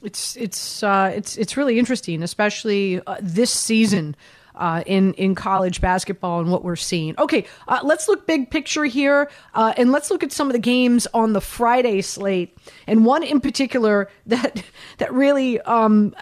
It's 0.03 0.35
it's 0.35 0.81
uh, 0.81 1.11
it's 1.15 1.37
it's 1.37 1.55
really 1.55 1.77
interesting, 1.77 2.23
especially 2.23 3.01
uh, 3.05 3.17
this 3.21 3.51
season. 3.51 4.15
Uh, 4.53 4.83
in 4.85 5.13
in 5.13 5.33
college 5.33 5.79
basketball 5.79 6.41
and 6.41 6.51
what 6.51 6.61
we're 6.61 6.75
seeing. 6.75 7.17
Okay, 7.17 7.45
uh, 7.69 7.79
let's 7.83 8.09
look 8.09 8.27
big 8.27 8.51
picture 8.51 8.83
here, 8.83 9.31
uh, 9.53 9.73
and 9.77 9.93
let's 9.93 10.11
look 10.11 10.23
at 10.23 10.33
some 10.33 10.47
of 10.47 10.53
the 10.53 10.59
games 10.59 11.07
on 11.13 11.31
the 11.31 11.39
Friday 11.39 12.01
slate. 12.01 12.57
And 12.85 13.05
one 13.05 13.23
in 13.23 13.39
particular 13.39 14.09
that 14.25 14.61
that 14.97 15.13
really 15.13 15.61
um, 15.61 16.13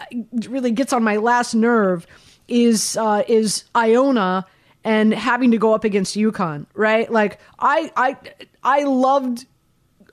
really 0.48 0.70
gets 0.70 0.92
on 0.92 1.02
my 1.02 1.16
last 1.16 1.54
nerve 1.54 2.06
is 2.46 2.96
uh, 2.96 3.24
is 3.26 3.64
Iona 3.74 4.46
and 4.84 5.12
having 5.12 5.50
to 5.50 5.58
go 5.58 5.74
up 5.74 5.84
against 5.84 6.16
UConn, 6.16 6.66
right? 6.74 7.10
Like 7.10 7.38
I 7.58 7.92
I 7.96 8.16
I 8.62 8.84
loved 8.84 9.46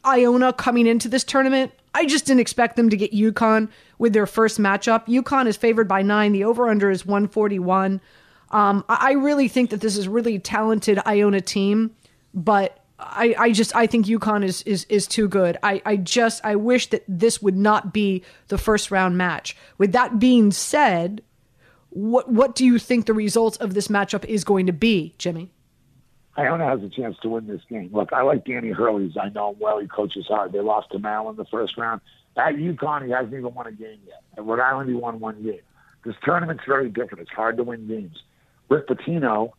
Iona 0.06 0.54
coming 0.54 0.88
into 0.88 1.08
this 1.08 1.24
tournament. 1.24 1.72
I 1.94 2.06
just 2.06 2.26
didn't 2.26 2.42
expect 2.42 2.76
them 2.76 2.90
to 2.90 2.98
get 2.98 3.12
UConn 3.12 3.70
with 3.98 4.14
their 4.14 4.28
first 4.28 4.60
matchup. 4.60 5.08
UConn 5.08 5.48
is 5.48 5.58
favored 5.58 5.88
by 5.88 6.02
nine. 6.02 6.32
The 6.32 6.44
over 6.44 6.70
under 6.70 6.92
is 6.92 7.06
141. 7.06 8.00
Um, 8.52 8.86
I 8.88 9.14
really 9.14 9.48
think 9.48 9.72
that 9.72 9.82
this 9.82 9.98
is 9.98 10.08
really 10.08 10.40
talented 10.40 11.00
Iona 11.06 11.42
team, 11.42 11.96
but 12.34 12.80
I, 13.00 13.36
I 13.38 13.52
just 13.52 13.76
I 13.76 13.88
think 13.88 14.06
UConn 14.06 14.44
is 14.44 14.62
is 14.64 14.86
is 14.86 15.06
too 15.06 15.28
good. 15.28 15.58
I, 15.64 15.82
I 15.86 15.98
just 15.98 16.44
I 16.46 16.56
wish 16.56 16.88
that 16.88 17.04
this 17.08 17.42
would 17.42 17.58
not 17.58 17.94
be 17.94 18.24
the 18.48 18.58
first 18.58 18.90
round 18.90 19.18
match. 19.18 19.56
With 19.78 19.92
that 19.92 20.20
being 20.20 20.52
said, 20.52 21.22
what 21.98 22.30
what 22.32 22.54
do 22.54 22.64
you 22.64 22.78
think 22.78 23.08
the 23.08 23.14
result 23.14 23.60
of 23.60 23.74
this 23.74 23.88
matchup 23.88 24.24
is 24.26 24.44
going 24.44 24.68
to 24.68 24.74
be, 24.74 25.16
Jimmy? 25.18 25.52
Iona 26.38 26.66
has 26.66 26.84
a 26.84 26.90
chance 26.90 27.18
to 27.24 27.30
win 27.30 27.48
this 27.48 27.62
game. 27.68 27.90
Look, 27.92 28.14
I 28.14 28.22
like 28.22 28.46
Danny 28.46 28.70
Hurley's. 28.70 29.18
I 29.20 29.30
know 29.30 29.54
him 29.54 29.56
well. 29.60 29.80
He 29.80 29.88
coaches 29.88 30.26
hard. 30.28 30.52
They 30.52 30.60
lost 30.60 30.92
to 30.92 31.00
Mal 31.00 31.28
in 31.32 31.36
the 31.36 31.46
first 31.46 31.76
round. 31.76 32.02
At 32.36 32.54
UConn, 32.54 33.06
he 33.06 33.12
hasn't 33.12 33.34
even 33.34 33.52
won 33.52 33.66
a 33.66 33.72
game 33.72 33.98
yet. 34.06 34.22
At 34.38 34.46
Rhode 34.46 34.60
Island, 34.60 34.90
he 34.90 34.96
won 34.96 35.20
one 35.20 35.42
game. 35.42 35.62
This 36.06 36.14
tournament's 36.24 36.64
very 36.68 36.90
different. 36.90 37.22
It's 37.22 37.32
hard 37.32 37.58
to 37.58 37.64
win 37.64 37.88
games. 37.88 38.22
Rick 38.70 38.88
Pitino 38.88 39.54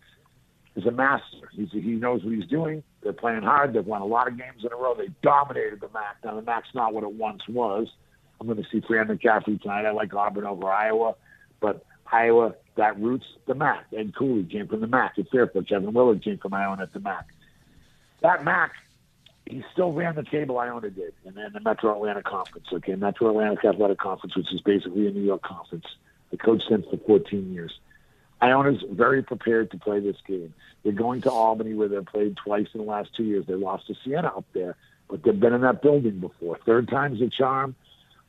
is 0.76 0.86
a 0.86 0.92
master. 0.92 1.50
He's, 1.50 1.72
he 1.72 1.80
knows 1.80 2.22
what 2.22 2.32
he's 2.32 2.46
doing. 2.46 2.84
They're 3.02 3.12
playing 3.12 3.42
hard. 3.42 3.72
They've 3.72 3.84
won 3.84 4.00
a 4.00 4.06
lot 4.06 4.28
of 4.28 4.38
games 4.38 4.64
in 4.64 4.72
a 4.72 4.76
row. 4.76 4.94
They 4.96 5.08
dominated 5.22 5.80
the 5.80 5.88
MAAC. 5.88 6.24
Now, 6.24 6.36
the 6.36 6.42
MAAC's 6.42 6.72
not 6.72 6.94
what 6.94 7.02
it 7.02 7.12
once 7.12 7.42
was. 7.48 7.88
I'm 8.40 8.46
going 8.46 8.62
to 8.62 8.68
see 8.70 8.80
Fran 8.86 9.08
McCaffery 9.08 9.60
tonight. 9.60 9.84
I 9.84 9.90
like 9.90 10.14
Auburn 10.14 10.46
over 10.46 10.70
Iowa. 10.70 11.16
But 11.60 11.84
Iowa 12.10 12.54
got 12.76 13.00
roots 13.00 13.26
the 13.46 13.54
MAAC. 13.54 13.80
Ed 13.96 14.14
Cooley 14.14 14.44
came 14.44 14.68
from 14.68 14.80
the 14.80 14.86
MAAC 14.86 15.18
at 15.18 15.30
Fairfield. 15.30 15.68
Kevin 15.68 15.92
Willard 15.92 16.22
came 16.22 16.38
from 16.38 16.54
Iona 16.54 16.82
at 16.82 16.92
the 16.92 17.00
MAAC. 17.00 17.24
That 18.20 18.44
MAAC, 18.44 18.70
he 19.46 19.64
still 19.72 19.92
ran 19.92 20.14
the 20.14 20.22
table 20.22 20.58
Iona 20.58 20.90
did, 20.90 21.14
and 21.24 21.34
then 21.34 21.52
the 21.52 21.60
Metro 21.60 21.94
Atlanta 21.94 22.22
Conference. 22.22 22.66
Okay, 22.72 22.94
Metro 22.94 23.30
Atlantic 23.30 23.64
Athletic 23.64 23.98
Conference, 23.98 24.36
which 24.36 24.52
is 24.52 24.60
basically 24.60 25.06
a 25.06 25.10
New 25.10 25.22
York 25.22 25.42
conference. 25.42 25.86
The 26.30 26.36
coach 26.36 26.62
since 26.68 26.86
for 26.86 26.98
14 26.98 27.52
years. 27.52 27.78
Iona's 28.40 28.84
very 28.90 29.22
prepared 29.22 29.70
to 29.72 29.78
play 29.78 30.00
this 30.00 30.18
game. 30.26 30.54
They're 30.82 30.92
going 30.92 31.22
to 31.22 31.30
Albany, 31.30 31.74
where 31.74 31.88
they've 31.88 32.04
played 32.04 32.36
twice 32.36 32.68
in 32.74 32.80
the 32.80 32.86
last 32.86 33.14
two 33.16 33.24
years. 33.24 33.46
They 33.46 33.54
lost 33.54 33.86
to 33.88 33.94
Siena 34.04 34.28
up 34.28 34.44
there. 34.52 34.76
but 35.08 35.22
they've 35.22 35.38
been 35.38 35.54
in 35.54 35.62
that 35.62 35.82
building 35.82 36.20
before. 36.20 36.58
Third 36.64 36.88
time's 36.88 37.20
a 37.22 37.28
charm. 37.28 37.74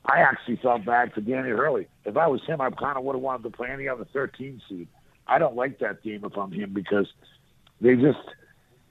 I 0.04 0.20
actually 0.20 0.56
felt 0.56 0.84
bad 0.84 1.12
for 1.12 1.20
Danny 1.20 1.50
Hurley. 1.50 1.86
If 2.04 2.16
I 2.16 2.26
was 2.26 2.40
him, 2.46 2.60
I 2.60 2.70
kind 2.70 2.96
of 2.96 3.04
would 3.04 3.14
have 3.14 3.22
wanted 3.22 3.42
to 3.44 3.50
play 3.50 3.68
any 3.70 3.88
other 3.88 4.06
13 4.12 4.60
seed. 4.68 4.88
I 5.26 5.38
don't 5.38 5.54
like 5.54 5.78
that 5.80 6.02
team 6.02 6.24
if 6.24 6.36
I'm 6.36 6.50
him 6.50 6.72
because 6.72 7.06
they 7.80 7.94
just 7.94 8.18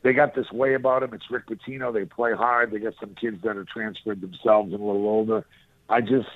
they 0.01 0.14
got 0.14 0.36
this 0.36 0.49
way 0.51 0.76
about 0.76 1.01
them. 1.01 1.14
It's 1.14 1.30
Rick 1.30 1.47
Pitino. 1.47 1.93
They 1.93 2.05
play 2.05 2.34
hard. 2.34 2.72
They 2.72 2.80
got 2.80 2.93
some 2.99 3.16
kids 3.20 3.41
that 3.43 3.57
are 3.57 3.66
transferred 3.66 4.22
themselves 4.22 4.72
and 4.72 4.82
a 4.82 4.86
little 4.86 5.07
older. 5.07 5.45
I 5.89 6.01
just, 6.01 6.30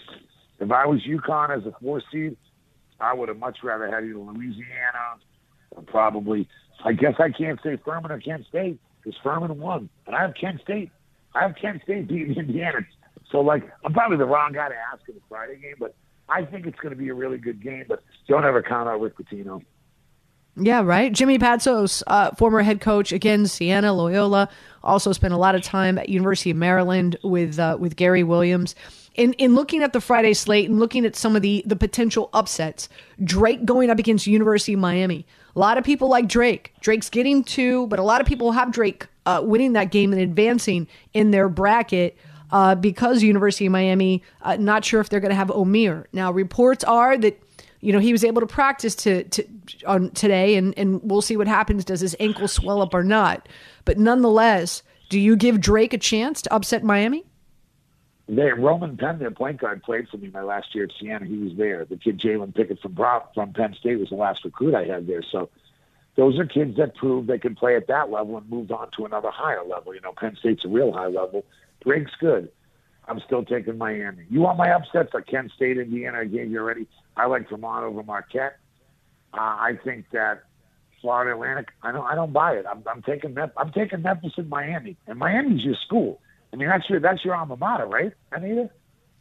if 0.59 0.71
I 0.71 0.86
was 0.86 1.01
UConn 1.07 1.57
as 1.57 1.65
a 1.65 1.74
four 1.80 2.01
seed, 2.11 2.36
I 2.99 3.13
would 3.13 3.30
have 3.30 3.38
much 3.38 3.59
rather 3.63 3.86
had 3.86 4.03
either 4.03 4.17
Louisiana 4.17 5.19
or 5.71 5.84
probably. 5.84 6.47
I 6.84 6.93
guess 6.93 7.13
I 7.19 7.30
can't 7.30 7.59
say 7.63 7.78
Furman 7.84 8.11
or 8.11 8.19
Kent 8.19 8.45
State 8.49 8.80
because 9.03 9.17
Furman 9.24 9.57
won, 9.59 9.89
and 10.07 10.15
I 10.15 10.21
have 10.21 10.34
Kent 10.39 10.61
State. 10.61 10.91
I 11.34 11.43
have 11.43 11.55
Kent 11.55 11.82
State 11.84 12.07
beating 12.07 12.36
Indiana. 12.38 12.80
So, 13.32 13.41
like, 13.41 13.63
I'm 13.84 13.93
probably 13.93 14.17
the 14.17 14.26
wrong 14.26 14.53
guy 14.53 14.69
to 14.69 14.76
ask 14.76 15.07
in 15.07 15.15
the 15.15 15.21
Friday 15.28 15.57
game, 15.59 15.76
but 15.80 15.95
I 16.30 16.45
think 16.45 16.65
it's 16.65 16.80
going 16.80 16.91
to 16.91 16.95
be 16.95 17.09
a 17.09 17.13
really 17.13 17.38
good 17.38 17.61
game. 17.61 17.86
But 17.88 18.03
don't 18.28 18.45
ever 18.45 18.61
count 18.61 18.88
out 18.88 19.01
Rick 19.01 19.17
Pitino. 19.17 19.61
Yeah, 20.55 20.84
right. 20.84 21.11
Jimmy 21.11 21.39
Patsos, 21.39 22.03
uh, 22.05 22.32
former 22.36 22.61
head 22.61 22.80
coach 22.80 23.11
again, 23.11 23.47
Siena 23.47 23.91
Loyola, 23.91 24.49
also 24.84 25.11
spent 25.11 25.34
a 25.34 25.38
lot 25.38 25.55
of 25.55 25.63
time 25.63 25.97
at 25.97 26.09
University 26.09 26.51
of 26.51 26.57
Maryland 26.57 27.17
with 27.24 27.57
uh, 27.57 27.78
with 27.80 27.95
Gary 27.95 28.24
Williams. 28.24 28.76
In 29.15 29.34
in 29.34 29.55
looking 29.55 29.82
at 29.82 29.93
the 29.93 30.01
Friday 30.01 30.34
slate 30.34 30.69
and 30.69 30.80
looking 30.80 31.05
at 31.05 31.15
some 31.15 31.36
of 31.36 31.41
the 31.41 31.63
the 31.65 31.76
potential 31.76 32.30
upsets, 32.34 32.88
Drake 33.24 33.65
going 33.65 33.89
up 33.89 33.97
against 33.97 34.28
University 34.28 34.74
of 34.74 34.80
Miami. 34.80 35.26
A 35.55 35.59
lot 35.59 35.78
of 35.78 35.84
people 35.84 36.07
like 36.07 36.28
Drake. 36.28 36.74
Drake's 36.82 37.09
getting 37.09 37.43
two, 37.43 37.88
but 37.88 37.97
a 37.97 38.03
lot 38.03 38.21
of 38.21 38.28
people 38.28 38.51
have 38.51 38.71
Drake 38.71 39.07
uh, 39.26 39.41
winning 39.43 39.74
that 39.74 39.91
game 39.91 40.13
and 40.13 40.21
advancing 40.21 40.88
in 41.13 41.32
their 41.32 41.49
bracket. 41.49 42.17
Uh, 42.54 42.76
because 42.76 43.24
University 43.24 43.66
of 43.66 43.72
Miami, 43.72 44.22
uh, 44.43 44.56
not 44.58 44.86
sure 44.86 45.01
if 45.01 45.10
they're 45.10 45.20
going 45.20 45.32
to 45.32 45.36
have 45.36 45.47
Omier. 45.47 46.06
Now, 46.14 46.32
reports 46.32 46.84
are 46.84 47.18
that 47.18 47.41
you 47.82 47.91
know, 47.91 47.99
he 47.99 48.14
was 48.14 48.24
able 48.24 48.39
to 48.39 48.47
practice 48.47 48.95
to, 48.95 49.24
to 49.24 49.45
on 49.86 50.12
today, 50.12 50.56
and 50.56 50.74
and 50.78 51.01
we'll 51.04 51.22
see 51.22 51.36
what 51.36 51.47
happens. 51.47 51.84
Does 51.84 51.99
his 51.99 52.16
ankle 52.20 52.47
swell 52.47 52.82
up 52.82 52.93
or 52.93 53.04
not? 53.04 53.49
But 53.84 53.97
nonetheless, 53.97 54.84
do 55.10 55.20
you 55.20 55.36
give 55.36 55.60
Drake 55.60 55.93
a 55.93 55.97
chance 55.97 56.43
to 56.43 56.54
upset 56.54 56.84
Miami? 56.84 57.26
They, 58.30 58.54
Roman 58.54 58.95
Penn, 58.95 59.20
their 59.20 59.32
point 59.32 59.60
guard, 59.60 59.84
played 59.84 60.08
for 60.08 60.18
me 60.18 60.30
my 60.34 60.43
last 60.43 60.74
year 60.74 60.86
at 60.86 60.91
Siena. 60.97 61.26
He 61.26 61.38
was 61.38 61.58
there. 61.58 61.84
The 61.84 61.97
kid 61.97 62.20
Jalen 62.20 62.56
Pickett 62.56 62.80
from 62.82 62.95
from 63.34 63.51
Penn 63.51 63.76
State 63.78 63.99
was 63.99 64.10
the 64.10 64.16
last 64.16 64.45
recruit 64.45 64.76
I 64.76 64.86
had 64.86 65.08
there. 65.08 65.24
So 65.30 65.49
those 66.16 66.39
are 66.39 66.45
kids 66.45 66.78
that 66.78 66.95
proved 66.95 67.28
they 67.28 67.39
can 67.39 67.56
play 67.56 67.76
at 67.76 67.88
that 67.88 68.10
level 68.10 68.38
and 68.38 68.49
moved 68.49 68.72
on 68.72 68.91
to 68.91 69.06
another 69.06 69.32
higher 69.32 69.64
level. 69.66 69.93
You 69.93 70.01
know, 70.01 70.14
Penn 70.14 70.38
State's 70.39 70.64
a 70.64 70.70
real 70.70 70.93
high 70.93 71.08
level. 71.08 71.43
Drake's 71.84 72.11
good. 72.19 72.49
I'm 73.07 73.19
still 73.25 73.43
taking 73.43 73.77
Miami. 73.77 74.25
You 74.29 74.39
want 74.41 74.57
my 74.57 74.71
upsets? 74.71 75.13
Like 75.13 75.27
Kent 75.27 75.51
State, 75.55 75.77
Indiana, 75.77 76.19
I 76.19 76.25
gave 76.25 76.49
you 76.49 76.59
already. 76.59 76.88
I 77.17 77.25
like 77.25 77.49
Vermont 77.49 77.84
over 77.84 78.01
Marquette. 78.01 78.57
Uh, 79.34 79.39
I 79.39 79.77
think 79.84 80.05
that 80.13 80.43
Florida 81.01 81.34
Atlantic. 81.34 81.69
I 81.81 81.91
don't. 81.91 82.05
I 82.05 82.15
don't 82.15 82.31
buy 82.31 82.53
it. 82.53 82.65
I'm, 82.69 82.84
I'm 82.88 83.01
taking. 83.01 83.36
I'm 83.38 83.71
taking 83.73 84.01
Memphis 84.01 84.34
and 84.38 84.49
Miami, 84.49 84.95
and 85.05 85.19
Miami's 85.19 85.63
your 85.63 85.75
school. 85.86 86.21
I 86.53 86.55
mean, 86.55 86.69
that's 86.69 86.89
your 86.89 86.99
that's 86.99 87.25
your 87.25 87.36
alma 87.36 87.57
mater, 87.57 87.86
right, 87.86 88.13
Anita? 88.31 88.69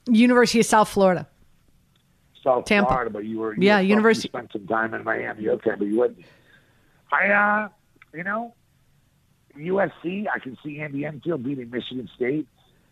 University 0.09 0.61
of 0.61 0.67
South 0.67 0.89
Florida. 0.89 1.29
South 2.43 2.67
Tampa. 2.67 2.89
Florida, 2.89 3.11
but 3.11 3.25
you 3.25 3.39
were 3.39 3.55
you 3.55 3.63
yeah, 3.63 3.81
University. 3.81 4.29
You 4.29 4.39
spent 4.39 4.53
some 4.53 4.67
time 4.67 4.95
in 4.95 5.03
Miami, 5.03 5.49
okay, 5.49 5.73
but 5.79 5.87
you 5.87 5.99
wouldn't. 5.99 6.25
I, 7.11 7.29
uh, 7.29 7.69
you 8.15 8.25
know, 8.25 8.55
USC. 9.59 10.27
I 10.35 10.39
can 10.39 10.57
see 10.65 10.81
Andy 10.81 11.05
Enfield 11.05 11.43
beating 11.43 11.71
Michigan 11.71 12.09
State. 12.17 12.47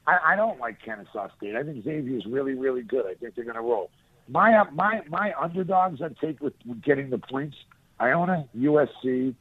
I, 0.07 0.33
I 0.33 0.37
don't 0.37 0.59
like 0.59 0.83
Kennesaw 0.83 1.29
State. 1.37 1.57
I 1.57 1.63
think 1.63 1.85
Xavier 1.85 2.17
is 2.17 2.27
really, 2.27 2.55
really 2.55 2.83
good. 2.83 3.07
I 3.07 3.15
think 3.15 3.35
they're 3.35 3.45
going 3.45 3.57
to 3.57 3.63
roll. 3.63 3.91
My 4.29 4.55
uh, 4.55 4.65
my 4.73 5.03
my 5.09 5.33
underdogs 5.41 6.01
I'd 6.01 6.17
take 6.19 6.41
with, 6.41 6.55
with 6.67 6.83
getting 6.83 7.11
the 7.11 7.19
points. 7.19 7.57
Iona, 8.01 8.49
USC, 8.57 9.35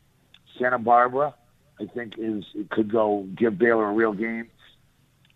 Santa 0.58 0.80
Barbara. 0.80 1.36
I 1.80 1.86
think 1.86 2.14
is 2.18 2.44
it 2.56 2.70
could 2.70 2.92
go 2.92 3.28
give 3.38 3.58
Baylor 3.58 3.90
a 3.90 3.94
real 3.94 4.14
game. 4.14 4.50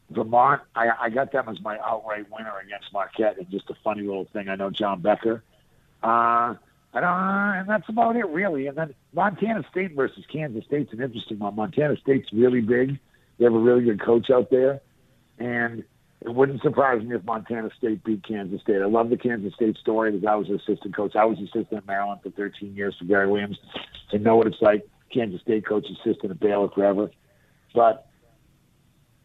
Vermont, 0.10 0.62
I, 0.76 0.90
I 1.02 1.10
got 1.10 1.32
them 1.32 1.48
as 1.50 1.60
my 1.62 1.78
outright 1.80 2.26
winner 2.32 2.54
against 2.66 2.92
Marquette. 2.94 3.38
And 3.38 3.50
just 3.50 3.70
a 3.70 3.76
funny 3.84 4.02
little 4.02 4.28
thing. 4.34 4.50
I 4.50 4.56
know 4.56 4.70
John 4.70 5.02
Becker. 5.02 5.44
Uh, 6.02 6.56
I 6.94 7.00
don't, 7.00 7.10
uh, 7.10 7.54
and 7.60 7.70
that's 7.70 7.90
about 7.90 8.16
it, 8.16 8.28
really. 8.28 8.68
And 8.68 8.78
then 8.78 8.94
Montana 9.14 9.64
State 9.72 9.96
versus 9.96 10.24
Kansas 10.32 10.64
State's 10.66 10.94
an 10.94 11.02
interesting 11.02 11.40
one. 11.40 11.56
Montana 11.56 11.96
State's 11.98 12.32
really 12.32 12.62
big. 12.62 13.00
They 13.40 13.46
have 13.46 13.54
a 13.54 13.60
really 13.60 13.84
good 13.84 14.02
coach 14.02 14.30
out 14.30 14.52
there. 14.52 14.80
And 15.40 15.84
it 16.22 16.34
wouldn't 16.34 16.62
surprise 16.62 17.04
me 17.04 17.16
if 17.16 17.24
Montana 17.24 17.70
State 17.78 18.04
beat 18.04 18.24
Kansas 18.24 18.62
State. 18.62 18.82
I 18.82 18.86
love 18.86 19.10
the 19.10 19.18
Kansas 19.18 19.54
State 19.56 19.78
story 19.78 20.12
because 20.12 20.28
I 20.28 20.36
was 20.36 20.48
an 20.50 20.56
assistant 20.56 20.96
coach. 20.96 21.16
I 21.16 21.26
was 21.26 21.40
assistant 21.40 21.74
at 21.74 21.88
Maryland 21.88 22.22
for 22.22 22.30
13 22.30 22.76
years 22.76 22.96
for 22.98 23.06
Gary 23.06 23.28
Williams. 23.28 23.58
I 24.14 24.18
know 24.18 24.36
what 24.36 24.48
it's 24.48 24.62
like. 24.62 24.88
Kansas 25.12 25.42
State 25.42 25.66
coach, 25.66 25.86
assistant 25.86 26.32
at 26.32 26.40
Baylor 26.40 26.70
forever. 26.70 27.10
But 27.74 28.08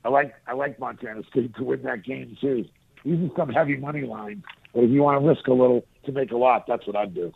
I 0.05 0.09
like 0.09 0.35
I 0.47 0.55
like 0.55 0.79
Montana 0.79 1.23
State 1.31 1.55
to 1.57 1.65
win 1.65 1.83
that 1.83 2.05
game 2.05 2.37
too. 2.41 2.65
Using 3.05 3.31
some 3.37 3.51
heavy 3.51 3.77
money 3.77 4.03
lines, 4.03 4.43
but 4.75 4.85
if 4.85 4.91
you 4.91 5.03
want 5.03 5.23
to 5.23 5.29
risk 5.29 5.47
a 5.47 5.53
little 5.53 5.85
to 6.05 6.13
make 6.13 6.33
a 6.33 6.37
lot, 6.37 6.65
that's 6.67 6.87
what 6.87 6.97
I'd 6.97 7.15
do. 7.15 7.33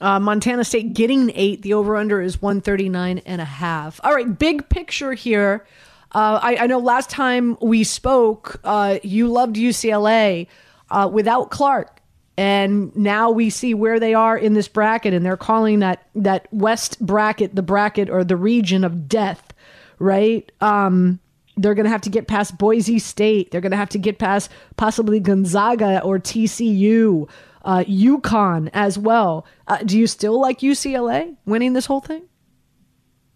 Uh, 0.00 0.20
Montana 0.20 0.64
State 0.64 0.92
getting 0.92 1.32
eight. 1.34 1.62
The 1.62 1.74
over 1.74 1.96
under 1.96 2.20
is 2.20 2.40
139 2.40 3.18
and 3.24 3.40
a 3.40 3.46
half. 3.46 4.00
All 4.04 4.14
right, 4.14 4.38
big 4.38 4.68
picture 4.68 5.14
here. 5.14 5.66
Uh, 6.12 6.38
I, 6.42 6.56
I, 6.56 6.66
know 6.66 6.78
last 6.78 7.10
time 7.10 7.56
we 7.60 7.82
spoke, 7.84 8.60
uh, 8.64 8.98
you 9.02 9.28
loved 9.28 9.56
UCLA 9.56 10.46
uh, 10.90 11.10
without 11.12 11.50
Clark, 11.50 12.00
and 12.38 12.94
now 12.96 13.30
we 13.30 13.50
see 13.50 13.74
where 13.74 13.98
they 13.98 14.14
are 14.14 14.38
in 14.38 14.54
this 14.54 14.68
bracket, 14.68 15.12
and 15.12 15.26
they're 15.26 15.36
calling 15.36 15.80
that 15.80 16.06
that 16.14 16.46
West 16.52 17.04
bracket 17.04 17.54
the 17.54 17.62
bracket 17.62 18.08
or 18.08 18.22
the 18.22 18.36
region 18.36 18.84
of 18.84 19.08
death, 19.08 19.52
right? 19.98 20.50
Um, 20.60 21.18
they're 21.56 21.74
going 21.74 21.84
to 21.84 21.90
have 21.90 22.02
to 22.02 22.10
get 22.10 22.28
past 22.28 22.56
Boise 22.58 22.98
State. 22.98 23.50
They're 23.50 23.60
going 23.62 23.72
to 23.72 23.78
have 23.78 23.88
to 23.90 23.98
get 23.98 24.18
past 24.18 24.50
possibly 24.76 25.20
Gonzaga 25.20 26.02
or 26.02 26.18
TCU, 26.18 27.28
uh, 27.66 27.84
UConn 27.84 28.70
as 28.72 28.98
well. 28.98 29.44
Uh, 29.66 29.78
do 29.78 29.98
you 29.98 30.06
still 30.06 30.40
like 30.40 30.60
UCLA 30.60 31.36
winning 31.44 31.74
this 31.74 31.84
whole 31.84 32.00
thing? 32.00 32.22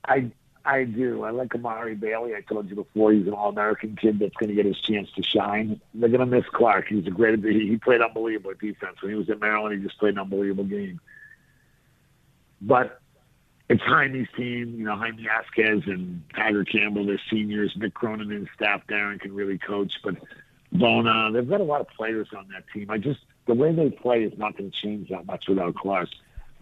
I 0.07 0.31
I 0.65 0.85
do. 0.85 1.25
I 1.25 1.31
like 1.31 1.55
Amari 1.55 1.95
Bailey. 1.95 2.35
I 2.35 2.43
told 2.43 2.69
you 2.69 2.77
before 2.77 3.13
he's 3.13 3.27
an 3.27 3.33
All 3.33 3.49
American 3.49 3.97
kid 3.97 4.19
that's 4.19 4.35
going 4.37 4.49
to 4.49 4.55
get 4.55 4.67
his 4.67 4.81
chance 4.81 5.11
to 5.17 5.23
shine. 5.23 5.81
They're 5.95 6.09
going 6.09 6.21
to 6.21 6.27
miss 6.27 6.45
Clark. 6.53 6.87
He's 6.89 7.07
a 7.07 7.11
great. 7.11 7.43
He 7.43 7.77
played 7.77 8.01
unbelievable 8.01 8.53
defense 8.61 9.03
when 9.03 9.11
he 9.11 9.19
was 9.19 9.29
in 9.29 9.39
Maryland. 9.41 9.77
He 9.77 9.87
just 9.87 9.99
played 9.99 10.15
an 10.15 10.21
unbelievable 10.21 10.65
game. 10.65 11.01
But 12.61 13.01
it's 13.69 13.83
Jaime's 13.83 14.29
team. 14.37 14.75
You 14.77 14.85
know, 14.85 14.97
Jaime 14.97 15.23
Jaquez 15.23 15.83
and 15.87 16.23
Tiger 16.37 16.65
Campbell. 16.65 17.07
They're 17.07 17.21
seniors. 17.31 17.75
Mick 17.75 17.95
Cronin 17.95 18.31
and 18.31 18.49
staff. 18.55 18.83
Darren 18.87 19.19
can 19.19 19.35
really 19.35 19.59
coach. 19.59 19.95
But 20.05 20.17
Bona, 20.73 21.33
they've 21.33 21.49
got 21.49 21.61
a 21.61 21.65
lot 21.65 21.81
of 21.81 21.89
players 21.89 22.29
on 22.37 22.49
that 22.53 22.65
team. 22.73 22.91
I 22.91 22.99
just 22.99 23.21
the 23.51 23.57
way 23.57 23.73
they 23.73 23.91
play 23.91 24.23
is 24.23 24.39
not 24.39 24.57
going 24.57 24.71
to 24.71 24.77
change 24.77 25.09
that 25.09 25.27
much 25.27 25.49
without 25.49 25.75
Clark. 25.75 26.09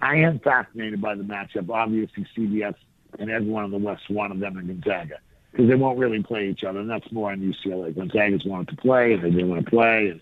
I 0.01 0.17
am 0.17 0.39
fascinated 0.39 1.03
by 1.03 1.17
the 1.17 1.23
matchup. 1.23 1.69
Obviously, 1.69 2.27
CBS 2.35 2.77
and 3.19 3.31
everyone 3.31 3.67
in 3.67 3.71
the 3.71 3.77
West 3.77 4.09
wanted 4.09 4.41
them 4.41 4.57
in 4.57 4.69
Gonzaga 4.69 5.19
because 5.51 5.69
they 5.69 5.75
won't 5.75 5.99
really 5.99 6.23
play 6.23 6.49
each 6.49 6.65
other, 6.65 6.79
and 6.79 6.89
that's 6.89 7.13
more 7.13 7.31
on 7.31 7.41
UCLA. 7.41 7.95
Gonzaga's 7.95 8.47
wanted 8.47 8.69
to 8.69 8.77
play, 8.77 9.13
and 9.13 9.23
they 9.23 9.31
didn't 9.31 9.51
want 9.51 9.67
to 9.67 9.71
play, 9.71 10.09
and 10.09 10.21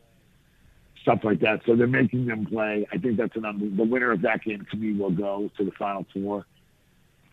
stuff 1.02 1.20
like 1.22 1.38
that. 1.38 1.60
So 1.64 1.76
they're 1.76 1.86
making 1.86 2.26
them 2.26 2.46
play. 2.46 2.84
I 2.90 2.98
think 2.98 3.16
that's 3.16 3.36
an 3.36 3.76
the 3.76 3.84
winner 3.84 4.10
of 4.10 4.22
that 4.22 4.42
game 4.42 4.66
to 4.68 4.76
me 4.76 4.92
will 4.92 5.10
go 5.10 5.48
to 5.56 5.64
the 5.64 5.70
Final 5.70 6.04
Four. 6.12 6.46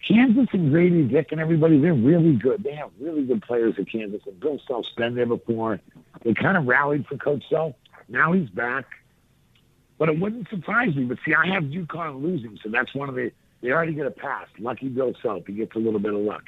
Kansas 0.07 0.49
and 0.51 0.69
Grady 0.69 1.05
Dick 1.05 1.31
and 1.31 1.41
everybody, 1.41 1.79
they're 1.79 1.95
really 1.95 2.36
good. 2.36 2.63
They 2.63 2.75
have 2.75 2.91
really 2.99 3.23
good 3.23 3.41
players 3.41 3.75
at 3.79 3.89
Kansas. 3.89 4.21
And 4.27 4.39
Bill 4.39 4.59
Self's 4.67 4.91
been 4.95 5.15
there 5.15 5.25
before. 5.25 5.79
They 6.23 6.36
kind 6.36 6.55
of 6.55 6.67
rallied 6.67 7.07
for 7.07 7.17
Coach 7.17 7.43
Self. 7.49 7.73
Now 8.09 8.34
he's 8.34 8.49
back. 8.49 8.86
But 9.98 10.10
it 10.10 10.20
wouldn't 10.20 10.50
surprise 10.50 10.96
me. 10.96 11.04
But 11.04 11.20
see, 11.26 11.34
I 11.34 11.48
have 11.48 11.64
UConn 11.64 12.22
losing, 12.22 12.58
so 12.64 12.70
that's 12.70 12.94
one 12.94 13.10
of 13.10 13.16
the 13.16 13.32
they 13.62 13.72
already 13.72 13.94
get 13.94 14.06
a 14.06 14.12
pass. 14.12 14.48
Lucky 14.60 14.89
Bill 14.89 15.14
Self, 15.22 15.48
he 15.48 15.54
gets 15.54 15.74
a 15.76 15.80
little 15.80 16.00
bit 16.00 16.14
of 16.14 16.20
luck. 16.20 16.44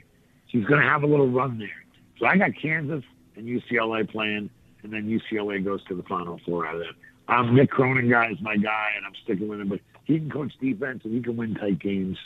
He's 0.48 0.66
going 0.66 0.82
to 0.82 0.88
have 0.88 1.04
a 1.04 1.08
little 1.08 1.30
run 1.30 1.58
there. 1.58 1.86
So 2.20 2.26
I 2.26 2.38
got 2.38 2.52
Kansas 2.62 3.04
and 3.38 3.48
UCLA 3.48 4.10
playing, 4.10 4.50
and 4.84 4.93
then 4.93 5.08
UCLA 5.08 5.64
goes 5.64 5.84
to 5.86 5.96
the 5.96 6.04
Final 6.04 6.39
Four 6.46 6.68
out 6.68 6.76
of 6.76 6.82
that. 6.82 6.89
Um, 7.28 7.48
I'm 7.48 7.56
Mick 7.56 7.70
Cronin 7.70 8.10
guy 8.10 8.32
is 8.32 8.41
my 8.41 8.58
guy, 8.58 8.89
and 8.98 9.06
I'm 9.06 9.14
sticking 9.24 9.48
with 9.48 9.62
him. 9.62 9.70
But 9.70 9.80
he 10.04 10.20
can 10.20 10.30
coach 10.30 10.54
defense 10.60 11.02
and 11.04 11.14
he 11.14 11.22
can 11.22 11.38
win 11.38 11.56
tight 11.56 11.80
games. 11.80 12.18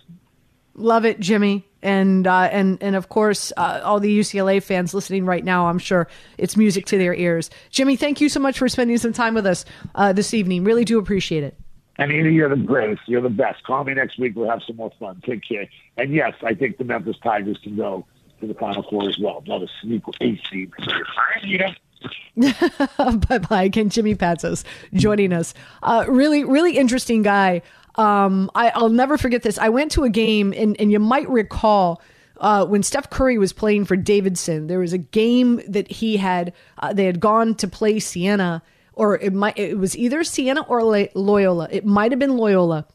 Love 0.75 1.05
it, 1.05 1.19
Jimmy, 1.19 1.67
and 1.81 2.25
uh, 2.25 2.49
and 2.51 2.77
and 2.81 2.95
of 2.95 3.09
course, 3.09 3.51
uh, 3.57 3.81
all 3.83 3.99
the 3.99 4.19
UCLA 4.19 4.61
fans 4.63 4.93
listening 4.93 5.25
right 5.25 5.43
now. 5.43 5.67
I'm 5.67 5.79
sure 5.79 6.07
it's 6.37 6.55
music 6.55 6.85
to 6.87 6.97
their 6.97 7.13
ears. 7.13 7.49
Jimmy, 7.69 7.95
thank 7.95 8.21
you 8.21 8.29
so 8.29 8.39
much 8.39 8.57
for 8.57 8.69
spending 8.69 8.97
some 8.97 9.13
time 9.13 9.33
with 9.33 9.45
us 9.45 9.65
uh, 9.95 10.13
this 10.13 10.33
evening. 10.33 10.63
Really 10.63 10.85
do 10.85 10.99
appreciate 10.99 11.43
it. 11.43 11.57
Anita, 11.97 12.31
you're 12.31 12.49
the 12.49 12.55
greatest. 12.55 13.01
You're 13.07 13.21
the 13.21 13.29
best. 13.29 13.63
Call 13.63 13.83
me 13.83 13.93
next 13.93 14.17
week. 14.17 14.33
We'll 14.35 14.49
have 14.49 14.61
some 14.65 14.77
more 14.77 14.91
fun. 14.99 15.21
Take 15.25 15.43
care. 15.47 15.67
And 15.97 16.13
yes, 16.13 16.33
I 16.43 16.53
think 16.53 16.77
the 16.77 16.85
Memphis 16.85 17.17
Tigers 17.21 17.59
can 17.61 17.75
go 17.75 18.05
to 18.39 18.47
the 18.47 18.53
Final 18.53 18.83
Four 18.83 19.09
as 19.09 19.19
well. 19.19 19.43
Another 19.45 19.67
sneak 19.81 20.03
eight 20.21 20.39
seed. 20.49 20.71
Anita. 21.43 21.75
bye 23.27 23.37
bye 23.39 23.63
again 23.63 23.89
jimmy 23.89 24.15
patsos 24.15 24.63
joining 24.93 25.33
us 25.33 25.53
uh, 25.83 26.05
really 26.07 26.45
really 26.45 26.77
interesting 26.77 27.21
guy 27.21 27.61
um, 27.99 28.49
I, 28.55 28.69
i'll 28.69 28.89
never 28.89 29.17
forget 29.17 29.43
this 29.43 29.57
i 29.57 29.69
went 29.69 29.91
to 29.93 30.03
a 30.03 30.09
game 30.09 30.53
and, 30.55 30.79
and 30.79 30.91
you 30.91 30.99
might 30.99 31.29
recall 31.29 32.01
uh, 32.39 32.65
when 32.65 32.83
Steph 32.83 33.09
Curry 33.09 33.37
was 33.37 33.51
playing 33.51 33.83
for 33.83 33.97
Davidson, 33.97 34.67
there 34.67 34.79
was 34.79 34.93
a 34.93 34.97
game 34.97 35.61
that 35.67 35.91
he 35.91 36.15
had. 36.15 36.53
Uh, 36.77 36.93
they 36.93 37.05
had 37.05 37.19
gone 37.19 37.53
to 37.55 37.67
play 37.67 37.99
Siena, 37.99 38.63
or 38.93 39.17
it 39.17 39.33
might. 39.33 39.59
It 39.59 39.77
was 39.77 39.97
either 39.97 40.23
Siena 40.23 40.61
or 40.61 40.81
Loyola. 41.15 41.67
It 41.69 41.85
might 41.85 42.13
have 42.13 42.19
been 42.19 42.37
Loyola, 42.37 42.87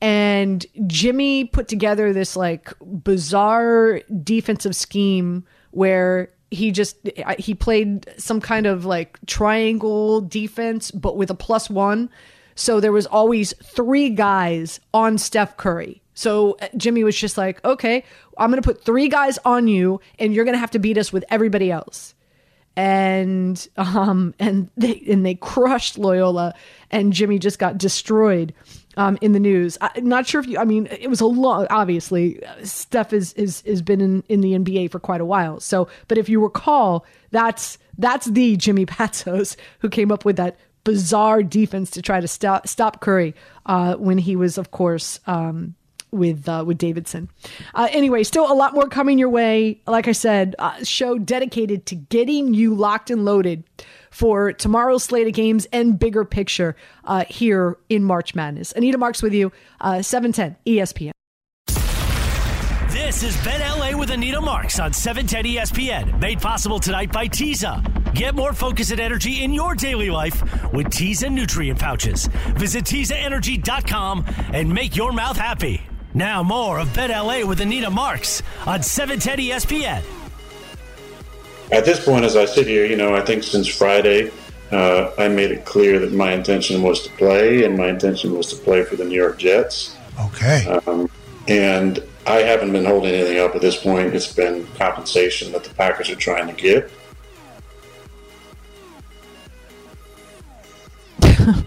and 0.00 0.64
Jimmy 0.86 1.44
put 1.44 1.68
together 1.68 2.12
this 2.12 2.36
like 2.36 2.72
bizarre 2.80 4.00
defensive 4.22 4.76
scheme 4.76 5.44
where 5.70 6.30
he 6.50 6.70
just 6.70 6.96
he 7.38 7.54
played 7.54 8.06
some 8.18 8.40
kind 8.40 8.66
of 8.66 8.84
like 8.84 9.18
triangle 9.26 10.20
defense 10.20 10.90
but 10.90 11.16
with 11.16 11.30
a 11.30 11.34
plus 11.34 11.70
1 11.70 12.10
so 12.54 12.80
there 12.80 12.92
was 12.92 13.06
always 13.06 13.54
three 13.62 14.10
guys 14.10 14.80
on 14.92 15.18
Steph 15.18 15.56
Curry 15.56 16.02
so 16.14 16.56
uh, 16.60 16.68
Jimmy 16.76 17.04
was 17.04 17.16
just 17.16 17.38
like 17.38 17.64
okay 17.64 18.04
I'm 18.38 18.50
going 18.50 18.62
to 18.62 18.66
put 18.66 18.84
three 18.84 19.08
guys 19.08 19.38
on 19.44 19.68
you 19.68 20.00
and 20.18 20.34
you're 20.34 20.44
going 20.44 20.54
to 20.54 20.60
have 20.60 20.70
to 20.72 20.78
beat 20.78 20.98
us 20.98 21.12
with 21.12 21.24
everybody 21.30 21.70
else 21.70 22.14
and 22.74 23.68
um 23.76 24.34
and 24.38 24.70
they 24.76 25.02
and 25.08 25.26
they 25.26 25.34
crushed 25.34 25.98
Loyola 25.98 26.54
and 26.90 27.12
Jimmy 27.12 27.38
just 27.38 27.58
got 27.58 27.78
destroyed 27.78 28.54
um, 28.96 29.18
in 29.20 29.32
the 29.32 29.40
news. 29.40 29.78
I'm 29.80 30.08
not 30.08 30.26
sure 30.26 30.40
if 30.40 30.46
you. 30.46 30.58
I 30.58 30.64
mean, 30.64 30.86
it 30.90 31.08
was 31.08 31.20
a 31.20 31.26
long. 31.26 31.66
Obviously, 31.70 32.40
Steph 32.62 33.12
is 33.12 33.32
is 33.34 33.62
has 33.62 33.82
been 33.82 34.00
in 34.00 34.22
in 34.28 34.40
the 34.40 34.52
NBA 34.52 34.90
for 34.90 35.00
quite 35.00 35.20
a 35.20 35.24
while. 35.24 35.60
So, 35.60 35.88
but 36.08 36.18
if 36.18 36.28
you 36.28 36.42
recall, 36.42 37.06
that's 37.30 37.78
that's 37.98 38.26
the 38.26 38.56
Jimmy 38.56 38.86
Patsos 38.86 39.56
who 39.80 39.88
came 39.88 40.12
up 40.12 40.24
with 40.24 40.36
that 40.36 40.56
bizarre 40.84 41.42
defense 41.42 41.90
to 41.92 42.02
try 42.02 42.20
to 42.20 42.28
stop 42.28 42.66
stop 42.68 43.00
Curry 43.00 43.34
uh, 43.66 43.94
when 43.94 44.18
he 44.18 44.36
was, 44.36 44.58
of 44.58 44.70
course. 44.70 45.20
Um, 45.26 45.74
with 46.10 46.46
uh, 46.46 46.62
with 46.66 46.76
Davidson. 46.76 47.30
Uh, 47.74 47.88
anyway, 47.90 48.22
still 48.22 48.50
a 48.50 48.54
lot 48.54 48.74
more 48.74 48.86
coming 48.86 49.18
your 49.18 49.30
way. 49.30 49.80
Like 49.86 50.08
I 50.08 50.12
said, 50.12 50.54
uh, 50.58 50.84
show 50.84 51.18
dedicated 51.18 51.86
to 51.86 51.94
getting 51.94 52.52
you 52.52 52.74
locked 52.74 53.10
and 53.10 53.24
loaded 53.24 53.64
for 54.10 54.52
tomorrow's 54.52 55.04
slate 55.04 55.26
of 55.26 55.32
games 55.32 55.66
and 55.72 55.98
bigger 55.98 56.24
picture 56.24 56.76
uh, 57.04 57.24
here 57.24 57.78
in 57.88 58.04
March 58.04 58.34
Madness. 58.34 58.72
Anita 58.72 58.98
Marks 58.98 59.22
with 59.22 59.32
you, 59.32 59.50
uh, 59.80 60.02
710 60.02 60.56
ESPN. 60.66 61.12
This 63.12 63.36
is 63.36 63.44
Bet 63.44 63.60
LA 63.60 63.94
with 63.94 64.10
Anita 64.10 64.40
Marks 64.40 64.80
on 64.80 64.90
710 64.90 65.44
ESPN, 65.44 66.18
made 66.18 66.40
possible 66.40 66.78
tonight 66.78 67.12
by 67.12 67.26
Teza. 67.26 67.84
Get 68.14 68.34
more 68.34 68.54
focus 68.54 68.90
and 68.90 68.98
energy 68.98 69.44
in 69.44 69.52
your 69.52 69.74
daily 69.74 70.08
life 70.08 70.42
with 70.72 70.88
Teza 70.88 71.28
nutrient 71.28 71.78
pouches. 71.78 72.28
Visit 72.56 72.86
TezaEnergy.com 72.86 74.24
and 74.54 74.72
make 74.72 74.96
your 74.96 75.12
mouth 75.12 75.36
happy. 75.36 75.82
Now 76.14 76.42
more 76.42 76.78
of 76.78 76.94
Bet 76.94 77.10
LA 77.10 77.46
with 77.46 77.60
Anita 77.60 77.90
Marks 77.90 78.42
on 78.64 78.82
710 78.82 79.46
ESPN. 79.46 80.02
At 81.70 81.84
this 81.84 82.02
point, 82.02 82.24
as 82.24 82.34
I 82.34 82.46
sit 82.46 82.66
here, 82.66 82.86
you 82.86 82.96
know, 82.96 83.14
I 83.14 83.20
think 83.20 83.42
since 83.42 83.68
Friday, 83.68 84.32
uh, 84.70 85.10
I 85.18 85.28
made 85.28 85.50
it 85.50 85.66
clear 85.66 85.98
that 85.98 86.14
my 86.14 86.32
intention 86.32 86.80
was 86.80 87.02
to 87.02 87.10
play, 87.10 87.64
and 87.64 87.76
my 87.76 87.88
intention 87.88 88.34
was 88.34 88.46
to 88.54 88.56
play 88.56 88.84
for 88.84 88.96
the 88.96 89.04
New 89.04 89.16
York 89.20 89.38
Jets. 89.38 89.98
Okay. 90.18 90.66
Um, 90.86 91.10
and 91.46 92.02
I 92.26 92.36
haven't 92.42 92.72
been 92.72 92.84
holding 92.84 93.12
anything 93.12 93.38
up 93.38 93.54
at 93.54 93.60
this 93.60 93.76
point. 93.82 94.14
It's 94.14 94.32
been 94.32 94.66
compensation 94.78 95.52
that 95.52 95.64
the 95.64 95.74
Packers 95.74 96.08
are 96.08 96.16
trying 96.16 96.46
to 96.46 96.52
get. 96.54 96.90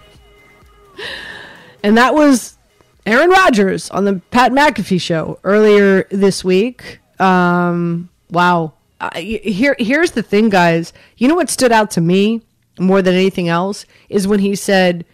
and 1.82 1.96
that 1.96 2.14
was 2.14 2.56
Aaron 3.04 3.30
Rodgers 3.30 3.90
on 3.90 4.04
the 4.04 4.20
Pat 4.30 4.52
McAfee 4.52 5.00
show 5.00 5.38
earlier 5.44 6.04
this 6.10 6.42
week. 6.42 7.00
Um, 7.20 8.08
wow. 8.30 8.72
Uh, 8.98 9.10
here, 9.18 9.76
here's 9.78 10.12
the 10.12 10.22
thing, 10.22 10.48
guys. 10.48 10.92
You 11.18 11.28
know 11.28 11.34
what 11.34 11.50
stood 11.50 11.70
out 11.70 11.90
to 11.92 12.00
me 12.00 12.40
more 12.78 13.02
than 13.02 13.14
anything 13.14 13.48
else 13.48 13.84
is 14.08 14.26
when 14.26 14.40
he 14.40 14.54
said 14.54 15.04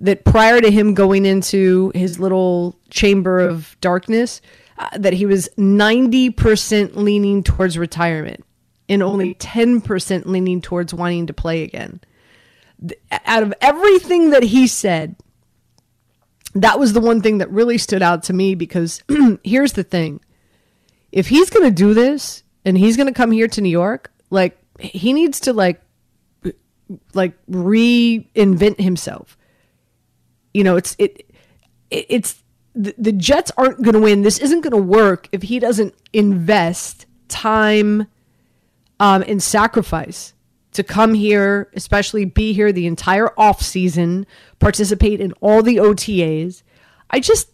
that 0.00 0.24
prior 0.24 0.60
to 0.60 0.70
him 0.70 0.94
going 0.94 1.26
into 1.26 1.92
his 1.94 2.18
little 2.18 2.76
chamber 2.90 3.38
of 3.40 3.76
darkness, 3.80 4.40
uh, 4.80 4.88
that 4.96 5.12
he 5.12 5.26
was 5.26 5.46
90% 5.58 6.96
leaning 6.96 7.42
towards 7.42 7.76
retirement 7.76 8.42
and 8.88 9.02
only 9.02 9.34
10% 9.34 10.24
leaning 10.24 10.62
towards 10.62 10.94
wanting 10.94 11.26
to 11.26 11.34
play 11.34 11.62
again. 11.64 12.00
Out 13.26 13.42
of 13.42 13.52
everything 13.60 14.30
that 14.30 14.42
he 14.42 14.66
said, 14.66 15.16
that 16.54 16.78
was 16.78 16.94
the 16.94 17.00
one 17.00 17.20
thing 17.20 17.38
that 17.38 17.50
really 17.50 17.76
stood 17.76 18.00
out 18.00 18.22
to 18.22 18.32
me 18.32 18.54
because 18.54 19.02
here's 19.44 19.74
the 19.74 19.84
thing. 19.84 20.18
If 21.12 21.28
he's 21.28 21.50
going 21.50 21.68
to 21.68 21.74
do 21.74 21.92
this 21.92 22.42
and 22.64 22.78
he's 22.78 22.96
going 22.96 23.06
to 23.06 23.12
come 23.12 23.32
here 23.32 23.48
to 23.48 23.60
New 23.60 23.68
York, 23.68 24.10
like 24.30 24.56
he 24.80 25.12
needs 25.12 25.40
to 25.40 25.52
like 25.52 25.82
like 27.12 27.34
reinvent 27.48 28.80
himself. 28.80 29.36
You 30.54 30.64
know, 30.64 30.76
it's 30.76 30.96
it, 30.98 31.30
it 31.90 32.06
it's 32.08 32.42
the, 32.74 32.94
the 32.98 33.12
Jets 33.12 33.50
aren't 33.56 33.82
going 33.82 33.94
to 33.94 34.00
win. 34.00 34.22
This 34.22 34.38
isn't 34.38 34.60
going 34.60 34.72
to 34.72 34.76
work 34.76 35.28
if 35.32 35.42
he 35.42 35.58
doesn't 35.58 35.94
invest 36.12 37.06
time 37.28 38.06
um, 38.98 39.24
and 39.26 39.42
sacrifice 39.42 40.34
to 40.72 40.84
come 40.84 41.14
here, 41.14 41.70
especially 41.74 42.24
be 42.24 42.52
here 42.52 42.72
the 42.72 42.86
entire 42.86 43.38
off 43.38 43.60
season, 43.60 44.26
participate 44.58 45.20
in 45.20 45.32
all 45.40 45.62
the 45.62 45.76
OTAs. 45.76 46.62
I 47.10 47.20
just 47.20 47.50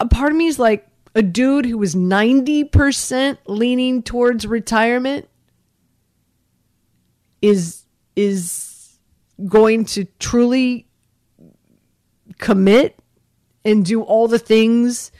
a 0.00 0.06
part 0.06 0.32
of 0.32 0.36
me 0.36 0.46
is 0.46 0.58
like 0.58 0.86
a 1.14 1.22
dude 1.22 1.66
who 1.66 1.78
was 1.78 1.94
90% 1.94 3.38
leaning 3.46 4.02
towards 4.02 4.46
retirement 4.46 5.28
is 7.40 7.84
is 8.14 8.98
going 9.46 9.84
to 9.84 10.04
truly 10.18 10.86
commit 12.38 12.98
and 13.68 13.84
do 13.84 14.02
all 14.02 14.28
the 14.28 14.38
things 14.38 15.12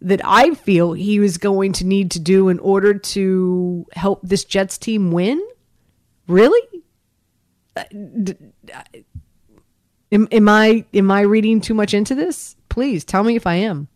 that 0.00 0.20
I 0.24 0.54
feel 0.54 0.92
he 0.92 1.20
was 1.20 1.36
going 1.36 1.72
to 1.74 1.86
need 1.86 2.10
to 2.12 2.20
do 2.20 2.48
in 2.48 2.58
order 2.60 2.94
to 2.94 3.86
help 3.92 4.20
this 4.22 4.44
Jets 4.44 4.78
team 4.78 5.12
win? 5.12 5.40
Really? 6.26 6.82
Uh, 7.76 7.84
am, 10.12 10.28
am 10.32 10.48
I 10.48 10.84
am 10.94 11.10
I 11.10 11.20
reading 11.22 11.60
too 11.60 11.74
much 11.74 11.94
into 11.94 12.14
this? 12.14 12.56
Please 12.68 13.04
tell 13.04 13.22
me 13.22 13.36
if 13.36 13.46
I 13.46 13.56
am. 13.56 13.88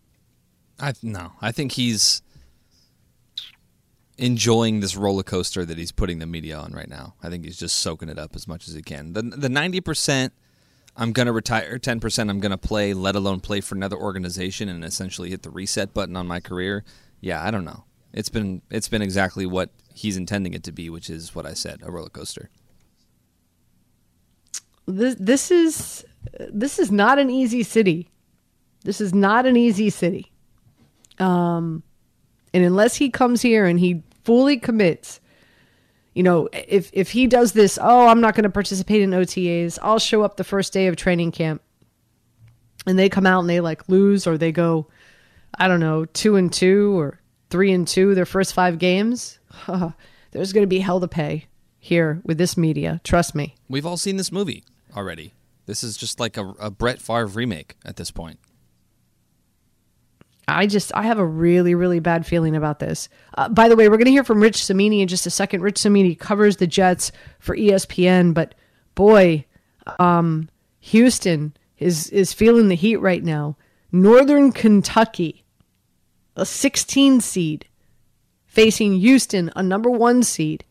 I 0.78 0.92
no, 1.03 1.32
I 1.40 1.53
think 1.53 1.72
he's 1.72 2.22
enjoying 4.16 4.80
this 4.80 4.97
roller 4.97 5.22
coaster 5.22 5.64
that 5.64 5.76
he's 5.76 5.90
putting 5.90 6.18
the 6.18 6.26
media 6.26 6.57
on 6.57 6.72
right 6.72 6.88
now. 6.88 7.14
I 7.22 7.30
think 7.30 7.45
he's 7.45 7.57
just 7.57 7.78
soaking 7.78 8.09
it 8.09 8.18
up 8.18 8.36
as 8.36 8.47
much 8.47 8.68
as 8.68 8.74
he 8.74 8.82
can. 8.82 9.12
The 9.12 9.22
the 9.22 9.49
ninety 9.49 9.80
percent 9.80 10.32
I'm 10.97 11.12
going 11.12 11.26
to 11.26 11.32
retire, 11.32 11.78
10% 11.78 12.30
I'm 12.30 12.40
going 12.40 12.51
to 12.51 12.59
play, 12.59 12.95
let 12.95 13.16
alone 13.16 13.40
play 13.40 13.61
for 13.61 13.74
another 13.74 13.97
organization 13.97 14.68
and 14.68 14.84
essentially 14.84 15.30
hit 15.30 15.42
the 15.42 15.51
reset 15.51 15.92
button 15.92 16.16
on 16.16 16.26
my 16.26 16.40
career. 16.40 16.84
Yeah, 17.20 17.45
I 17.45 17.51
don't 17.51 17.64
know. 17.64 17.84
It's 18.12 18.28
been 18.28 18.62
it's 18.70 18.88
been 18.88 19.03
exactly 19.03 19.45
what 19.45 19.70
he's 19.92 20.16
intending 20.16 20.55
it 20.55 20.62
to 20.64 20.72
be, 20.72 20.88
which 20.88 21.11
is 21.11 21.34
what 21.34 21.47
I 21.47 21.55
said, 21.55 21.80
a 21.82 21.90
roller 21.90 22.09
coaster. 22.09 22.49
This 24.86 25.16
this 25.18 25.51
is 25.51 26.05
this 26.49 26.78
is 26.78 26.92
not 26.92 27.18
an 27.18 27.28
easy 27.28 27.64
city. 27.64 28.09
This 28.84 29.01
is 29.01 29.12
not 29.12 29.47
an 29.47 29.57
easy 29.57 29.90
city. 29.90 30.30
Um 31.18 31.82
and 32.53 32.64
unless 32.64 32.95
he 32.95 33.11
comes 33.11 33.42
here 33.42 33.66
and 33.66 33.80
he 33.80 34.03
fully 34.22 34.59
commits 34.59 35.20
you 36.14 36.22
know, 36.22 36.48
if 36.52 36.90
if 36.92 37.10
he 37.10 37.26
does 37.26 37.52
this, 37.52 37.78
oh, 37.80 38.06
I'm 38.06 38.20
not 38.20 38.34
going 38.34 38.44
to 38.44 38.50
participate 38.50 39.02
in 39.02 39.10
OTAs. 39.10 39.78
I'll 39.82 39.98
show 39.98 40.22
up 40.22 40.36
the 40.36 40.44
first 40.44 40.72
day 40.72 40.86
of 40.86 40.96
training 40.96 41.32
camp. 41.32 41.62
And 42.86 42.98
they 42.98 43.08
come 43.08 43.26
out 43.26 43.40
and 43.40 43.48
they 43.48 43.60
like 43.60 43.88
lose 43.88 44.26
or 44.26 44.36
they 44.36 44.52
go 44.52 44.86
I 45.58 45.68
don't 45.68 45.80
know, 45.80 46.04
2 46.04 46.36
and 46.36 46.52
2 46.52 46.98
or 46.98 47.20
3 47.50 47.72
and 47.72 47.88
2 47.88 48.14
their 48.14 48.26
first 48.26 48.54
5 48.54 48.78
games. 48.78 49.38
There's 50.32 50.52
going 50.52 50.64
to 50.64 50.68
be 50.68 50.80
hell 50.80 51.00
to 51.00 51.08
pay 51.08 51.46
here 51.78 52.20
with 52.24 52.38
this 52.38 52.56
media, 52.56 53.00
trust 53.04 53.34
me. 53.34 53.54
We've 53.68 53.86
all 53.86 53.96
seen 53.96 54.16
this 54.16 54.32
movie 54.32 54.64
already. 54.96 55.32
This 55.66 55.84
is 55.84 55.96
just 55.96 56.18
like 56.18 56.36
a, 56.36 56.54
a 56.58 56.70
Brett 56.70 57.00
Favre 57.00 57.26
remake 57.26 57.76
at 57.84 57.96
this 57.96 58.10
point. 58.10 58.38
I 60.47 60.66
just 60.66 60.92
I 60.95 61.03
have 61.03 61.18
a 61.18 61.24
really 61.24 61.74
really 61.74 62.01
bad 62.01 62.26
feeling 62.26 62.55
about 62.57 62.78
this. 62.78 63.09
Uh, 63.36 63.49
by 63.49 63.68
the 63.68 63.76
way, 63.76 63.88
we're 63.88 63.97
going 63.97 64.07
to 64.07 64.11
hear 64.11 64.24
from 64.24 64.42
Rich 64.42 64.64
Cimini 64.64 65.01
in 65.01 65.09
just 65.09 65.26
a 65.26 65.30
second. 65.30 65.62
Rich 65.62 65.78
Cimini 65.78 66.14
covers 66.14 66.57
the 66.57 66.66
Jets 66.66 67.12
for 67.38 67.57
ESPN, 67.57 68.34
but 68.34 68.55
boy, 68.95 69.45
um, 69.99 70.49
Houston 70.80 71.55
is 71.78 72.09
is 72.11 72.32
feeling 72.32 72.68
the 72.68 72.74
heat 72.74 72.97
right 72.97 73.22
now. 73.22 73.57
Northern 73.90 74.51
Kentucky, 74.51 75.45
a 76.36 76.45
16 76.45 77.20
seed, 77.20 77.66
facing 78.45 78.99
Houston, 78.99 79.51
a 79.55 79.62
number 79.62 79.88
one 79.88 80.22
seed, 80.22 80.64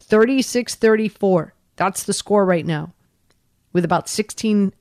36 0.00 0.74
34. 0.76 1.54
That's 1.76 2.04
the 2.04 2.12
score 2.12 2.44
right 2.44 2.64
now, 2.64 2.94
with 3.72 3.84
about 3.84 4.08
16 4.08 4.72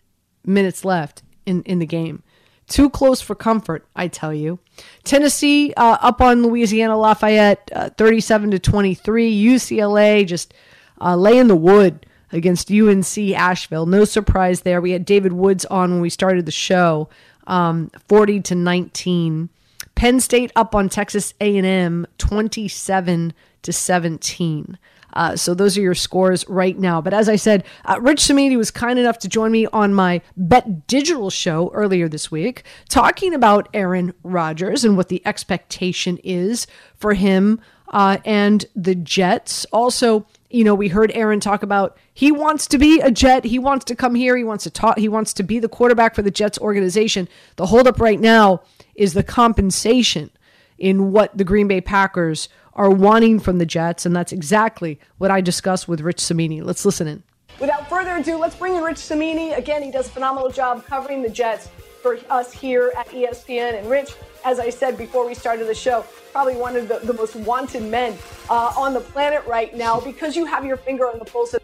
minutes 0.45 0.85
left 0.85 1.23
in, 1.45 1.63
in 1.63 1.79
the 1.79 1.85
game. 1.85 2.23
Too 2.67 2.89
close 2.89 3.21
for 3.21 3.35
comfort, 3.35 3.85
I 3.95 4.07
tell 4.07 4.33
you. 4.33 4.59
Tennessee 5.03 5.73
uh, 5.75 5.97
up 6.01 6.21
on 6.21 6.43
Louisiana 6.43 6.97
Lafayette, 6.97 7.69
uh, 7.75 7.89
37 7.91 8.51
to 8.51 8.59
23. 8.59 9.45
UCLA 9.45 10.25
just 10.25 10.53
uh, 11.01 11.15
laying 11.15 11.47
the 11.47 11.55
wood 11.55 12.05
against 12.31 12.71
UNC 12.71 13.17
Asheville. 13.35 13.85
No 13.85 14.05
surprise 14.05 14.61
there. 14.61 14.81
We 14.81 14.91
had 14.91 15.05
David 15.05 15.33
Woods 15.33 15.65
on 15.65 15.91
when 15.91 16.01
we 16.01 16.09
started 16.09 16.45
the 16.45 16.51
show, 16.51 17.09
um, 17.47 17.91
40 18.07 18.41
to 18.41 18.55
19. 18.55 19.49
Penn 19.95 20.19
State 20.19 20.51
up 20.55 20.73
on 20.73 20.89
Texas 20.89 21.33
A&M, 21.39 22.07
27 22.17 23.33
to 23.61 23.73
17. 23.73 24.77
Uh, 25.13 25.35
so 25.35 25.53
those 25.53 25.77
are 25.77 25.81
your 25.81 25.95
scores 25.95 26.47
right 26.49 26.77
now. 26.77 27.01
But 27.01 27.13
as 27.13 27.29
I 27.29 27.35
said, 27.35 27.63
uh, 27.85 27.99
Rich 28.01 28.21
Cimini 28.21 28.57
was 28.57 28.71
kind 28.71 28.99
enough 28.99 29.19
to 29.19 29.29
join 29.29 29.51
me 29.51 29.67
on 29.67 29.93
my 29.93 30.21
Bet 30.35 30.87
Digital 30.87 31.29
show 31.29 31.71
earlier 31.73 32.09
this 32.09 32.31
week, 32.31 32.63
talking 32.89 33.33
about 33.33 33.69
Aaron 33.73 34.13
Rodgers 34.23 34.83
and 34.83 34.97
what 34.97 35.09
the 35.09 35.25
expectation 35.25 36.17
is 36.23 36.67
for 36.95 37.13
him 37.13 37.61
uh, 37.89 38.17
and 38.25 38.65
the 38.75 38.95
Jets. 38.95 39.65
Also, 39.71 40.25
you 40.49 40.63
know, 40.63 40.75
we 40.75 40.87
heard 40.87 41.11
Aaron 41.13 41.39
talk 41.39 41.63
about 41.63 41.97
he 42.13 42.31
wants 42.31 42.67
to 42.67 42.77
be 42.77 42.99
a 42.99 43.11
Jet. 43.11 43.45
He 43.45 43.59
wants 43.59 43.85
to 43.85 43.95
come 43.95 44.15
here. 44.15 44.35
He 44.35 44.43
wants 44.43 44.63
to 44.65 44.69
talk. 44.69 44.97
He 44.97 45.09
wants 45.09 45.33
to 45.33 45.43
be 45.43 45.59
the 45.59 45.69
quarterback 45.69 46.15
for 46.15 46.21
the 46.21 46.31
Jets 46.31 46.59
organization. 46.59 47.27
The 47.55 47.67
holdup 47.67 47.99
right 47.99 48.19
now 48.19 48.61
is 48.95 49.13
the 49.13 49.23
compensation 49.23 50.29
in 50.77 51.11
what 51.11 51.35
the 51.37 51.43
Green 51.43 51.67
Bay 51.67 51.81
Packers 51.81 52.49
are 52.75 52.89
wanting 52.89 53.39
from 53.39 53.57
the 53.57 53.65
Jets, 53.65 54.05
and 54.05 54.15
that's 54.15 54.31
exactly 54.31 54.99
what 55.17 55.31
I 55.31 55.41
discussed 55.41 55.87
with 55.87 56.01
Rich 56.01 56.19
Cimini. 56.19 56.61
Let's 56.61 56.85
listen 56.85 57.07
in. 57.07 57.23
Without 57.59 57.87
further 57.87 58.15
ado, 58.15 58.37
let's 58.37 58.55
bring 58.55 58.75
in 58.75 58.83
Rich 58.83 58.97
Cimini. 58.97 59.53
Again, 59.53 59.83
he 59.83 59.91
does 59.91 60.07
a 60.07 60.11
phenomenal 60.11 60.49
job 60.49 60.85
covering 60.85 61.21
the 61.21 61.29
Jets 61.29 61.69
for 62.01 62.17
us 62.29 62.51
here 62.51 62.91
at 62.97 63.07
ESPN. 63.09 63.79
And 63.79 63.89
Rich, 63.89 64.11
as 64.43 64.59
I 64.59 64.69
said 64.69 64.97
before 64.97 65.25
we 65.25 65.33
started 65.33 65.67
the 65.67 65.75
show, 65.75 66.03
probably 66.31 66.55
one 66.55 66.75
of 66.75 66.87
the, 66.87 66.99
the 66.99 67.13
most 67.13 67.35
wanted 67.35 67.83
men 67.83 68.17
uh, 68.49 68.73
on 68.75 68.93
the 68.93 68.99
planet 68.99 69.45
right 69.45 69.75
now 69.75 70.01
because 70.01 70.35
you 70.35 70.45
have 70.45 70.65
your 70.65 70.77
finger 70.77 71.07
on 71.07 71.19
the 71.19 71.25
pulse 71.25 71.55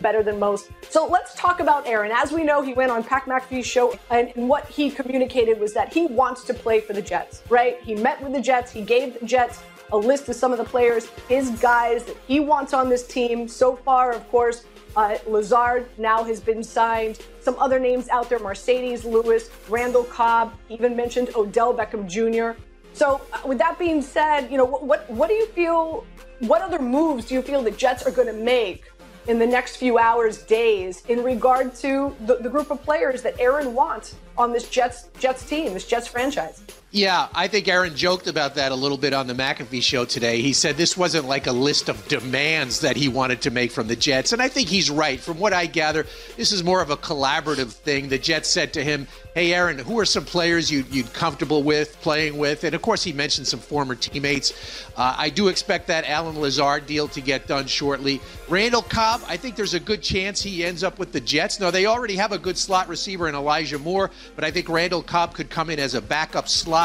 better 0.00 0.22
than 0.22 0.38
most. 0.38 0.70
So 0.88 1.06
let's 1.06 1.34
talk 1.34 1.60
about 1.60 1.86
Aaron. 1.86 2.10
As 2.12 2.32
we 2.32 2.42
know, 2.42 2.62
he 2.62 2.74
went 2.74 2.90
on 2.90 3.04
Pat 3.04 3.26
McAfee's 3.26 3.66
show, 3.66 3.96
and 4.10 4.32
what 4.48 4.66
he 4.68 4.90
communicated 4.90 5.60
was 5.60 5.72
that 5.74 5.92
he 5.92 6.06
wants 6.06 6.44
to 6.44 6.54
play 6.54 6.80
for 6.80 6.92
the 6.92 7.02
Jets, 7.02 7.42
right? 7.48 7.80
He 7.82 7.94
met 7.94 8.20
with 8.22 8.32
the 8.32 8.40
Jets, 8.40 8.72
he 8.72 8.82
gave 8.82 9.18
the 9.18 9.24
Jets 9.24 9.62
a 9.92 9.96
list 9.96 10.28
of 10.28 10.34
some 10.34 10.52
of 10.52 10.58
the 10.58 10.64
players, 10.64 11.06
his 11.28 11.50
guys 11.50 12.04
that 12.04 12.16
he 12.26 12.40
wants 12.40 12.72
on 12.72 12.88
this 12.88 13.06
team. 13.06 13.48
So 13.48 13.76
far, 13.76 14.12
of 14.12 14.28
course, 14.30 14.64
uh, 14.96 15.18
Lazard 15.26 15.88
now 15.98 16.22
has 16.24 16.40
been 16.40 16.62
signed. 16.62 17.20
Some 17.40 17.56
other 17.58 17.78
names 17.78 18.08
out 18.08 18.28
there: 18.28 18.38
Marcedes 18.38 19.04
Lewis, 19.04 19.50
Randall 19.68 20.04
Cobb. 20.04 20.54
Even 20.68 20.96
mentioned 20.96 21.30
Odell 21.36 21.74
Beckham 21.74 22.08
Jr. 22.08 22.58
So, 22.92 23.20
uh, 23.32 23.40
with 23.44 23.58
that 23.58 23.76
being 23.78 24.00
said, 24.00 24.50
you 24.50 24.56
know 24.56 24.64
what, 24.64 24.84
what 24.84 25.10
what 25.10 25.28
do 25.28 25.34
you 25.34 25.46
feel? 25.46 26.06
What 26.40 26.62
other 26.62 26.78
moves 26.78 27.26
do 27.26 27.34
you 27.34 27.42
feel 27.42 27.62
the 27.62 27.70
Jets 27.70 28.06
are 28.06 28.10
going 28.10 28.28
to 28.28 28.34
make 28.34 28.90
in 29.26 29.38
the 29.38 29.46
next 29.46 29.76
few 29.76 29.98
hours, 29.98 30.42
days, 30.42 31.02
in 31.08 31.22
regard 31.22 31.74
to 31.76 32.14
the, 32.26 32.36
the 32.36 32.48
group 32.48 32.70
of 32.70 32.82
players 32.82 33.22
that 33.22 33.38
Aaron 33.40 33.74
wants 33.74 34.16
on 34.36 34.52
this 34.52 34.68
Jets 34.68 35.08
Jets 35.18 35.44
team, 35.44 35.74
this 35.74 35.86
Jets 35.86 36.06
franchise? 36.06 36.62
Yeah, 36.94 37.26
I 37.34 37.48
think 37.48 37.66
Aaron 37.66 37.96
joked 37.96 38.28
about 38.28 38.54
that 38.54 38.70
a 38.70 38.74
little 38.76 38.96
bit 38.96 39.12
on 39.12 39.26
the 39.26 39.34
McAfee 39.34 39.82
show 39.82 40.04
today. 40.04 40.40
He 40.40 40.52
said 40.52 40.76
this 40.76 40.96
wasn't 40.96 41.26
like 41.26 41.48
a 41.48 41.52
list 41.52 41.88
of 41.88 42.06
demands 42.06 42.82
that 42.82 42.94
he 42.94 43.08
wanted 43.08 43.42
to 43.42 43.50
make 43.50 43.72
from 43.72 43.88
the 43.88 43.96
Jets. 43.96 44.32
And 44.32 44.40
I 44.40 44.46
think 44.46 44.68
he's 44.68 44.92
right. 44.92 45.18
From 45.18 45.40
what 45.40 45.52
I 45.52 45.66
gather, 45.66 46.06
this 46.36 46.52
is 46.52 46.62
more 46.62 46.80
of 46.80 46.90
a 46.90 46.96
collaborative 46.96 47.72
thing. 47.72 48.10
The 48.10 48.18
Jets 48.18 48.48
said 48.48 48.72
to 48.74 48.84
him, 48.84 49.08
Hey, 49.34 49.52
Aaron, 49.52 49.78
who 49.80 49.98
are 49.98 50.04
some 50.04 50.24
players 50.24 50.70
you, 50.70 50.84
you'd 50.92 51.12
comfortable 51.12 51.64
with 51.64 52.00
playing 52.00 52.38
with? 52.38 52.62
And 52.62 52.72
of 52.72 52.82
course, 52.82 53.02
he 53.02 53.12
mentioned 53.12 53.48
some 53.48 53.58
former 53.58 53.96
teammates. 53.96 54.52
Uh, 54.96 55.16
I 55.18 55.30
do 55.30 55.48
expect 55.48 55.88
that 55.88 56.08
Allen 56.08 56.40
Lazard 56.40 56.86
deal 56.86 57.08
to 57.08 57.20
get 57.20 57.48
done 57.48 57.66
shortly. 57.66 58.20
Randall 58.48 58.82
Cobb, 58.82 59.22
I 59.26 59.36
think 59.36 59.56
there's 59.56 59.74
a 59.74 59.80
good 59.80 60.00
chance 60.00 60.40
he 60.40 60.64
ends 60.64 60.84
up 60.84 61.00
with 61.00 61.10
the 61.10 61.20
Jets. 61.20 61.58
Now, 61.58 61.72
they 61.72 61.86
already 61.86 62.14
have 62.14 62.30
a 62.30 62.38
good 62.38 62.56
slot 62.56 62.86
receiver 62.86 63.28
in 63.28 63.34
Elijah 63.34 63.80
Moore, 63.80 64.12
but 64.36 64.44
I 64.44 64.52
think 64.52 64.68
Randall 64.68 65.02
Cobb 65.02 65.34
could 65.34 65.50
come 65.50 65.68
in 65.68 65.80
as 65.80 65.94
a 65.94 66.00
backup 66.00 66.48
slot. 66.48 66.83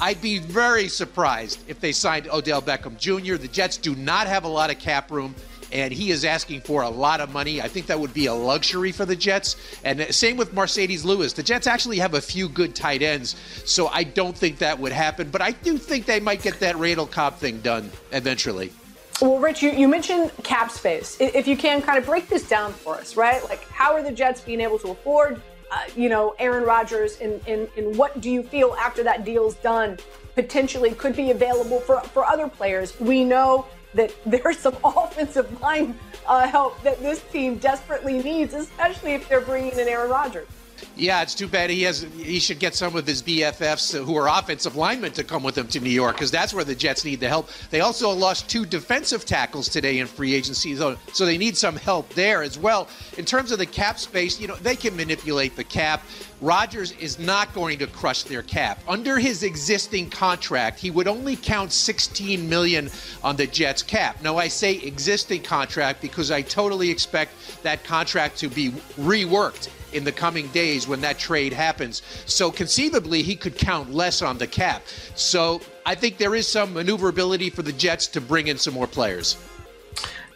I'd 0.00 0.20
be 0.22 0.38
very 0.38 0.88
surprised 0.88 1.62
if 1.68 1.80
they 1.80 1.92
signed 1.92 2.28
Odell 2.28 2.62
Beckham 2.62 2.96
Jr. 2.96 3.36
The 3.36 3.48
Jets 3.48 3.76
do 3.76 3.94
not 3.94 4.26
have 4.26 4.44
a 4.44 4.48
lot 4.48 4.70
of 4.70 4.78
cap 4.78 5.10
room, 5.10 5.34
and 5.72 5.92
he 5.92 6.10
is 6.10 6.24
asking 6.24 6.62
for 6.62 6.82
a 6.82 6.88
lot 6.88 7.20
of 7.20 7.32
money. 7.32 7.60
I 7.60 7.68
think 7.68 7.86
that 7.86 8.00
would 8.00 8.14
be 8.14 8.26
a 8.26 8.34
luxury 8.34 8.92
for 8.92 9.04
the 9.04 9.14
Jets. 9.14 9.56
And 9.84 10.02
same 10.14 10.36
with 10.36 10.54
Marcedes 10.54 11.04
Lewis. 11.04 11.34
The 11.34 11.42
Jets 11.42 11.66
actually 11.66 11.98
have 11.98 12.14
a 12.14 12.20
few 12.20 12.48
good 12.48 12.74
tight 12.74 13.02
ends, 13.02 13.36
so 13.66 13.88
I 13.88 14.04
don't 14.04 14.36
think 14.36 14.58
that 14.58 14.78
would 14.78 14.92
happen. 14.92 15.28
But 15.30 15.42
I 15.42 15.52
do 15.52 15.76
think 15.76 16.06
they 16.06 16.20
might 16.20 16.42
get 16.42 16.58
that 16.60 16.76
Randall 16.76 17.06
Cobb 17.06 17.36
thing 17.36 17.60
done 17.60 17.90
eventually. 18.12 18.72
Well, 19.20 19.38
Rich, 19.38 19.62
you, 19.62 19.70
you 19.72 19.86
mentioned 19.86 20.32
cap 20.44 20.70
space. 20.70 21.18
If 21.20 21.46
you 21.46 21.56
can 21.56 21.82
kind 21.82 21.98
of 21.98 22.06
break 22.06 22.28
this 22.28 22.48
down 22.48 22.72
for 22.72 22.94
us, 22.94 23.16
right? 23.16 23.44
Like, 23.44 23.68
how 23.68 23.92
are 23.92 24.02
the 24.02 24.12
Jets 24.12 24.40
being 24.40 24.62
able 24.62 24.78
to 24.78 24.88
afford 24.88 25.42
uh, 25.70 25.78
you 25.96 26.08
know, 26.08 26.34
Aaron 26.38 26.64
Rodgers 26.64 27.18
and, 27.20 27.40
and, 27.46 27.68
and 27.76 27.96
what 27.96 28.20
do 28.20 28.30
you 28.30 28.42
feel 28.42 28.74
after 28.74 29.02
that 29.04 29.24
deal's 29.24 29.54
done 29.56 29.98
potentially 30.34 30.92
could 30.92 31.14
be 31.14 31.30
available 31.30 31.80
for, 31.80 32.00
for 32.00 32.24
other 32.24 32.48
players? 32.48 32.98
We 33.00 33.24
know 33.24 33.66
that 33.94 34.12
there's 34.26 34.58
some 34.58 34.76
offensive 34.84 35.60
line 35.60 35.98
uh, 36.26 36.46
help 36.46 36.82
that 36.82 37.00
this 37.00 37.22
team 37.32 37.56
desperately 37.56 38.22
needs, 38.22 38.54
especially 38.54 39.14
if 39.14 39.28
they're 39.28 39.40
bringing 39.40 39.72
in 39.72 39.88
Aaron 39.88 40.10
Rodgers. 40.10 40.48
Yeah, 40.96 41.22
it's 41.22 41.34
too 41.34 41.46
bad 41.46 41.70
he 41.70 41.82
has. 41.82 42.02
He 42.02 42.38
should 42.40 42.58
get 42.58 42.74
some 42.74 42.94
of 42.96 43.06
his 43.06 43.22
BFFs 43.22 44.04
who 44.04 44.16
are 44.16 44.28
offensive 44.28 44.76
linemen 44.76 45.12
to 45.12 45.24
come 45.24 45.42
with 45.42 45.56
him 45.56 45.66
to 45.68 45.80
New 45.80 45.90
York 45.90 46.16
because 46.16 46.30
that's 46.30 46.52
where 46.52 46.64
the 46.64 46.74
Jets 46.74 47.04
need 47.04 47.20
the 47.20 47.28
help. 47.28 47.48
They 47.70 47.80
also 47.80 48.10
lost 48.10 48.50
two 48.50 48.66
defensive 48.66 49.24
tackles 49.24 49.68
today 49.68 49.98
in 49.98 50.06
free 50.06 50.34
agency, 50.34 50.76
so, 50.76 50.96
so 51.12 51.24
they 51.24 51.38
need 51.38 51.56
some 51.56 51.76
help 51.76 52.08
there 52.10 52.42
as 52.42 52.58
well. 52.58 52.88
In 53.16 53.24
terms 53.24 53.52
of 53.52 53.58
the 53.58 53.66
cap 53.66 53.98
space, 53.98 54.40
you 54.40 54.48
know 54.48 54.56
they 54.56 54.76
can 54.76 54.96
manipulate 54.96 55.56
the 55.56 55.64
cap. 55.64 56.02
Rodgers 56.40 56.92
is 56.92 57.18
not 57.18 57.52
going 57.54 57.78
to 57.78 57.86
crush 57.86 58.22
their 58.22 58.42
cap. 58.42 58.82
Under 58.88 59.18
his 59.18 59.42
existing 59.42 60.08
contract, 60.08 60.78
he 60.78 60.90
would 60.90 61.06
only 61.06 61.36
count 61.36 61.70
16 61.70 62.48
million 62.48 62.88
on 63.22 63.36
the 63.36 63.46
Jets 63.46 63.82
cap. 63.82 64.22
Now 64.22 64.38
I 64.38 64.48
say 64.48 64.76
existing 64.76 65.42
contract 65.42 66.00
because 66.00 66.30
I 66.30 66.42
totally 66.42 66.90
expect 66.90 67.62
that 67.62 67.84
contract 67.84 68.38
to 68.38 68.48
be 68.48 68.70
reworked 68.98 69.68
in 69.92 70.04
the 70.04 70.12
coming 70.12 70.48
days 70.48 70.79
when 70.86 71.00
that 71.00 71.18
trade 71.18 71.52
happens. 71.52 72.02
So 72.26 72.50
conceivably, 72.50 73.22
he 73.22 73.36
could 73.36 73.56
count 73.56 73.92
less 73.92 74.22
on 74.22 74.38
the 74.38 74.46
cap. 74.46 74.82
So 75.14 75.60
I 75.86 75.94
think 75.94 76.18
there 76.18 76.34
is 76.34 76.46
some 76.46 76.74
maneuverability 76.74 77.50
for 77.50 77.62
the 77.62 77.72
Jets 77.72 78.06
to 78.08 78.20
bring 78.20 78.48
in 78.48 78.58
some 78.58 78.74
more 78.74 78.86
players. 78.86 79.36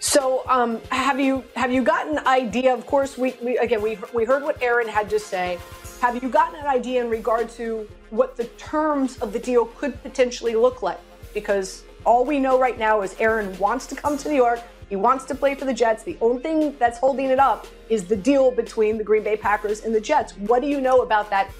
So 0.01 0.43
um, 0.47 0.83
have 0.91 1.19
you 1.19 1.43
have 1.57 1.73
you 1.73 1.83
gotten 1.83 2.19
an 2.19 2.27
idea? 2.27 2.75
Of 2.75 2.85
course, 2.87 3.17
we, 3.17 3.35
we 3.43 3.57
again 3.57 3.81
we 3.81 3.99
we 4.13 4.27
heard 4.27 4.43
what 4.43 4.63
Aaron 4.63 4.87
had 4.87 5.09
to 5.11 5.19
say. 5.19 5.59
Have 6.03 6.23
you 6.23 6.29
gotten 6.29 6.61
an 6.61 6.67
idea 6.67 7.03
in 7.03 7.09
regard 7.09 7.49
to 7.51 7.89
what 8.11 8.37
the 8.37 8.45
terms 8.59 9.17
of 9.19 9.33
the 9.33 9.39
deal 9.39 9.65
could 9.65 10.01
potentially 10.03 10.55
look 10.55 10.83
like? 10.83 11.01
Because 11.33 11.85
all 12.05 12.25
we 12.25 12.39
know 12.39 12.61
right 12.61 12.79
now 12.79 13.01
is 13.01 13.17
Aaron 13.19 13.57
wants 13.59 13.87
to 13.87 13.95
come 13.95 14.19
to 14.19 14.29
New 14.29 14.35
York. 14.35 14.61
He 14.89 14.97
wants 14.97 15.25
to 15.27 15.35
play 15.35 15.55
for 15.55 15.65
the 15.65 15.75
Jets. 15.75 16.03
The 16.03 16.17
only 16.21 16.43
thing 16.43 16.77
that's 16.79 16.99
holding 16.99 17.31
it 17.31 17.39
up 17.39 17.67
is 17.89 18.05
the 18.05 18.17
deal 18.17 18.51
between 18.51 18.99
the 18.99 19.05
Green 19.05 19.23
Bay 19.23 19.37
Packers 19.37 19.85
and 19.85 19.95
the 19.95 20.01
Jets. 20.01 20.33
What 20.39 20.63
do 20.63 20.69
you 20.69 20.81
know 20.81 21.01
about 21.03 21.31
that 21.31 21.51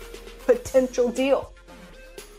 potential 0.47 1.11
deal? 1.11 1.53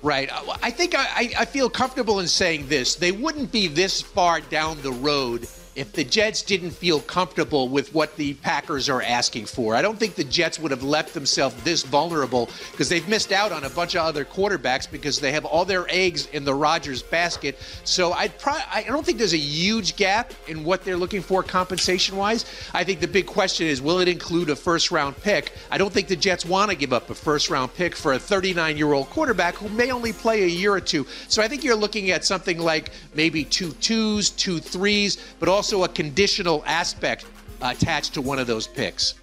Right. 0.02 0.30
I 0.62 0.70
think 0.70 0.94
I, 0.96 1.32
I 1.38 1.46
feel 1.46 1.70
comfortable 1.70 2.20
in 2.20 2.28
saying 2.28 2.68
this. 2.68 2.96
They 2.96 3.12
wouldn't 3.12 3.52
be 3.52 3.68
this 3.68 4.02
far 4.02 4.40
down 4.42 4.80
the 4.84 4.92
road 4.92 5.48
if 5.76 5.92
the 5.92 6.04
Jets 6.04 6.42
didn't 6.42 6.72
feel 6.72 7.02
comfortable 7.02 7.68
with 7.68 7.94
what 7.94 8.16
the 8.16 8.34
Packers 8.36 8.88
are 8.88 9.02
asking 9.02 9.46
for. 9.46 9.76
I 9.76 9.82
don't 9.82 10.00
think 10.00 10.16
the 10.16 10.24
Jets 10.24 10.58
would 10.58 10.72
have 10.72 10.84
left 10.84 11.14
themselves 11.14 11.62
this 11.64 11.84
vulnerable 11.84 12.50
because 12.72 12.88
they've 12.88 13.08
missed 13.10 13.34
out 13.34 13.52
on 13.52 13.66
a 13.66 13.70
bunch 13.70 13.96
of 13.96 14.06
other 14.06 14.24
quarterbacks 14.24 14.90
because 14.90 15.20
they 15.20 15.34
have 15.34 15.44
all 15.44 15.66
their 15.66 15.86
eggs 15.90 16.28
in 16.28 16.46
the 16.46 16.54
Rodgers 16.54 17.02
basket. 17.02 17.60
So 17.84 18.14
I'd 18.14 18.38
pro- 18.40 18.54
I 18.54 18.84
don't 18.88 19.06
think 19.06 19.18
there's 19.18 19.34
a 19.34 19.38
huge 19.38 19.98
gap 19.98 20.34
in 20.48 20.64
what 20.64 20.84
they're 20.86 20.98
looking 20.98 21.22
for 21.22 21.44
compensation 21.44 22.16
wise. 22.16 22.46
I 22.74 22.84
think 22.86 23.02
the 23.02 23.08
big 23.08 23.26
question 23.26 23.68
is 23.68 23.82
will 23.82 24.00
it 24.00 24.08
include 24.08 24.50
a 24.50 24.56
first 24.56 24.92
round 24.92 25.18
pick? 25.22 25.52
I 25.70 25.78
don't 25.78 25.92
think 25.92 26.08
the 26.08 26.16
Jets 26.16 26.46
want 26.46 26.72
to 26.72 26.78
give 26.78 26.94
up 26.94 27.10
a 27.10 27.16
first 27.16 27.50
round 27.50 27.74
pick 27.76 27.96
for 27.96 28.14
a 28.14 28.20
39 28.20 28.78
year 28.78 28.94
old 28.94 29.10
quarterback 29.10 29.56
who 29.56 29.68
may 29.70 29.92
only 29.92 30.14
play 30.14 30.44
a 30.44 30.48
year 30.48 30.74
or 30.74 30.82
two. 30.82 31.06
So 31.28 31.42
I 31.42 31.50
think 31.50 31.66
you're 31.66 31.76
looking 31.76 32.12
at 32.12 32.24
something 32.24 32.60
like 32.60 32.92
maybe 33.14 33.44
two 33.44 33.74
twos, 33.74 34.30
two 34.30 34.60
threes, 34.60 35.18
but 35.40 35.50
also 35.50 35.65
also 35.66 35.84
a 35.84 35.88
conditional 35.88 36.64
aspect 36.68 37.26
attached 37.60 38.14
to 38.14 38.22
one 38.22 38.38
of 38.38 38.46
those 38.46 38.68
picks. 38.68 39.16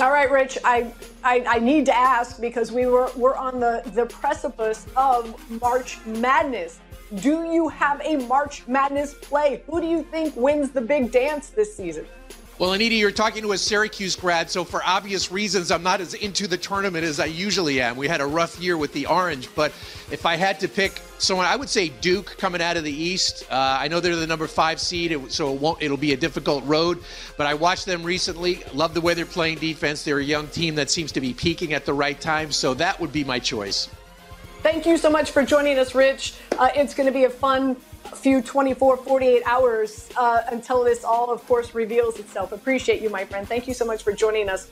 All 0.00 0.10
right, 0.10 0.28
Rich. 0.28 0.58
I, 0.64 0.92
I, 1.22 1.44
I 1.46 1.58
need 1.60 1.86
to 1.86 1.94
ask 1.96 2.40
because 2.40 2.72
we 2.72 2.86
were 2.86 3.08
we're 3.14 3.36
on 3.36 3.60
the 3.60 3.82
the 3.94 4.06
precipice 4.06 4.84
of 4.96 5.38
March 5.60 6.04
Madness 6.04 6.80
Do 7.22 7.52
you 7.52 7.68
have 7.68 8.00
a 8.04 8.16
March 8.26 8.66
Madness 8.66 9.14
play? 9.14 9.62
Who 9.66 9.80
do 9.80 9.86
you 9.86 10.02
think 10.02 10.34
wins 10.34 10.72
the 10.72 10.80
big 10.80 11.12
dance 11.12 11.50
this 11.50 11.76
season? 11.76 12.04
Well, 12.58 12.72
Anita, 12.72 12.94
you're 12.94 13.10
talking 13.10 13.42
to 13.42 13.52
a 13.52 13.58
Syracuse 13.58 14.16
grad, 14.16 14.50
so 14.50 14.64
for 14.64 14.80
obvious 14.82 15.30
reasons, 15.30 15.70
I'm 15.70 15.82
not 15.82 16.00
as 16.00 16.14
into 16.14 16.46
the 16.46 16.56
tournament 16.56 17.04
as 17.04 17.20
I 17.20 17.26
usually 17.26 17.82
am. 17.82 17.98
We 17.98 18.08
had 18.08 18.22
a 18.22 18.26
rough 18.26 18.58
year 18.58 18.78
with 18.78 18.94
the 18.94 19.04
Orange, 19.04 19.54
but 19.54 19.72
if 20.10 20.24
I 20.24 20.36
had 20.36 20.58
to 20.60 20.68
pick 20.68 21.02
someone, 21.18 21.44
I 21.44 21.54
would 21.54 21.68
say 21.68 21.90
Duke 21.90 22.34
coming 22.38 22.62
out 22.62 22.78
of 22.78 22.84
the 22.84 22.90
East. 22.90 23.44
Uh, 23.50 23.76
I 23.78 23.88
know 23.88 24.00
they're 24.00 24.16
the 24.16 24.26
number 24.26 24.46
five 24.46 24.80
seed, 24.80 25.30
so 25.30 25.52
it 25.52 25.60
won't. 25.60 25.82
It'll 25.82 25.98
be 25.98 26.14
a 26.14 26.16
difficult 26.16 26.64
road, 26.64 27.04
but 27.36 27.46
I 27.46 27.52
watched 27.52 27.84
them 27.84 28.02
recently. 28.02 28.62
Love 28.72 28.94
the 28.94 29.02
way 29.02 29.12
they're 29.12 29.26
playing 29.26 29.58
defense. 29.58 30.02
They're 30.02 30.20
a 30.20 30.24
young 30.24 30.48
team 30.48 30.76
that 30.76 30.90
seems 30.90 31.12
to 31.12 31.20
be 31.20 31.34
peaking 31.34 31.74
at 31.74 31.84
the 31.84 31.92
right 31.92 32.18
time, 32.18 32.52
so 32.52 32.72
that 32.72 32.98
would 32.98 33.12
be 33.12 33.22
my 33.22 33.38
choice. 33.38 33.90
Thank 34.62 34.86
you 34.86 34.96
so 34.96 35.10
much 35.10 35.30
for 35.30 35.44
joining 35.44 35.78
us, 35.78 35.94
Rich. 35.94 36.32
Uh, 36.58 36.70
it's 36.74 36.94
going 36.94 37.06
to 37.06 37.12
be 37.12 37.24
a 37.24 37.30
fun 37.30 37.76
few 38.06 38.42
24, 38.42 38.96
48 38.98 39.42
hours 39.46 40.08
uh, 40.16 40.42
until 40.50 40.84
this 40.84 41.04
all, 41.04 41.30
of 41.30 41.46
course, 41.46 41.74
reveals 41.74 42.18
itself. 42.18 42.52
Appreciate 42.52 43.02
you, 43.02 43.10
my 43.10 43.24
friend. 43.24 43.46
Thank 43.46 43.68
you 43.68 43.74
so 43.74 43.84
much 43.84 44.02
for 44.02 44.12
joining 44.12 44.48
us. 44.48 44.70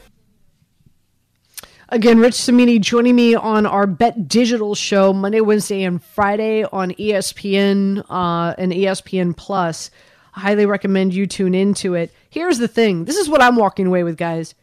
Again, 1.90 2.18
Rich 2.18 2.34
Cimini 2.34 2.78
joining 2.78 3.14
me 3.14 3.34
on 3.34 3.66
our 3.66 3.86
Bet 3.86 4.26
Digital 4.26 4.74
show 4.74 5.12
Monday, 5.12 5.40
Wednesday, 5.40 5.82
and 5.84 6.02
Friday 6.02 6.64
on 6.64 6.92
ESPN 6.92 8.04
uh, 8.08 8.54
and 8.56 8.72
ESPN 8.72 9.36
Plus. 9.36 9.90
I 10.34 10.40
highly 10.40 10.66
recommend 10.66 11.14
you 11.14 11.26
tune 11.26 11.54
into 11.54 11.94
it. 11.94 12.12
Here's 12.30 12.58
the 12.58 12.68
thing 12.68 13.04
this 13.04 13.16
is 13.16 13.28
what 13.28 13.42
I'm 13.42 13.56
walking 13.56 13.86
away 13.86 14.02
with, 14.02 14.16
guys. 14.16 14.54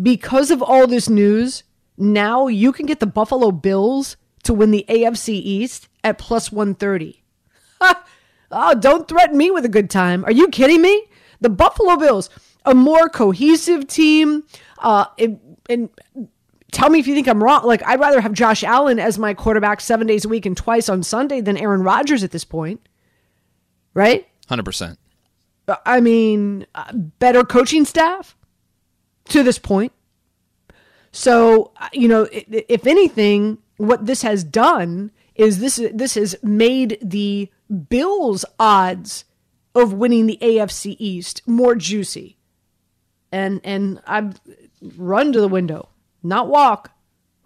Because 0.00 0.50
of 0.50 0.62
all 0.62 0.86
this 0.86 1.08
news, 1.08 1.62
now 1.96 2.48
you 2.48 2.72
can 2.72 2.86
get 2.86 3.00
the 3.00 3.06
Buffalo 3.06 3.50
Bills 3.50 4.16
to 4.42 4.52
win 4.52 4.70
the 4.70 4.84
AFC 4.88 5.28
East 5.30 5.88
at 6.02 6.18
plus 6.18 6.50
130. 6.50 7.22
oh, 8.50 8.74
don't 8.74 9.08
threaten 9.08 9.36
me 9.36 9.50
with 9.50 9.64
a 9.64 9.68
good 9.68 9.90
time. 9.90 10.24
Are 10.24 10.32
you 10.32 10.48
kidding 10.48 10.82
me? 10.82 11.04
The 11.40 11.50
Buffalo 11.50 11.96
Bills, 11.96 12.30
a 12.64 12.74
more 12.74 13.08
cohesive 13.08 13.86
team, 13.86 14.44
uh, 14.78 15.06
and, 15.18 15.40
and 15.68 15.88
tell 16.72 16.90
me 16.90 16.98
if 16.98 17.06
you 17.06 17.14
think 17.14 17.28
I'm 17.28 17.42
wrong. 17.42 17.64
Like, 17.64 17.82
I'd 17.86 18.00
rather 18.00 18.20
have 18.20 18.32
Josh 18.32 18.64
Allen 18.64 18.98
as 18.98 19.18
my 19.18 19.34
quarterback 19.34 19.80
seven 19.80 20.06
days 20.06 20.24
a 20.24 20.28
week 20.28 20.46
and 20.46 20.56
twice 20.56 20.88
on 20.88 21.02
Sunday 21.02 21.40
than 21.40 21.56
Aaron 21.56 21.82
Rodgers 21.82 22.24
at 22.24 22.32
this 22.32 22.44
point. 22.44 22.88
Right? 23.94 24.26
100%. 24.48 24.96
I 25.84 26.00
mean, 26.00 26.66
uh, 26.74 26.92
better 26.92 27.44
coaching 27.44 27.84
staff 27.84 28.36
to 29.26 29.42
this 29.42 29.58
point. 29.58 29.92
So, 31.12 31.72
uh, 31.80 31.88
you 31.92 32.08
know, 32.08 32.28
if 32.30 32.86
anything, 32.86 33.58
what 33.76 34.06
this 34.06 34.22
has 34.22 34.44
done 34.44 35.10
is 35.34 35.58
this 35.60 35.80
this 35.92 36.14
has 36.14 36.36
made 36.42 36.98
the 37.00 37.50
Bills 37.88 38.44
odds 38.58 39.24
of 39.74 39.92
winning 39.92 40.26
the 40.26 40.38
AFC 40.40 40.96
East 40.98 41.42
more 41.46 41.74
juicy. 41.74 42.38
And 43.30 43.60
and 43.64 44.00
I 44.06 44.32
run 44.96 45.32
to 45.32 45.40
the 45.40 45.48
window, 45.48 45.90
not 46.22 46.48
walk, 46.48 46.92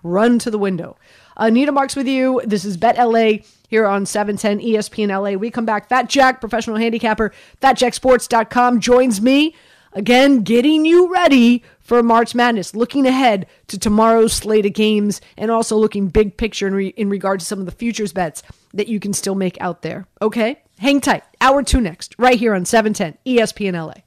run 0.02 0.38
to 0.40 0.50
the 0.50 0.58
window. 0.58 0.96
Anita 1.36 1.72
Marks 1.72 1.96
with 1.96 2.06
you. 2.06 2.40
This 2.44 2.64
is 2.64 2.76
Bet 2.76 2.98
LA 2.98 3.38
here 3.68 3.86
on 3.86 4.06
710 4.06 4.60
ESPN 4.60 5.08
LA. 5.08 5.38
We 5.38 5.50
come 5.50 5.64
back. 5.64 5.88
Fat 5.88 6.08
Jack, 6.08 6.40
professional 6.40 6.76
handicapper, 6.76 7.32
fatjacksports.com 7.60 8.80
joins 8.80 9.20
me 9.20 9.56
again, 9.92 10.42
getting 10.42 10.84
you 10.84 11.12
ready 11.12 11.62
for 11.82 12.02
March 12.02 12.34
Madness, 12.34 12.74
looking 12.74 13.06
ahead 13.06 13.46
to 13.68 13.78
tomorrow's 13.78 14.32
slate 14.32 14.66
of 14.66 14.72
games, 14.72 15.20
and 15.36 15.50
also 15.50 15.76
looking 15.76 16.08
big 16.08 16.36
picture 16.36 16.66
in, 16.66 16.74
re- 16.74 16.94
in 16.96 17.08
regard 17.08 17.40
to 17.40 17.46
some 17.46 17.60
of 17.60 17.66
the 17.66 17.72
futures 17.72 18.12
bets 18.12 18.42
that 18.74 18.88
you 18.88 19.00
can 19.00 19.12
still 19.12 19.34
make 19.34 19.60
out 19.60 19.82
there. 19.82 20.06
Okay? 20.20 20.62
Hang 20.78 21.00
tight. 21.00 21.24
Hour 21.40 21.62
two 21.62 21.80
next, 21.80 22.14
right 22.18 22.38
here 22.38 22.54
on 22.54 22.64
710 22.64 23.18
ESPN 23.26 23.74
LA. 23.74 24.02